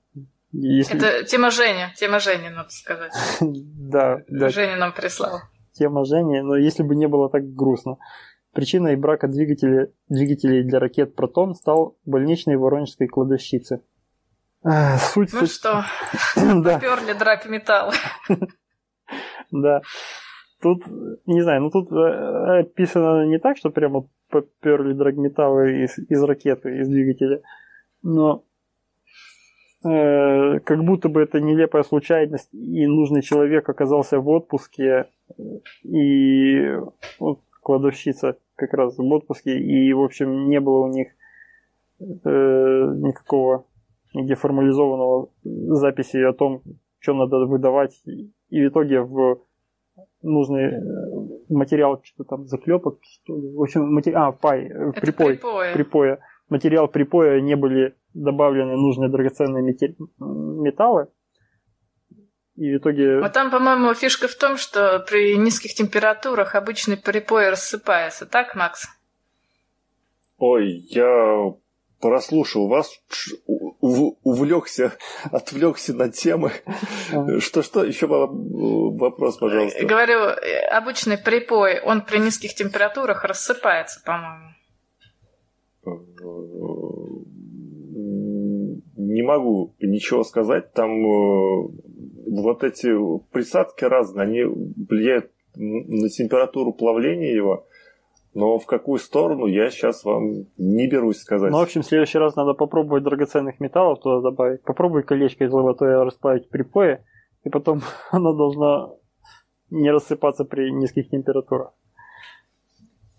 Если... 0.52 0.96
Это 0.96 1.24
тема 1.24 1.50
Женя, 1.50 1.92
тема 1.96 2.20
Жени, 2.20 2.48
надо 2.48 2.70
сказать. 2.70 3.12
да, 3.40 4.22
да. 4.28 4.48
Женя 4.48 4.76
нам 4.76 4.92
прислал. 4.92 5.40
Тема 5.72 6.04
Жени, 6.04 6.40
но 6.40 6.56
если 6.56 6.82
бы 6.82 6.96
не 6.96 7.06
было 7.06 7.28
так 7.28 7.54
грустно. 7.54 7.98
Причиной 8.52 8.96
брака 8.96 9.28
двигателей, 9.28 9.92
двигателей 10.08 10.62
для 10.62 10.78
ракет 10.80 11.14
«Протон» 11.14 11.54
стал 11.54 11.96
больничной 12.06 12.56
воронежской 12.56 13.06
кладовщицы. 13.06 13.82
Суть, 14.62 15.32
ну 15.32 15.40
суть... 15.40 15.52
что, 15.52 15.84
да. 16.36 16.80
перли 16.80 17.12
драк 17.12 17.46
металла. 17.48 17.92
да. 19.50 19.80
Тут, 20.60 20.82
не 21.26 21.40
знаю, 21.42 21.62
ну 21.62 21.70
тут 21.70 21.92
э, 21.92 22.60
описано 22.60 23.24
не 23.26 23.38
так, 23.38 23.56
что 23.56 23.70
прямо 23.70 24.08
поперли 24.28 24.92
драгметаллы 24.92 25.84
из, 25.84 25.98
из 25.98 26.22
ракеты, 26.22 26.80
из 26.80 26.88
двигателя, 26.88 27.42
но 28.02 28.44
э, 29.84 30.58
как 30.60 30.84
будто 30.84 31.08
бы 31.08 31.22
это 31.22 31.40
нелепая 31.40 31.84
случайность, 31.84 32.52
и 32.52 32.86
нужный 32.88 33.22
человек 33.22 33.68
оказался 33.68 34.18
в 34.18 34.28
отпуске, 34.28 35.06
и 35.84 36.76
вот, 37.20 37.40
кладовщица 37.62 38.36
как 38.56 38.74
раз 38.74 38.98
в 38.98 39.02
отпуске, 39.04 39.58
и, 39.58 39.92
в 39.92 40.02
общем, 40.02 40.48
не 40.48 40.58
было 40.58 40.86
у 40.86 40.88
них 40.88 41.08
э, 42.00 42.04
никакого 42.04 43.64
нигде 44.14 44.34
формализованного 44.34 45.30
записи 45.42 46.16
о 46.16 46.32
том, 46.32 46.62
что 46.98 47.14
надо 47.14 47.46
выдавать, 47.46 48.00
и 48.04 48.64
в 48.64 48.68
итоге 48.68 49.02
в 49.02 49.40
нужный 50.22 50.64
э, 50.64 50.80
материал, 51.48 52.00
что 52.02 52.24
там, 52.24 52.46
заклепок, 52.46 52.98
что 53.02 53.36
ли. 53.36 53.50
В 53.52 53.62
общем, 53.62 53.92
материал, 53.92 54.28
а, 54.28 54.32
пай, 54.32 54.68
в 54.68 54.90
э, 54.90 55.00
припой, 55.00 55.34
припоя. 55.34 55.74
припоя. 55.74 56.18
Материал 56.48 56.88
припоя 56.88 57.40
не 57.40 57.56
были 57.56 57.94
добавлены 58.14 58.74
нужные 58.76 59.10
драгоценные 59.10 59.62
металлы. 59.62 61.08
И 62.56 62.74
в 62.74 62.78
итоге... 62.78 63.20
Вот 63.20 63.32
там, 63.32 63.50
по-моему, 63.50 63.94
фишка 63.94 64.26
в 64.26 64.34
том, 64.34 64.56
что 64.56 65.04
при 65.08 65.36
низких 65.36 65.74
температурах 65.74 66.54
обычный 66.56 66.96
припой 66.96 67.50
рассыпается, 67.50 68.26
так, 68.26 68.56
Макс? 68.56 68.88
Ой, 70.38 70.84
я 70.90 71.54
прослушал 72.00 72.68
вас, 72.68 73.00
увлекся, 73.80 74.92
отвлекся 75.30 75.94
на 75.94 76.08
темы. 76.10 76.52
Что-что? 77.40 77.84
Еще 77.84 78.06
вопрос, 78.06 79.38
пожалуйста. 79.38 79.84
Говорю, 79.84 80.18
обычный 80.70 81.18
припой, 81.18 81.80
он 81.80 82.02
при 82.02 82.18
низких 82.18 82.54
температурах 82.54 83.24
рассыпается, 83.24 84.00
по-моему. 84.04 84.54
Не 88.96 89.22
могу 89.22 89.74
ничего 89.80 90.22
сказать. 90.22 90.72
Там 90.74 90.90
э, 90.90 91.68
вот 92.26 92.62
эти 92.62 92.88
присадки 93.32 93.84
разные, 93.84 94.26
они 94.26 94.42
влияют 94.44 95.30
на 95.54 96.08
температуру 96.08 96.72
плавления 96.72 97.34
его. 97.34 97.66
Но 98.34 98.58
в 98.58 98.66
какую 98.66 98.98
сторону 98.98 99.46
я 99.46 99.70
сейчас 99.70 100.04
вам 100.04 100.46
не 100.56 100.86
берусь 100.86 101.18
сказать. 101.18 101.50
Ну, 101.50 101.58
в 101.58 101.62
общем, 101.62 101.82
в 101.82 101.86
следующий 101.86 102.18
раз 102.18 102.36
надо 102.36 102.54
попробовать 102.54 103.02
драгоценных 103.02 103.58
металлов 103.58 104.00
туда 104.00 104.20
добавить. 104.20 104.62
Попробуй 104.62 105.02
колечко 105.02 105.44
из 105.44 105.50
золотое 105.50 106.04
расплавить 106.04 106.48
при 106.48 106.62
пое, 106.62 107.04
и 107.44 107.48
потом 107.48 107.80
оно 108.10 108.34
должно 108.34 108.98
не 109.70 109.90
рассыпаться 109.90 110.44
при 110.44 110.70
низких 110.70 111.08
температурах. 111.08 111.72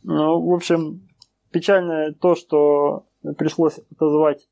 Ну, 0.04 0.42
в 0.42 0.54
общем, 0.54 1.08
печально 1.52 2.14
то, 2.14 2.36
что 2.36 3.06
пришлось 3.38 3.80
отозвать 3.92 4.48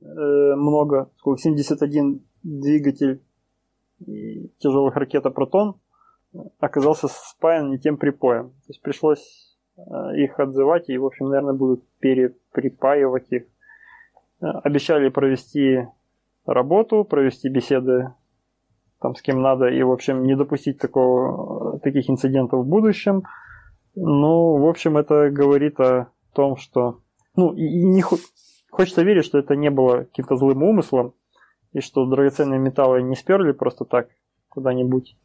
э, 0.00 0.04
много, 0.04 1.10
сколько, 1.16 1.40
71 1.40 2.22
двигатель 2.42 3.22
тяжелых 4.58 4.96
ракет 4.96 5.22
«Протон» 5.34 5.76
оказался 6.58 7.08
спаян 7.08 7.70
не 7.70 7.78
тем 7.78 7.96
припоем. 7.96 8.50
То 8.50 8.68
есть 8.68 8.82
пришлось 8.82 9.51
их 10.14 10.38
отзывать 10.38 10.88
и, 10.88 10.98
в 10.98 11.06
общем, 11.06 11.28
наверное, 11.28 11.54
будут 11.54 11.84
переприпаивать 11.98 13.26
их. 13.30 13.44
Э, 14.40 14.46
обещали 14.64 15.08
провести 15.08 15.86
работу, 16.46 17.04
провести 17.04 17.48
беседы 17.48 18.12
там 19.02 19.16
с 19.16 19.22
кем 19.22 19.42
надо 19.42 19.66
и, 19.66 19.82
в 19.82 19.90
общем, 19.90 20.22
не 20.22 20.36
допустить 20.36 20.78
такого, 20.78 21.78
таких 21.80 22.08
инцидентов 22.08 22.60
в 22.60 22.68
будущем. 22.68 23.24
Ну, 23.96 24.58
в 24.58 24.68
общем, 24.68 24.96
это 24.96 25.28
говорит 25.28 25.80
о 25.80 26.08
том, 26.32 26.56
что... 26.56 27.00
Ну, 27.34 27.52
и 27.52 27.82
не 27.82 28.02
хочется 28.70 29.02
верить, 29.02 29.24
что 29.24 29.38
это 29.38 29.56
не 29.56 29.70
было 29.70 30.04
каким-то 30.04 30.36
злым 30.36 30.62
умыслом, 30.62 31.14
и 31.72 31.80
что 31.80 32.06
драгоценные 32.06 32.60
металлы 32.60 33.02
не 33.02 33.16
сперли 33.16 33.52
просто 33.52 33.84
так 33.84 34.08
куда-нибудь 34.48 35.16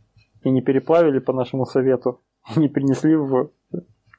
и 0.41 0.49
не 0.49 0.61
переплавили 0.61 1.19
по 1.19 1.33
нашему 1.33 1.65
совету, 1.65 2.21
не 2.55 2.67
принесли 2.67 3.15
в 3.15 3.51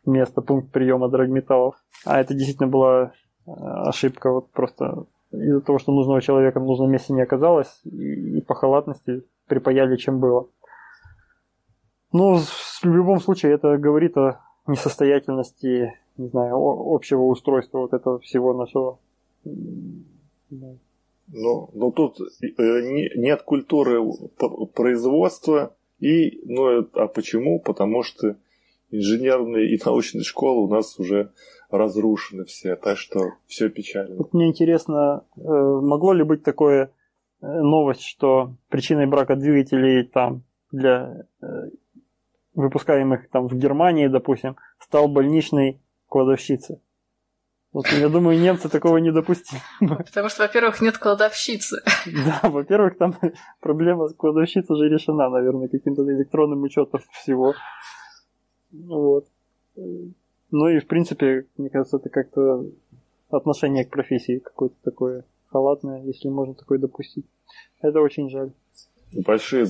место, 0.08 0.42
пункт 0.42 0.72
приема 0.72 1.08
драгметаллов. 1.08 1.76
А 2.04 2.20
это 2.20 2.34
действительно 2.34 2.68
была 2.68 3.12
э, 3.46 3.50
ошибка, 3.50 4.30
вот 4.30 4.50
просто 4.50 5.06
из-за 5.30 5.60
того, 5.60 5.78
что 5.78 5.92
нужного 5.92 6.20
человека 6.20 6.60
в 6.60 6.64
нужном 6.64 6.90
месте 6.90 7.12
не 7.12 7.20
оказалось, 7.20 7.80
и, 7.84 8.40
по 8.40 8.54
халатности 8.54 9.22
припаяли, 9.46 9.96
чем 9.96 10.20
было. 10.20 10.48
Ну, 12.12 12.38
в 12.38 12.84
любом 12.84 13.20
случае, 13.20 13.52
это 13.52 13.76
говорит 13.76 14.16
о 14.16 14.40
несостоятельности, 14.66 15.94
не 16.16 16.28
знаю, 16.28 16.56
общего 16.56 17.22
устройства 17.22 17.80
вот 17.80 17.92
этого 17.92 18.18
всего 18.20 18.54
нашего. 18.54 18.98
Ну, 21.30 21.70
ну 21.74 21.92
тут 21.92 22.18
э, 22.20 23.08
нет 23.16 23.42
культуры 23.42 24.00
производства, 24.74 25.76
и, 25.98 26.40
ну, 26.44 26.86
а 26.94 27.08
почему? 27.08 27.60
Потому 27.60 28.02
что 28.02 28.36
инженерные 28.90 29.74
и 29.74 29.80
научные 29.84 30.24
школы 30.24 30.66
у 30.66 30.68
нас 30.68 30.98
уже 30.98 31.32
разрушены 31.70 32.44
все, 32.44 32.76
так 32.76 32.96
что 32.98 33.32
все 33.46 33.68
печально. 33.68 34.16
Вот 34.16 34.32
мне 34.32 34.48
интересно, 34.48 35.24
э, 35.36 35.40
могло 35.40 36.12
ли 36.12 36.24
быть 36.24 36.42
такое 36.42 36.86
э, 37.40 37.46
новость, 37.46 38.02
что 38.02 38.54
причиной 38.68 39.06
брака 39.06 39.36
двигателей 39.36 40.04
там 40.04 40.44
для 40.72 41.26
э, 41.42 41.46
выпускаемых 42.54 43.28
там 43.30 43.48
в 43.48 43.54
Германии, 43.54 44.08
допустим, 44.08 44.56
стал 44.78 45.08
больничный 45.08 45.80
кладовщица. 46.08 46.80
Вот, 47.70 47.86
я 47.88 48.08
думаю, 48.08 48.40
немцы 48.40 48.70
такого 48.70 48.96
не 48.96 49.12
допустили. 49.12 49.60
Потому 49.80 50.28
что, 50.30 50.42
во-первых, 50.42 50.80
нет 50.80 50.98
кладовщицы. 50.98 51.82
Да, 52.06 52.48
во-первых, 52.48 52.96
там 52.96 53.14
проблема 53.60 54.08
с 54.08 54.14
кладовщицей 54.14 54.74
уже 54.74 54.88
решена, 54.88 55.28
наверное, 55.28 55.68
каким-то 55.68 56.02
электронным 56.02 56.62
учетом 56.62 57.00
всего. 57.12 57.54
Вот. 58.72 59.26
Ну 59.76 60.68
и, 60.68 60.78
в 60.80 60.86
принципе, 60.86 61.46
мне 61.56 61.68
кажется, 61.68 61.98
это 61.98 62.08
как-то 62.08 62.64
отношение 63.30 63.84
к 63.84 63.90
профессии 63.90 64.38
какое-то 64.38 64.76
такое 64.82 65.24
халатное, 65.48 66.02
если 66.02 66.28
можно 66.28 66.54
такое 66.54 66.78
допустить. 66.78 67.26
Это 67.80 68.00
очень 68.00 68.30
жаль. 68.30 68.50
Большие 69.12 69.66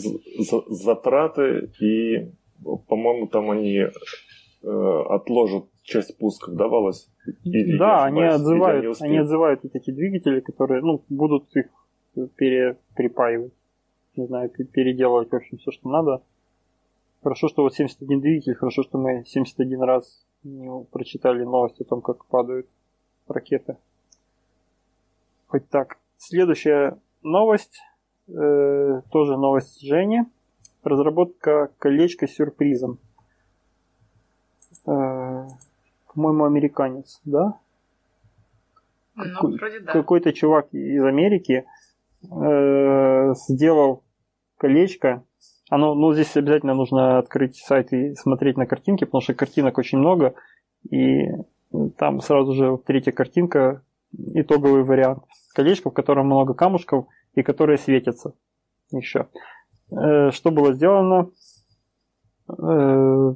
затраты, 0.69 1.71
и, 1.81 2.31
по-моему, 2.63 3.29
там 3.29 3.51
они 3.51 3.77
э, 3.79 3.91
отложат 5.11 5.65
часть 5.83 6.17
пусков 6.19 6.55
давалось. 6.55 7.09
Или 7.45 7.79
да, 7.79 8.05
они 8.05 8.23
отзывают, 8.23 8.87
успеют? 8.87 9.03
они 9.03 9.19
отзывают 9.19 9.61
вот 9.63 9.75
эти 9.75 9.91
двигатели, 9.91 10.41
которые, 10.41 10.83
ну, 10.83 11.03
будут 11.09 11.45
их 11.57 11.67
пере, 12.37 12.77
припаивать, 12.97 13.53
не 14.17 14.27
знаю, 14.27 14.51
пе- 14.51 14.65
переделывать, 14.65 15.31
в 15.31 15.35
общем, 15.35 15.59
все, 15.59 15.71
что 15.71 15.89
надо. 15.89 16.23
Хорошо, 17.23 17.49
что 17.49 17.63
вот 17.63 17.75
71 17.75 18.21
двигатель, 18.21 18.55
хорошо, 18.55 18.83
что 18.83 18.97
мы 18.99 19.25
71 19.25 19.83
раз 19.83 20.25
не 20.45 20.85
прочитали 20.85 21.43
новость 21.43 21.81
о 21.81 21.85
том, 21.85 22.01
как 22.01 22.25
падают 22.27 22.69
ракеты. 23.27 23.77
Хоть 25.49 25.69
так. 25.69 25.99
Следующая 26.17 26.99
новость, 27.23 27.81
э, 28.29 29.03
тоже 29.11 29.37
новость 29.37 29.81
Жени. 29.81 30.25
Разработка 30.85 31.71
колечка 31.79 32.27
с 32.27 32.35
сюрпризом. 32.35 32.99
Э, 34.87 35.47
по-моему, 36.15 36.45
американец, 36.45 37.21
да? 37.25 37.59
Ну, 39.17 39.25
Какой- 39.25 39.57
вроде 39.59 39.81
да. 39.81 39.93
Какой-то 39.93 40.33
чувак 40.33 40.73
из 40.73 41.03
Америки 41.05 41.65
э, 42.31 43.35
сделал 43.35 44.03
колечко. 44.57 45.25
Оно, 45.71 45.95
ну, 45.95 46.13
здесь 46.15 46.37
обязательно 46.37 46.75
нужно 46.75 47.19
открыть 47.19 47.57
сайт 47.57 47.93
и 47.93 48.15
смотреть 48.15 48.57
на 48.57 48.67
картинки, 48.67 49.05
потому 49.05 49.21
что 49.21 49.35
картинок 49.35 49.79
очень 49.79 49.99
много. 49.99 50.35
И 50.91 51.27
там 51.97 52.21
сразу 52.21 52.55
же 52.55 52.79
третья 52.79 53.13
картинка, 53.13 53.83
итоговый 54.13 54.83
вариант. 54.83 55.25
Колечко, 55.55 55.91
в 55.91 55.95
котором 55.95 56.27
много 56.27 56.55
камушков 56.55 57.07
и 57.35 57.43
которые 57.43 57.79
светятся 57.79 58.33
еще. 58.91 59.29
Э, 59.91 60.31
что 60.31 60.51
было 60.51 60.73
сделано? 60.73 61.31
Э, 62.49 63.35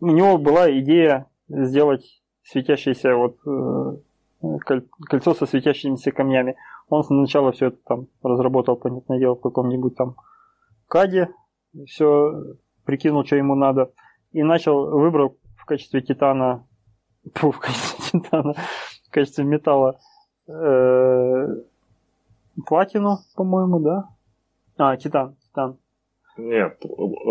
у 0.00 0.06
него 0.06 0.38
была 0.38 0.70
идея 0.78 1.26
сделать 1.48 2.22
светящееся 2.42 3.14
вот 3.16 3.38
э, 3.46 4.58
коль- 4.66 4.86
кольцо 5.08 5.34
со 5.34 5.46
светящимися 5.46 6.10
камнями. 6.12 6.56
Он 6.88 7.02
сначала 7.04 7.52
все 7.52 7.68
это 7.68 7.78
там 7.84 8.06
разработал, 8.22 8.76
понятное 8.76 9.18
дело, 9.18 9.34
в 9.34 9.40
каком-нибудь 9.40 9.96
там 9.96 10.16
каде, 10.88 11.30
все 11.86 12.56
прикинул, 12.84 13.24
что 13.24 13.36
ему 13.36 13.54
надо, 13.54 13.92
и 14.32 14.42
начал, 14.42 14.90
выбрал 14.90 15.38
в 15.56 15.64
качестве 15.64 16.00
титана, 16.00 16.66
фу, 17.34 17.50
в 17.50 17.58
качестве 17.58 18.20
титана, 18.20 18.54
в 19.06 19.10
качестве 19.10 19.44
металла 19.44 19.98
э, 20.46 21.46
платину, 22.66 23.18
по-моему, 23.34 23.80
да? 23.80 24.08
А, 24.76 24.96
титан, 24.96 25.36
титан, 25.36 25.78
Нет, 26.36 26.80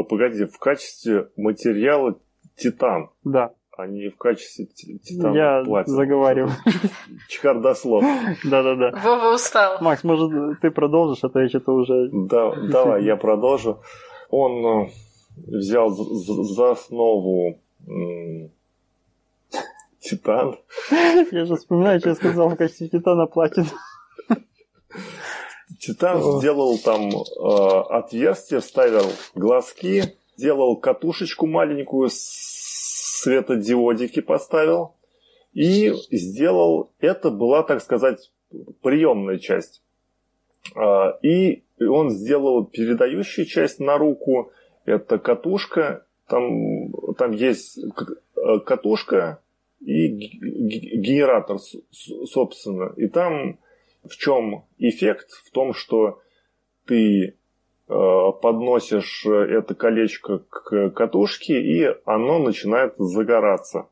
погоди, 0.09 0.45
в 0.45 0.57
качестве 0.59 1.29
материала 1.35 2.17
титан, 2.55 3.09
да, 3.23 3.53
а 3.77 3.87
не 3.87 4.09
в 4.09 4.17
качестве 4.17 4.65
ти- 4.65 4.97
титана 4.99 5.35
я 5.35 5.63
платина. 5.65 5.95
заговариваю. 5.95 6.51
Чехардослов. 7.29 8.03
Да-да-да. 8.43 8.91
Вова 9.03 9.33
устал. 9.33 9.77
Макс, 9.81 10.03
может, 10.03 10.59
ты 10.61 10.69
продолжишь, 10.71 11.23
а 11.23 11.29
то 11.29 11.39
я 11.39 11.49
что-то 11.49 11.71
уже... 11.73 12.09
Да, 12.11 12.55
давай, 12.69 13.03
я 13.03 13.15
продолжу. 13.15 13.79
Он 14.29 14.65
э, 14.85 14.89
взял 15.47 15.89
за, 15.89 16.71
основу 16.71 17.59
титан, 19.99 20.55
Я 21.31 21.45
же 21.45 21.55
вспоминаю, 21.55 21.99
что 21.99 22.09
я 22.09 22.15
сказал 22.15 22.49
в 22.49 22.55
качестве 22.55 22.89
титана 22.89 23.25
платин. 23.25 23.65
Титан 25.79 26.21
сделал 26.39 26.77
там 26.77 27.09
э, 27.09 27.81
отверстие, 27.89 28.59
вставил 28.59 29.05
глазки, 29.35 30.15
делал 30.37 30.77
катушечку 30.77 31.45
маленькую, 31.47 32.09
с- 32.09 32.52
светодиодики 33.23 34.21
поставил. 34.21 34.95
И 35.53 35.93
сделал, 36.11 36.91
это 36.99 37.29
была, 37.29 37.63
так 37.63 37.81
сказать, 37.81 38.31
приемная 38.81 39.37
часть. 39.37 39.83
А, 40.75 41.17
И 41.21 41.63
он 41.79 42.09
сделал 42.09 42.65
передающую 42.65 43.45
часть 43.45 43.79
на 43.79 43.97
руку, 43.97 44.51
это 44.85 45.19
катушка, 45.19 46.05
там, 46.27 46.91
там 47.17 47.31
есть 47.31 47.77
э, 47.77 48.59
катушка 48.65 49.41
и 49.79 50.07
генератор, 50.07 51.59
собственно. 51.91 52.93
И 52.97 53.07
там 53.07 53.59
в 54.03 54.17
чем 54.17 54.65
эффект? 54.77 55.29
В 55.45 55.51
том, 55.51 55.73
что 55.73 56.19
ты 56.85 57.37
подносишь 57.87 59.25
э, 59.25 59.29
это 59.57 59.75
колечко 59.75 60.39
к 60.39 60.89
катушке, 60.91 61.61
и 61.61 61.95
оно 62.05 62.39
начинает 62.39 62.95
загораться. 62.97 63.87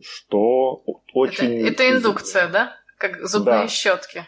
Что 0.00 0.82
Это, 0.86 0.98
очень... 1.14 1.66
это 1.66 1.90
индукция, 1.90 2.48
да? 2.48 2.76
Как 2.98 3.20
зубные 3.26 3.62
Да. 3.62 3.68
щетки, 3.68 4.24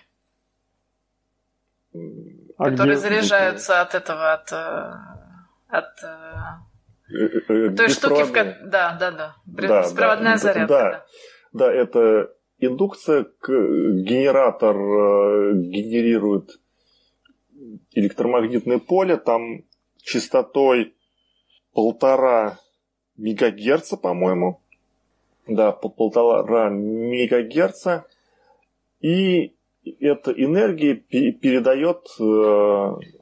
А 1.94 2.70
которые 2.70 2.96
где- 2.96 3.02
заряжаются 3.02 3.80
от 3.80 3.94
этого, 3.94 4.32
от, 4.32 4.50
э, 4.52 4.92
от 5.68 6.02
э, 6.02 7.14
э, 7.14 7.40
э, 7.48 7.70
той 7.76 7.88
штуки, 7.88 8.22
в 8.22 8.32
Да, 8.68 8.96
да, 8.98 9.10
да. 9.10 9.36
Беспроводная 9.46 10.32
да, 10.32 10.38
зарядка. 10.38 10.66
да. 10.74 10.90
да. 10.90 11.04
Да, 11.52 11.72
это 11.72 12.32
индукция, 12.58 13.26
генератор 13.46 14.74
э, 14.74 15.52
генерирует 15.54 16.61
электромагнитное 17.92 18.78
поле, 18.78 19.16
там 19.16 19.64
частотой 20.02 20.94
полтора 21.72 22.58
мегагерца, 23.16 23.96
по-моему. 23.96 24.60
Да, 25.46 25.72
по 25.72 25.88
полтора 25.88 26.70
мегагерца. 26.70 28.06
И 29.00 29.56
эта 30.00 30.30
энергия 30.30 30.94
пе- 30.94 31.32
передает 31.32 32.06
э, 32.20 33.21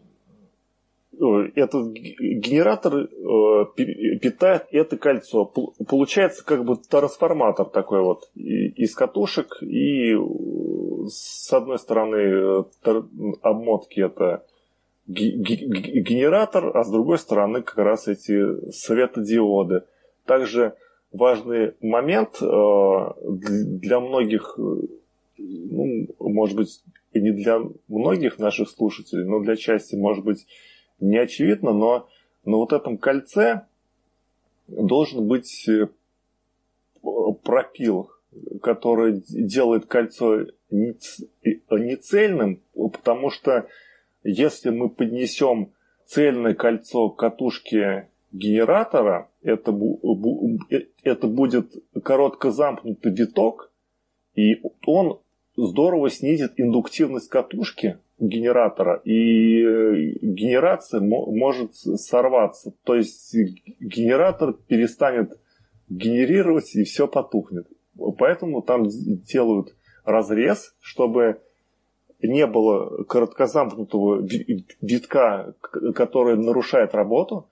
этот 1.55 1.93
г- 1.93 2.01
генератор 2.19 2.95
э, 2.97 3.67
пи- 3.77 4.19
питает 4.19 4.67
это 4.71 4.97
кольцо. 4.97 5.45
Пол- 5.45 5.75
Получается 5.89 6.45
как 6.45 6.65
бы 6.65 6.77
трансформатор 6.77 7.67
такой 7.67 8.03
вот 8.03 8.31
из 8.35 8.95
катушек. 8.95 9.63
И 9.63 10.13
э, 10.15 10.19
с 11.09 11.53
одной 11.53 11.79
стороны 11.79 12.17
э, 12.17 12.65
обмотки 13.43 14.01
это 14.01 14.45
ге- 15.07 15.33
ге- 15.33 15.67
ге- 15.67 16.01
генератор, 16.01 16.77
а 16.77 16.85
с 16.85 16.91
другой 16.91 17.19
стороны 17.19 17.63
как 17.63 17.79
раз 17.79 18.09
эти 18.09 18.71
светодиоды. 18.71 19.83
Также 20.25 20.75
важный 21.13 21.73
момент 21.81 22.37
для 22.41 23.99
многих, 23.99 24.55
ну, 24.57 26.07
может 26.21 26.57
быть, 26.57 26.83
не 27.15 27.33
для 27.33 27.61
многих 27.89 28.39
наших 28.39 28.69
слушателей, 28.69 29.25
но 29.25 29.41
для 29.41 29.57
части, 29.57 29.97
может 29.97 30.25
быть, 30.25 30.47
не 31.01 31.19
очевидно, 31.19 31.73
но 31.73 32.09
на 32.45 32.57
вот 32.57 32.73
этом 32.73 32.99
кольце 32.99 33.67
должен 34.67 35.27
быть 35.27 35.69
э, 35.69 35.89
пропил, 37.43 38.11
который 38.63 39.23
делает 39.29 39.87
кольцо 39.87 40.43
и- 40.43 40.53
не 40.71 41.97
цельным, 41.97 42.63
потому 42.75 43.31
что 43.31 43.67
если 44.23 44.71
мы 44.71 44.89
поднесем 44.89 45.73
цельное 46.07 46.55
кольцо 46.55 47.11
к 47.11 47.19
катушке 47.19 48.09
генератора, 48.33 49.31
это, 49.43 49.73
э, 50.71 50.87
это 51.03 51.27
будет 51.27 51.73
коротко 52.05 52.51
замкнутый 52.51 53.13
виток, 53.13 53.73
и 54.35 54.63
он 54.87 55.21
здорово 55.57 56.11
снизит 56.11 56.53
индуктивность 56.57 57.29
катушки 57.29 57.99
генератора, 58.21 59.01
и 59.05 59.63
э, 59.63 59.95
генерация 60.23 61.01
мо- 61.01 61.31
может 61.33 61.75
сорваться. 61.75 62.73
То 62.85 62.95
есть 62.95 63.35
генератор 63.81 64.53
перестанет 64.53 65.39
генерировать, 65.89 66.75
и 66.77 66.85
все 66.85 67.09
потухнет. 67.09 67.67
Поэтому 68.19 68.63
там 68.63 68.87
делают 68.89 69.75
разрез, 70.05 70.75
чтобы 70.81 71.41
не 72.23 72.47
было 72.47 73.05
короткозамкнутого 73.05 74.21
ви- 74.21 74.67
витка, 74.81 75.55
который 75.95 76.37
нарушает 76.37 76.95
работу, 76.95 77.49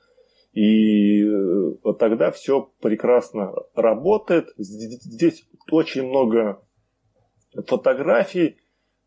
и 0.53 1.25
э, 1.25 1.93
тогда 1.99 2.31
все 2.31 2.71
прекрасно 2.81 3.53
работает. 3.75 4.49
Здесь 4.57 5.49
очень 5.71 6.09
много 6.09 6.63
фотографий, 7.67 8.57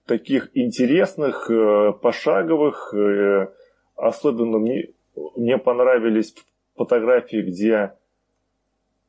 таких 0.05 0.49
интересных, 0.53 1.49
э, 1.49 1.93
пошаговых. 2.01 2.93
э, 2.93 3.47
Особенно 3.95 4.57
мне, 4.57 4.93
мне 5.35 5.57
понравились 5.57 6.33
фотографии, 6.75 7.41
где 7.41 7.73
э, 7.75 7.91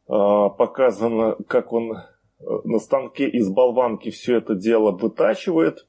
показано, 0.07 1.37
как 1.49 1.73
он 1.73 1.97
на 2.65 2.79
станке 2.79 3.29
из 3.29 3.49
болванки 3.49 4.11
все 4.11 4.37
это 4.39 4.55
дело 4.55 4.91
вытачивает. 4.91 5.87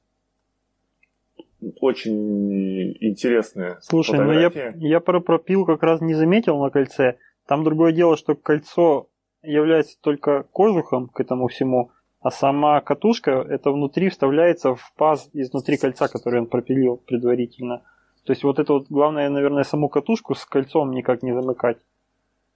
Очень 1.79 2.93
интересные 2.99 3.77
Слушай, 3.81 4.19
ну 4.19 4.33
я, 4.33 4.49
фотографии. 4.49 4.85
я 4.85 4.99
про 4.99 5.19
пропил 5.21 5.65
как 5.65 5.81
раз 5.81 6.01
не 6.01 6.13
заметил 6.13 6.59
на 6.59 6.69
кольце. 6.69 7.17
Там 7.47 7.63
другое 7.63 7.93
дело, 7.93 8.17
что 8.17 8.35
кольцо 8.35 9.09
является 9.41 9.99
только 10.01 10.43
кожухом 10.43 11.07
к 11.07 11.19
этому 11.19 11.47
всему, 11.47 11.91
а 12.24 12.32
сама 12.32 12.80
катушка, 12.80 13.32
это 13.32 13.71
внутри 13.71 14.09
вставляется 14.09 14.76
в 14.76 14.93
паз 14.95 15.30
изнутри 15.34 15.78
кольца, 15.78 16.07
который 16.07 16.39
он 16.39 16.47
пропилил 16.47 16.95
предварительно. 16.95 17.82
То 18.24 18.32
есть 18.32 18.43
вот 18.45 18.59
это 18.59 18.74
вот 18.74 18.86
главное, 18.89 19.30
наверное, 19.30 19.63
саму 19.63 19.89
катушку 19.89 20.34
с 20.34 20.45
кольцом 20.45 20.91
никак 20.91 21.21
не 21.21 21.34
замыкать, 21.34 21.78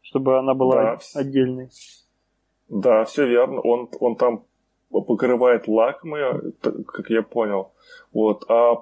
чтобы 0.02 0.40
она 0.40 0.54
была 0.54 0.76
да. 0.76 1.00
отдельной. 1.16 1.70
Да, 2.70 3.04
все 3.04 3.28
верно. 3.28 3.60
Он, 3.60 3.90
он 4.00 4.16
там 4.16 4.46
покрывает 4.90 5.68
лакмы, 5.68 6.54
как 6.62 7.10
я 7.10 7.22
понял. 7.22 7.74
Вот. 8.14 8.46
А 8.50 8.76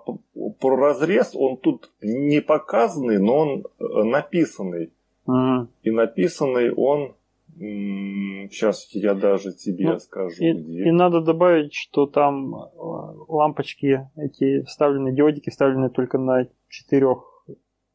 про 0.60 0.76
разрез 0.76 1.32
он 1.34 1.58
тут 1.58 1.90
не 2.02 2.42
показанный, 2.42 3.18
но 3.18 3.38
он 3.38 3.64
э, 3.80 4.04
написанный. 4.04 4.94
Ага. 5.26 5.68
И 5.82 5.90
написанный 5.90 6.72
он 6.72 7.16
Сейчас 7.58 8.88
я 8.92 9.14
даже 9.14 9.54
тебе 9.54 9.94
ну, 9.94 10.00
скажу, 10.00 10.44
и, 10.44 10.52
где. 10.52 10.90
И 10.90 10.92
надо 10.92 11.22
добавить, 11.22 11.74
что 11.74 12.06
там 12.06 12.54
э, 12.54 12.68
лампочки, 12.76 14.10
эти 14.18 14.64
вставлены, 14.64 15.14
диодики 15.16 15.50
вставлены 15.50 15.90
только 15.90 16.18
на 16.18 16.50
четырех 16.68 17.46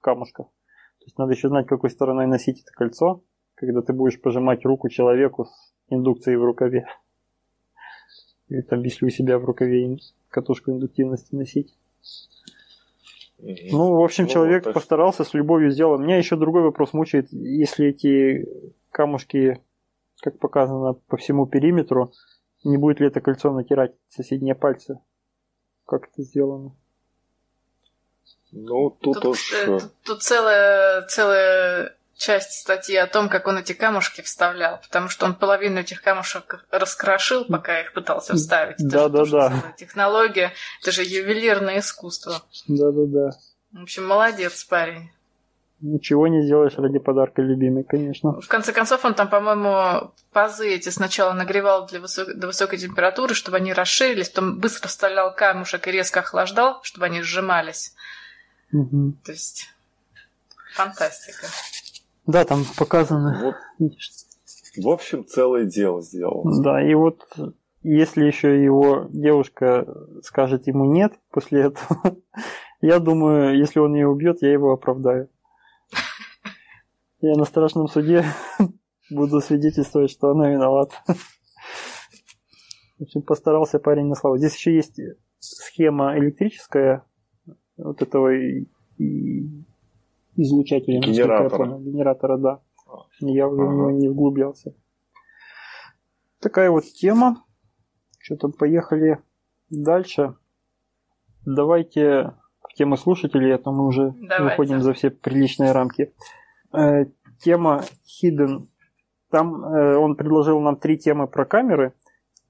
камушках. 0.00 0.46
То 0.46 1.04
есть 1.04 1.18
надо 1.18 1.32
еще 1.32 1.48
знать, 1.48 1.66
какой 1.66 1.90
стороной 1.90 2.26
носить 2.26 2.62
это 2.62 2.72
кольцо, 2.72 3.22
когда 3.54 3.82
ты 3.82 3.92
будешь 3.92 4.20
пожимать 4.20 4.64
руку 4.64 4.88
человеку 4.88 5.44
с 5.44 5.74
индукцией 5.90 6.38
в 6.38 6.44
рукаве. 6.44 6.86
Или 8.48 8.62
там, 8.62 8.82
если 8.82 9.04
у 9.04 9.10
себя 9.10 9.38
в 9.38 9.44
рукаве 9.44 9.98
катушку 10.30 10.70
индуктивности 10.70 11.34
носить. 11.34 11.76
Ну, 13.38 13.94
в 13.94 14.02
общем, 14.02 14.24
ну, 14.24 14.30
человек 14.30 14.64
вот 14.64 14.74
постарался, 14.74 15.24
с 15.24 15.34
любовью 15.34 15.70
сделал. 15.70 15.98
Меня 15.98 16.16
еще 16.16 16.36
другой 16.36 16.62
вопрос 16.62 16.92
мучает, 16.92 17.32
если 17.32 17.88
эти 17.88 18.46
камушки, 18.90 19.62
как 20.22 20.38
показано 20.38 20.94
по 20.94 21.16
всему 21.16 21.46
периметру, 21.46 22.12
не 22.64 22.76
будет 22.76 23.00
ли 23.00 23.06
это 23.06 23.20
кольцо 23.20 23.52
натирать 23.52 23.94
соседние 24.08 24.54
пальцы? 24.54 24.98
Как 25.86 26.08
это 26.08 26.22
сделано? 26.22 26.76
Ну, 28.52 28.90
тут, 28.90 29.14
тут 29.14 29.24
уж... 29.26 29.52
Э, 29.52 29.66
тут, 29.66 29.92
тут 30.04 30.22
целая, 30.22 31.02
целая 31.02 31.96
часть 32.20 32.52
статьи 32.52 32.96
о 32.96 33.06
том, 33.06 33.28
как 33.28 33.46
он 33.46 33.58
эти 33.58 33.72
камушки 33.72 34.20
вставлял, 34.20 34.78
потому 34.82 35.08
что 35.08 35.24
он 35.24 35.34
половину 35.34 35.80
этих 35.80 36.02
камушек 36.02 36.66
раскрошил, 36.70 37.46
пока 37.46 37.80
их 37.80 37.92
пытался 37.94 38.34
вставить. 38.34 38.76
Да, 38.78 39.08
да, 39.08 39.24
да. 39.24 39.74
Технология, 39.78 40.52
это 40.82 40.92
же 40.92 41.02
ювелирное 41.02 41.78
искусство. 41.78 42.42
Да, 42.68 42.90
да, 42.90 43.06
да. 43.06 43.30
В 43.72 43.82
общем, 43.82 44.06
молодец 44.06 44.64
парень. 44.64 45.10
Ничего 45.80 46.28
не 46.28 46.42
сделаешь 46.42 46.76
ради 46.76 46.98
подарка 46.98 47.40
любимой, 47.40 47.84
конечно. 47.84 48.40
В 48.40 48.48
конце 48.48 48.72
концов, 48.72 49.04
он 49.04 49.14
там, 49.14 49.28
по-моему, 49.28 50.12
пазы 50.32 50.68
эти 50.68 50.90
сначала 50.90 51.32
нагревал 51.32 51.86
для 51.86 52.00
высок... 52.00 52.34
до 52.34 52.48
высокой 52.48 52.78
температуры, 52.78 53.34
чтобы 53.34 53.56
они 53.56 53.72
расширились, 53.72 54.28
потом 54.28 54.58
быстро 54.58 54.88
вставлял 54.88 55.34
камушек 55.34 55.88
и 55.88 55.92
резко 55.92 56.20
охлаждал, 56.20 56.80
чтобы 56.82 57.06
они 57.06 57.22
сжимались. 57.22 57.94
Угу. 58.72 59.14
То 59.24 59.32
есть, 59.32 59.68
фантастика. 60.74 61.46
Да, 62.26 62.44
там 62.44 62.64
показано. 62.76 63.54
Вот. 63.78 63.90
В 64.76 64.88
общем, 64.88 65.26
целое 65.26 65.64
дело 65.64 66.02
сделал. 66.02 66.44
Да, 66.62 66.82
и 66.82 66.94
вот 66.94 67.24
если 67.82 68.24
еще 68.24 68.62
его 68.62 69.06
девушка 69.08 69.86
скажет 70.22 70.66
ему 70.66 70.84
нет 70.84 71.14
после 71.30 71.62
этого, 71.62 72.16
я 72.82 72.98
думаю, 72.98 73.58
если 73.58 73.78
он 73.78 73.94
ее 73.94 74.08
убьет, 74.08 74.42
я 74.42 74.52
его 74.52 74.72
оправдаю. 74.72 75.28
Я 77.20 77.34
на 77.34 77.44
страшном 77.44 77.86
суде 77.86 78.24
буду 79.10 79.40
свидетельствовать, 79.40 80.10
что 80.10 80.30
она 80.30 80.48
виновата. 80.50 80.94
В 82.98 83.02
общем, 83.02 83.22
постарался 83.22 83.78
парень 83.78 84.06
на 84.06 84.14
славу. 84.14 84.38
Здесь 84.38 84.56
еще 84.56 84.74
есть 84.74 85.00
схема 85.38 86.18
электрическая 86.18 87.04
вот 87.76 88.00
этого 88.02 88.30
излучателя, 90.36 91.00
генератора. 91.00 91.44
я 91.44 91.50
понял. 91.50 91.80
Генератора, 91.80 92.36
да. 92.38 92.60
Я 93.20 93.48
уже 93.48 93.62
ага. 93.62 93.70
в 93.70 93.74
него 93.74 93.90
не 93.90 94.08
вглублялся. 94.08 94.74
Такая 96.40 96.70
вот 96.70 96.84
тема. 96.84 97.44
Что-то 98.18 98.48
поехали 98.48 99.18
дальше. 99.68 100.36
Давайте 101.44 102.34
в 102.62 102.74
тему 102.74 102.96
слушателей, 102.96 103.54
а 103.54 103.58
то 103.58 103.72
мы 103.72 103.86
уже 103.86 104.14
Давайте. 104.16 104.44
выходим 104.44 104.80
за 104.80 104.92
все 104.92 105.10
приличные 105.10 105.72
рамки. 105.72 106.12
Э, 106.72 107.06
тема 107.38 107.84
Hidden. 108.06 108.68
Там 109.30 109.64
э, 109.64 109.96
он 109.96 110.16
предложил 110.16 110.60
нам 110.60 110.76
три 110.76 110.98
темы 110.98 111.26
про 111.26 111.44
камеры, 111.44 111.94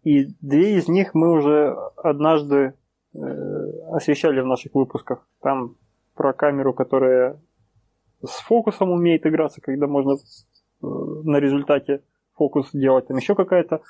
и 0.02 0.26
две 0.40 0.76
из 0.78 0.88
них 0.88 1.14
мы 1.14 1.32
уже 1.32 1.74
однажды 1.96 2.74
э, 3.14 3.18
освещали 3.92 4.40
в 4.40 4.46
наших 4.46 4.74
выпусках. 4.74 5.26
Там 5.40 5.76
про 6.14 6.32
камеру, 6.32 6.74
которая 6.74 7.40
с 8.22 8.40
фокусом 8.40 8.90
умеет 8.90 9.26
играться, 9.26 9.60
когда 9.60 9.86
можно 9.86 10.16
на 10.80 11.36
результате 11.38 12.02
фокус 12.34 12.70
делать. 12.72 13.06
Там 13.06 13.16
еще 13.16 13.34
какая-то 13.34 13.82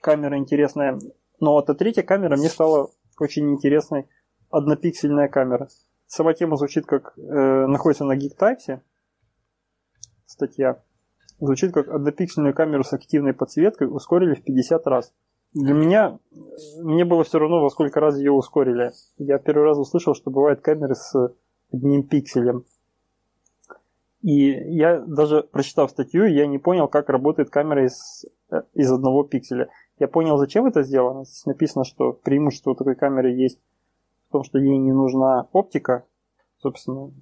камера 0.00 0.36
интересная. 0.36 0.98
Но 1.40 1.52
вот 1.52 1.64
эта 1.64 1.74
третья 1.74 2.02
камера 2.02 2.36
мне 2.36 2.48
стала 2.48 2.90
очень 3.18 3.50
интересной. 3.50 4.06
Однопиксельная 4.50 5.28
камера. 5.28 5.68
Сама 6.06 6.34
тема 6.34 6.56
звучит 6.56 6.86
как 6.86 7.14
э, 7.16 7.66
находится 7.66 8.04
на 8.04 8.16
GeekTypes 8.16 8.80
статья. 10.34 10.82
Звучит 11.40 11.72
как 11.72 11.88
однопиксельную 11.88 12.54
камеру 12.54 12.84
с 12.84 12.92
активной 12.92 13.32
подсветкой 13.32 13.88
ускорили 13.88 14.34
в 14.34 14.44
50 14.44 14.86
раз. 14.86 15.12
Для 15.52 15.72
меня, 15.72 16.18
мне 16.82 17.04
было 17.04 17.22
все 17.24 17.38
равно, 17.38 17.60
во 17.60 17.70
сколько 17.70 18.00
раз 18.00 18.16
ее 18.18 18.32
ускорили. 18.32 18.92
Я 19.18 19.38
первый 19.38 19.64
раз 19.64 19.78
услышал, 19.78 20.14
что 20.14 20.30
бывают 20.30 20.60
камеры 20.60 20.94
с 20.94 21.14
одним 21.72 22.02
пикселем. 22.02 22.64
И 24.22 24.50
я 24.74 25.00
даже 25.00 25.42
прочитав 25.42 25.90
статью, 25.90 26.24
я 26.26 26.46
не 26.46 26.58
понял, 26.58 26.88
как 26.88 27.08
работает 27.08 27.50
камера 27.50 27.86
из, 27.86 28.24
из 28.72 28.90
одного 28.90 29.22
пикселя. 29.22 29.68
Я 29.98 30.08
понял, 30.08 30.38
зачем 30.38 30.66
это 30.66 30.82
сделано. 30.82 31.24
Здесь 31.24 31.46
написано, 31.46 31.84
что 31.84 32.12
преимущество 32.12 32.74
такой 32.74 32.96
камеры 32.96 33.32
есть 33.32 33.60
в 34.28 34.32
том, 34.32 34.42
что 34.42 34.58
ей 34.58 34.78
не 34.78 34.92
нужна 34.92 35.48
оптика. 35.52 36.04
Собственно, 36.56 37.12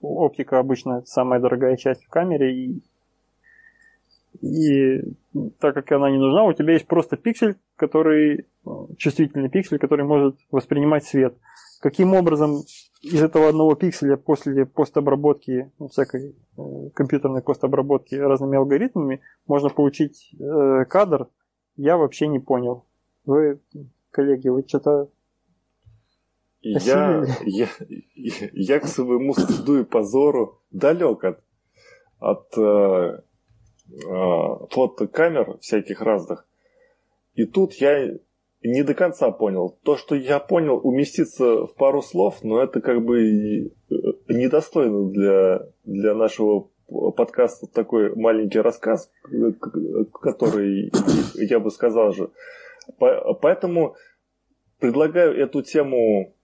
оптика 0.00 0.58
обычно 0.58 1.02
самая 1.06 1.40
дорогая 1.40 1.76
часть 1.76 2.04
в 2.04 2.08
камере, 2.08 2.54
и, 2.54 2.82
и 4.40 5.02
так 5.58 5.74
как 5.74 5.92
она 5.92 6.10
не 6.10 6.18
нужна, 6.18 6.44
у 6.44 6.52
тебя 6.52 6.72
есть 6.72 6.86
просто 6.86 7.16
пиксель, 7.16 7.56
который 7.76 8.46
чувствительный 8.96 9.48
пиксель, 9.48 9.78
который 9.78 10.04
может 10.04 10.36
воспринимать 10.50 11.04
свет. 11.04 11.36
Каким 11.80 12.14
образом 12.14 12.62
из 13.02 13.22
этого 13.22 13.48
одного 13.48 13.74
пикселя 13.74 14.16
после 14.16 14.64
постобработки, 14.64 15.70
ну, 15.78 15.88
всякой 15.88 16.34
э, 16.56 16.62
компьютерной 16.94 17.42
постобработки 17.42 18.14
разными 18.14 18.56
алгоритмами 18.56 19.20
можно 19.46 19.68
получить 19.68 20.34
э, 20.40 20.84
кадр, 20.86 21.28
я 21.76 21.98
вообще 21.98 22.28
не 22.28 22.38
понял. 22.38 22.86
Вы, 23.26 23.60
коллеги, 24.10 24.48
вы 24.48 24.64
что-то 24.66 25.10
я, 26.64 27.24
я, 27.44 27.68
я 28.52 28.80
к 28.80 28.86
своему 28.86 29.34
стыду 29.34 29.80
и 29.80 29.84
позору 29.84 30.62
далек 30.70 31.24
от, 31.24 31.40
от 32.18 32.56
э, 32.56 33.20
э, 33.90 34.66
фотокамер 34.70 35.58
всяких 35.58 36.00
разных. 36.00 36.46
И 37.34 37.44
тут 37.44 37.74
я 37.74 38.14
не 38.62 38.82
до 38.82 38.94
конца 38.94 39.30
понял. 39.30 39.78
То, 39.82 39.96
что 39.96 40.14
я 40.14 40.40
понял, 40.40 40.80
уместится 40.82 41.66
в 41.66 41.74
пару 41.74 42.00
слов, 42.00 42.42
но 42.42 42.62
это 42.62 42.80
как 42.80 43.04
бы 43.04 43.20
э, 43.20 43.70
недостойно 44.28 45.10
для, 45.10 45.66
для 45.84 46.14
нашего 46.14 46.68
подкаста 47.16 47.66
такой 47.66 48.14
маленький 48.14 48.60
рассказ, 48.60 49.10
который 50.20 50.92
я 51.34 51.58
бы 51.58 51.70
сказал 51.70 52.12
же. 52.12 52.30
Поэтому 52.98 53.96
предлагаю 54.78 55.34
эту 55.34 55.62
тему 55.62 56.34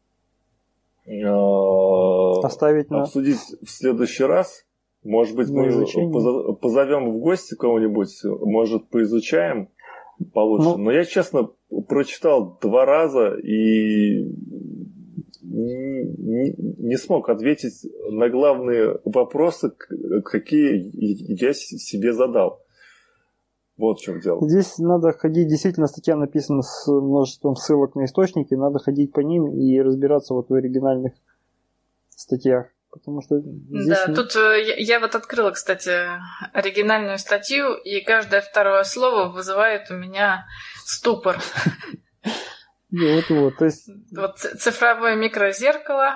Оставить 2.43 2.91
на... 2.91 3.03
обсудить 3.03 3.39
в 3.63 3.71
следующий 3.71 4.25
раз. 4.25 4.65
Может 5.03 5.35
быть, 5.35 5.49
мы 5.49 5.69
изучение. 5.69 6.13
позовем 6.55 7.11
в 7.13 7.19
гости 7.21 7.55
кого-нибудь, 7.55 8.11
может, 8.25 8.89
поизучаем 8.89 9.69
получше. 10.35 10.69
Ну... 10.71 10.77
Но 10.77 10.93
я, 10.93 11.05
честно, 11.05 11.51
прочитал 11.89 12.59
два 12.61 12.85
раза 12.85 13.35
и 13.37 14.31
не, 15.43 16.55
не 16.79 16.97
смог 16.97 17.29
ответить 17.29 17.87
на 18.11 18.29
главные 18.29 18.99
вопросы, 19.05 19.73
какие 20.25 20.91
я 21.41 21.53
себе 21.55 22.13
задал. 22.13 22.61
Вот 23.81 23.99
в 23.99 24.03
чем 24.03 24.21
дело. 24.21 24.47
Здесь 24.47 24.79
надо 24.79 25.13
ходить, 25.13 25.49
действительно, 25.49 25.87
статья 25.87 26.15
написана 26.15 26.63
с 26.63 26.87
множеством 26.87 27.57
ссылок 27.57 27.95
на 27.95 28.05
источники, 28.05 28.55
надо 28.55 28.79
ходить 28.79 29.13
по 29.13 29.21
ним 29.21 29.51
и 29.53 29.81
разбираться 29.81 30.35
вот 30.35 30.51
в 30.51 30.55
оригинальных 30.55 31.15
статьях. 32.11 32.67
Потому 32.91 33.23
что 33.23 33.39
здесь... 33.39 33.87
Да, 33.87 34.13
тут 34.13 34.37
э, 34.37 34.65
я, 34.67 34.75
я 34.77 35.01
вот 35.01 35.15
открыла, 35.15 35.53
кстати, 35.53 35.91
оригинальную 36.53 37.19
статью, 37.19 37.75
и 37.75 38.01
каждое 38.01 38.41
второе 38.41 38.83
слово 38.83 39.29
вызывает 39.29 39.91
у 39.91 39.95
меня 39.95 40.47
ступор. 40.85 41.39
Вот, 42.93 43.31
вот, 43.31 43.57
то 43.57 43.67
есть... 43.67 43.89
Вот 44.11 44.39
цифровое 44.39 45.15
микрозеркало 45.15 46.15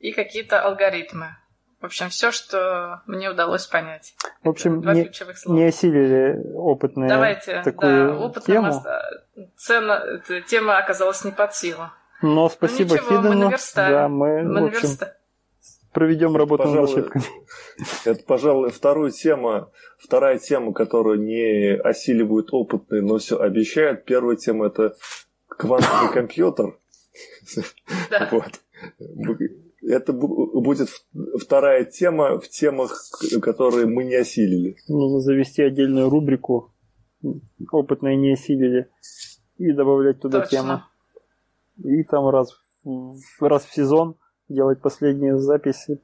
и 0.00 0.12
какие-то 0.12 0.60
алгоритмы. 0.60 1.34
В 1.80 1.86
общем, 1.86 2.10
все, 2.10 2.30
что 2.30 3.00
мне 3.06 3.30
удалось 3.30 3.66
понять. 3.66 4.14
В 4.44 4.50
общем, 4.50 4.80
не, 4.80 5.10
не 5.46 5.64
осилили 5.64 6.38
опытные 6.54 7.08
Давайте, 7.08 7.62
такую 7.62 8.08
да, 8.08 8.18
опытным 8.18 8.56
тему. 8.56 8.68
Оста... 8.68 9.24
Цена, 9.56 10.20
тема 10.46 10.76
оказалась 10.76 11.24
не 11.24 11.32
под 11.32 11.54
силу. 11.54 11.90
Но 12.20 12.50
спасибо 12.50 12.90
ну, 12.90 12.94
ничего, 12.96 13.22
Хидену. 13.22 13.50
Мы 13.50 13.56
Да, 13.74 14.08
мы, 14.08 14.42
мы 14.42 14.60
в 14.60 14.66
общем, 14.66 14.88
проведем 15.92 16.36
работу 16.36 16.64
пожалуй, 16.64 16.80
над 16.80 16.90
ошибками. 16.90 17.24
Это, 18.04 18.24
пожалуй, 18.24 18.70
вторая 18.70 19.10
тема, 19.10 19.70
вторая 19.98 20.38
тема, 20.38 20.74
которую 20.74 21.20
не 21.20 21.76
осиливают 21.76 22.48
опытные, 22.52 23.00
но 23.00 23.16
все 23.16 23.40
обещают. 23.40 24.04
Первая 24.04 24.36
тема 24.36 24.66
это 24.66 24.96
квантовый 25.48 26.12
компьютер. 26.12 26.76
Вот. 28.30 28.60
Это 29.82 30.12
будет 30.12 30.88
вторая 31.40 31.84
тема 31.84 32.38
в 32.38 32.48
темах, 32.48 32.94
которые 33.40 33.86
мы 33.86 34.04
не 34.04 34.14
осилили. 34.14 34.76
Нужно 34.88 35.20
завести 35.20 35.62
отдельную 35.62 36.10
рубрику 36.10 36.72
«Опытные 37.72 38.16
не 38.16 38.32
осилили» 38.32 38.90
и 39.56 39.72
добавлять 39.72 40.20
туда 40.20 40.40
Точно. 40.40 40.56
темы. 40.58 40.82
И 41.82 42.04
там 42.04 42.28
раз, 42.28 42.50
раз 43.40 43.64
в 43.64 43.74
сезон 43.74 44.16
делать 44.48 44.80
последние 44.80 45.38
записи, 45.38 46.02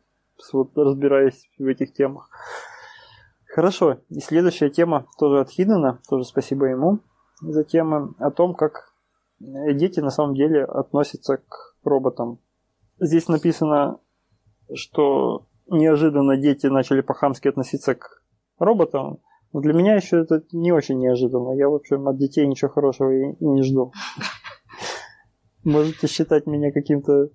вот 0.52 0.76
разбираясь 0.76 1.50
в 1.58 1.66
этих 1.66 1.92
темах. 1.92 2.30
Хорошо, 3.46 3.98
и 4.10 4.20
следующая 4.20 4.70
тема 4.70 5.06
тоже 5.18 5.40
от 5.40 5.50
Хидена, 5.50 6.00
тоже 6.08 6.24
спасибо 6.24 6.66
ему 6.66 7.00
за 7.40 7.64
тему 7.64 8.14
о 8.18 8.30
том, 8.30 8.54
как 8.54 8.92
дети 9.38 10.00
на 10.00 10.10
самом 10.10 10.34
деле 10.34 10.64
относятся 10.64 11.38
к 11.38 11.74
роботам. 11.82 12.38
Здесь 12.98 13.28
написано, 13.28 13.98
что 14.74 15.46
неожиданно 15.66 16.36
дети 16.36 16.66
начали 16.66 17.02
по-хамски 17.02 17.48
относиться 17.48 17.94
к 17.94 18.22
роботам. 18.58 19.20
Но 19.52 19.60
для 19.60 19.72
меня 19.72 19.94
еще 19.94 20.20
это 20.20 20.42
не 20.52 20.72
очень 20.72 20.98
неожиданно. 20.98 21.52
Я, 21.56 21.68
в 21.68 21.74
общем, 21.74 22.08
от 22.08 22.16
детей 22.16 22.46
ничего 22.46 22.70
хорошего 22.70 23.10
и 23.10 23.36
не 23.40 23.62
жду. 23.62 23.92
Можете 25.64 26.06
считать 26.06 26.46
меня 26.46 26.72
каким-то 26.72 27.30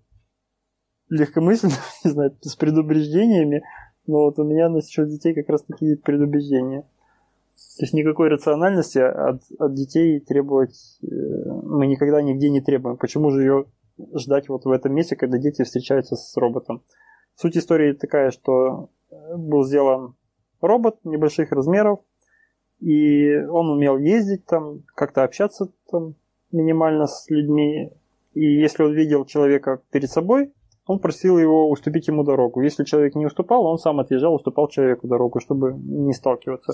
легкомысленным, 1.10 1.78
не 2.06 2.12
знаю, 2.12 2.38
с 2.42 2.56
предубеждениями, 2.56 3.64
но 4.08 4.26
вот 4.26 4.40
у 4.40 4.44
меня 4.44 4.70
насчет 4.70 5.10
детей 5.10 5.34
как 5.34 5.50
раз 5.50 5.64
такие 5.64 5.98
предубеждения. 5.98 6.82
То 7.78 7.84
есть 7.84 7.94
никакой 7.94 8.30
рациональности 8.30 8.98
от, 8.98 9.42
от 9.60 9.74
детей 9.76 10.20
требовать 10.20 10.98
э, 11.04 11.06
мы 11.64 11.86
никогда 11.86 12.22
нигде 12.22 12.50
не 12.50 12.62
требуем. 12.62 12.98
Почему 12.98 13.30
же 13.30 13.42
ее 13.42 13.66
ждать 14.14 14.50
вот 14.50 14.66
в 14.66 14.72
этом 14.72 14.94
месте, 14.94 15.16
когда 15.16 15.38
дети 15.38 15.64
встречаются 15.64 16.16
с 16.16 16.36
роботом? 16.38 16.84
Суть 17.36 17.58
истории 17.58 17.94
такая, 17.94 18.32
что 18.32 18.90
был 19.36 19.64
сделан 19.64 20.16
робот 20.62 21.00
небольших 21.04 21.52
размеров, 21.52 22.00
и 22.80 23.36
он 23.36 23.70
умел 23.70 23.98
ездить 23.98 24.46
там, 24.46 24.84
как-то 24.96 25.24
общаться 25.24 25.72
там 25.90 26.16
минимально 26.52 27.08
с 27.08 27.30
людьми. 27.30 27.92
И 28.34 28.44
если 28.44 28.84
он 28.84 28.94
видел 28.94 29.26
человека 29.26 29.82
перед 29.92 30.10
собой, 30.10 30.54
он 30.86 31.00
просил 31.00 31.38
его 31.38 31.70
уступить 31.70 32.08
ему 32.08 32.24
дорогу. 32.24 32.62
Если 32.62 32.84
человек 32.84 33.16
не 33.16 33.26
уступал, 33.26 33.66
он 33.66 33.78
сам 33.78 34.00
отъезжал, 34.00 34.34
уступал 34.34 34.68
человеку 34.68 35.08
дорогу, 35.08 35.40
чтобы 35.40 35.74
не 35.74 36.14
сталкиваться. 36.14 36.74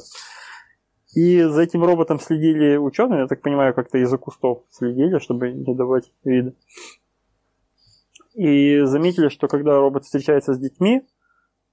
И 1.13 1.41
за 1.41 1.61
этим 1.61 1.83
роботом 1.83 2.19
следили 2.19 2.77
ученые, 2.77 3.21
я 3.21 3.27
так 3.27 3.41
понимаю, 3.41 3.73
как-то 3.73 3.97
из-за 3.97 4.17
кустов 4.17 4.63
следили, 4.69 5.19
чтобы 5.19 5.51
не 5.51 5.73
давать 5.73 6.11
вида. 6.23 6.53
И 8.37 8.81
заметили, 8.83 9.29
что 9.29 9.47
когда 9.47 9.77
робот 9.77 10.03
встречается 10.03 10.53
с 10.53 10.59
детьми, 10.59 11.01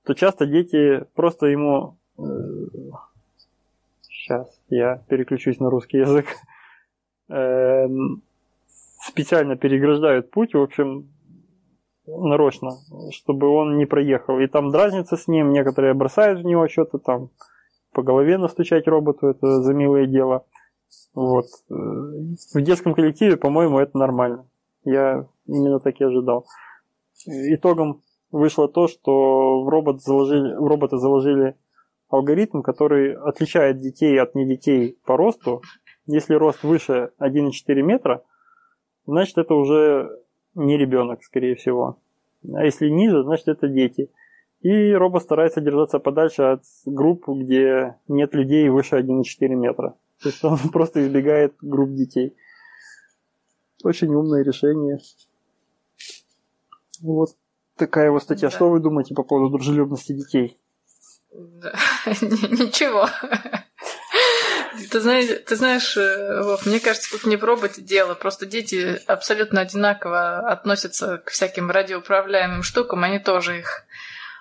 то 0.06 0.14
часто 0.14 0.46
дети 0.46 1.04
просто 1.14 1.46
ему... 1.46 1.98
Сейчас 4.08 4.48
э, 4.70 4.76
я 4.76 4.96
переключусь 5.08 5.60
на 5.60 5.68
русский 5.68 5.98
язык. 5.98 6.26
Э, 7.28 7.86
специально 8.66 9.56
переграждают 9.56 10.30
путь, 10.30 10.54
в 10.54 10.62
общем, 10.62 11.10
нарочно, 12.06 12.70
чтобы 13.10 13.48
он 13.48 13.76
не 13.76 13.84
проехал. 13.84 14.38
И 14.38 14.46
там 14.46 14.70
дразнится 14.70 15.18
с 15.18 15.28
ним, 15.28 15.52
некоторые 15.52 15.92
бросают 15.92 16.40
в 16.40 16.44
него 16.44 16.66
что-то 16.68 16.98
там, 16.98 17.28
по 17.92 18.02
голове 18.02 18.38
настучать 18.38 18.88
роботу, 18.88 19.28
это 19.28 19.60
за 19.60 19.74
милое 19.74 20.06
дело. 20.06 20.46
Вот. 21.14 21.46
В 21.68 22.60
детском 22.62 22.94
коллективе, 22.94 23.36
по-моему, 23.36 23.78
это 23.78 23.98
нормально. 23.98 24.46
Я 24.84 25.26
именно 25.46 25.80
так 25.80 26.00
и 26.00 26.04
ожидал. 26.04 26.46
Итогом 27.26 28.02
вышло 28.30 28.68
то, 28.68 28.88
что 28.88 29.62
в, 29.62 29.68
робот 29.68 30.02
заложили, 30.02 30.54
в 30.54 30.66
робота 30.66 30.98
заложили 30.98 31.56
алгоритм, 32.08 32.62
который 32.62 33.14
отличает 33.14 33.78
детей 33.78 34.20
от 34.20 34.34
не 34.34 34.46
детей 34.46 34.98
по 35.04 35.16
росту. 35.16 35.62
Если 36.06 36.34
рост 36.34 36.62
выше 36.62 37.10
1,4 37.20 37.82
метра, 37.82 38.22
значит 39.06 39.38
это 39.38 39.54
уже 39.54 40.10
не 40.54 40.76
ребенок, 40.76 41.22
скорее 41.22 41.54
всего. 41.54 41.98
А 42.52 42.64
если 42.64 42.88
ниже, 42.88 43.22
значит 43.22 43.48
это 43.48 43.68
дети. 43.68 44.10
И 44.60 44.92
робот 44.92 45.22
старается 45.22 45.60
держаться 45.60 45.98
подальше 45.98 46.42
от 46.42 46.62
групп, 46.86 47.28
где 47.28 47.96
нет 48.08 48.34
людей 48.34 48.68
выше 48.68 48.96
1,4 48.96 49.48
метра. 49.54 49.96
То 50.22 50.28
есть 50.28 50.44
он 50.44 50.58
просто 50.72 51.02
избегает 51.02 51.54
групп 51.60 51.90
детей. 51.90 52.34
Очень 53.84 54.14
умное 54.14 54.42
решение. 54.42 54.98
Вот 57.02 57.36
такая 57.76 58.06
его 58.06 58.18
статья. 58.18 58.48
Да. 58.48 58.56
Что 58.56 58.70
вы 58.70 58.80
думаете 58.80 59.14
по 59.14 59.22
поводу 59.22 59.50
дружелюбности 59.58 60.14
детей? 60.14 60.58
Да. 61.30 61.74
Ничего. 62.06 63.06
Ты 64.90 65.00
знаешь, 65.00 65.28
ты 65.46 65.56
знаешь, 65.56 65.96
э, 65.98 66.42
Вов, 66.42 66.64
мне 66.64 66.80
кажется, 66.80 67.10
тут 67.10 67.26
не 67.26 67.36
в 67.36 67.44
роботе 67.44 67.82
дело. 67.82 68.14
Просто 68.14 68.46
дети 68.46 68.98
абсолютно 69.06 69.60
одинаково 69.60 70.38
относятся 70.50 71.18
к 71.18 71.30
всяким 71.30 71.70
радиоуправляемым 71.70 72.62
штукам. 72.62 73.04
Они 73.04 73.18
тоже 73.18 73.58
их 73.58 73.84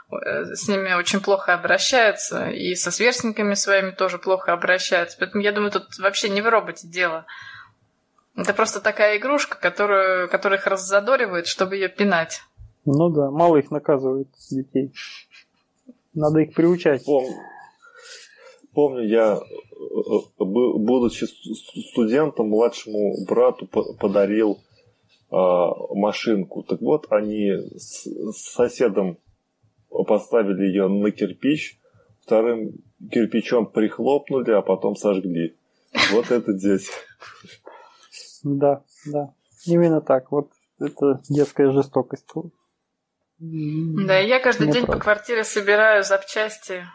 э, 0.09 0.55
с 0.55 0.69
ними 0.69 0.93
очень 0.93 1.19
плохо 1.19 1.53
обращаются, 1.53 2.49
и 2.49 2.75
со 2.75 2.91
сверстниками 2.91 3.55
своими 3.55 3.91
тоже 3.91 4.19
плохо 4.19 4.53
обращаются. 4.53 5.17
Поэтому 5.19 5.43
я 5.43 5.51
думаю, 5.51 5.71
тут 5.71 5.97
вообще 5.99 6.29
не 6.29 6.41
в 6.41 6.47
роботе 6.47 6.87
дело. 6.87 7.25
Это 8.35 8.53
просто 8.53 8.81
такая 8.81 9.17
игрушка, 9.17 9.57
которую, 9.59 10.29
которая 10.29 10.59
их 10.59 10.65
раззадоривает, 10.65 11.47
чтобы 11.47 11.75
ее 11.75 11.89
пинать. 11.89 12.41
Ну 12.85 13.09
да, 13.09 13.29
мало 13.29 13.57
их 13.57 13.71
наказывают 13.71 14.29
детей. 14.49 14.91
Надо 16.13 16.39
их 16.39 16.53
приучать. 16.53 17.05
Помню, 17.05 17.33
помню 18.73 19.07
я, 19.07 19.37
э, 19.37 20.19
будучи 20.39 21.25
студентом, 21.91 22.49
младшему 22.49 23.25
брату 23.25 23.67
подарил 23.67 24.59
а, 25.35 25.73
машинку. 25.95 26.61
Так 26.61 26.79
вот, 26.81 27.07
они 27.09 27.53
с 27.75 28.07
соседом 28.53 29.17
поставили 29.89 30.65
ее 30.65 30.87
на 30.87 31.09
кирпич, 31.09 31.79
вторым 32.21 32.73
кирпичом 33.11 33.65
прихлопнули, 33.65 34.51
а 34.51 34.61
потом 34.61 34.95
сожгли. 34.95 35.55
Вот 36.11 36.29
это 36.29 36.53
дети. 36.53 36.89
Да, 38.43 38.83
да. 39.05 39.33
Именно 39.65 40.01
так. 40.01 40.31
Вот 40.31 40.51
это 40.79 41.21
детская 41.29 41.71
жестокость. 41.71 42.27
Да, 43.39 44.17
я 44.19 44.39
каждый 44.39 44.63
Мне 44.63 44.73
день 44.73 44.85
правда. 44.85 44.99
по 44.99 45.03
квартире 45.03 45.43
собираю 45.43 46.03
запчасти 46.03 46.85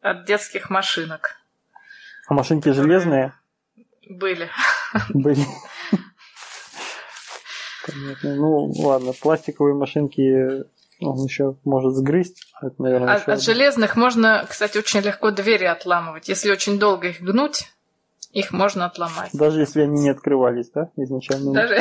от 0.00 0.26
детских 0.26 0.70
машинок. 0.70 1.36
А 2.28 2.34
машинки 2.34 2.68
железные? 2.70 3.34
Были. 4.08 4.50
Были. 5.10 5.44
Понятно. 7.86 8.34
Ну, 8.34 8.72
ладно, 8.78 9.12
пластиковые 9.20 9.74
машинки 9.74 10.64
он 11.00 11.24
еще 11.24 11.56
может 11.64 11.94
сгрызть. 11.94 12.46
Это, 12.62 12.82
наверное, 12.82 13.14
от, 13.14 13.28
от 13.28 13.42
железных 13.42 13.96
можно, 13.96 14.46
кстати, 14.48 14.78
очень 14.78 15.00
легко 15.00 15.30
двери 15.30 15.64
отламывать. 15.64 16.28
Если 16.28 16.50
очень 16.50 16.78
долго 16.78 17.08
их 17.08 17.20
гнуть, 17.20 17.73
их 18.34 18.52
можно 18.52 18.86
отломать. 18.86 19.30
Даже 19.32 19.60
если 19.60 19.82
они 19.82 20.02
не 20.02 20.10
открывались, 20.10 20.68
да, 20.70 20.90
изначально? 20.96 21.52
Даже, 21.52 21.78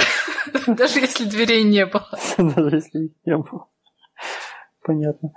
даже 0.68 1.00
если 1.00 1.26
дверей 1.26 1.64
не 1.64 1.86
было. 1.86 2.08
Даже 2.38 2.78
если 2.78 3.06
их 3.06 3.12
не 3.26 3.38
было. 3.38 3.68
Понятно. 4.84 5.34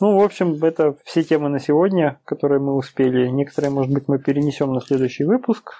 Ну, 0.00 0.18
в 0.18 0.22
общем, 0.22 0.62
это 0.62 0.96
все 1.04 1.22
темы 1.22 1.48
на 1.48 1.60
сегодня, 1.60 2.20
которые 2.24 2.60
мы 2.60 2.74
успели. 2.74 3.28
Некоторые, 3.28 3.70
может 3.70 3.92
быть, 3.92 4.08
мы 4.08 4.18
перенесем 4.18 4.72
на 4.72 4.80
следующий 4.80 5.24
выпуск. 5.24 5.72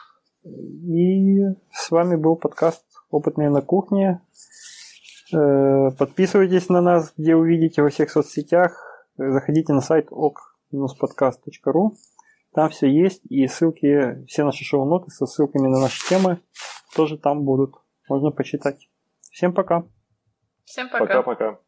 И 0.45 1.41
с 1.73 1.91
вами 1.91 2.17
был 2.17 2.37
подкаст 2.37 2.83
«Опытные 3.11 3.51
на 3.51 3.61
кухне». 3.61 4.23
Э, 5.33 5.91
подписывайтесь 5.99 6.69
на 6.71 6.81
нас, 6.81 7.13
где 7.17 7.37
увидите 7.37 7.83
во 7.83 7.91
всех 7.91 8.11
соцсетях. 8.11 8.79
Заходите 9.17 9.73
на 9.75 9.81
сайт 9.83 10.11
ok-podcast.ru. 10.11 11.91
Там 12.53 12.71
все 12.71 12.89
есть, 12.89 13.23
и 13.27 13.47
ссылки, 13.47 14.25
все 14.27 14.45
наши 14.45 14.65
шоу-ноты 14.65 15.11
со 15.11 15.27
ссылками 15.27 15.69
на 15.69 15.81
наши 15.81 16.07
темы 16.09 16.41
тоже 16.95 17.17
там 17.17 17.45
будут. 17.45 17.75
Можно 18.09 18.33
почитать. 18.33 18.89
Всем 19.31 19.55
пока. 19.55 19.87
Всем 20.65 20.89
пока. 20.89 21.07
Пока-пока. 21.07 21.61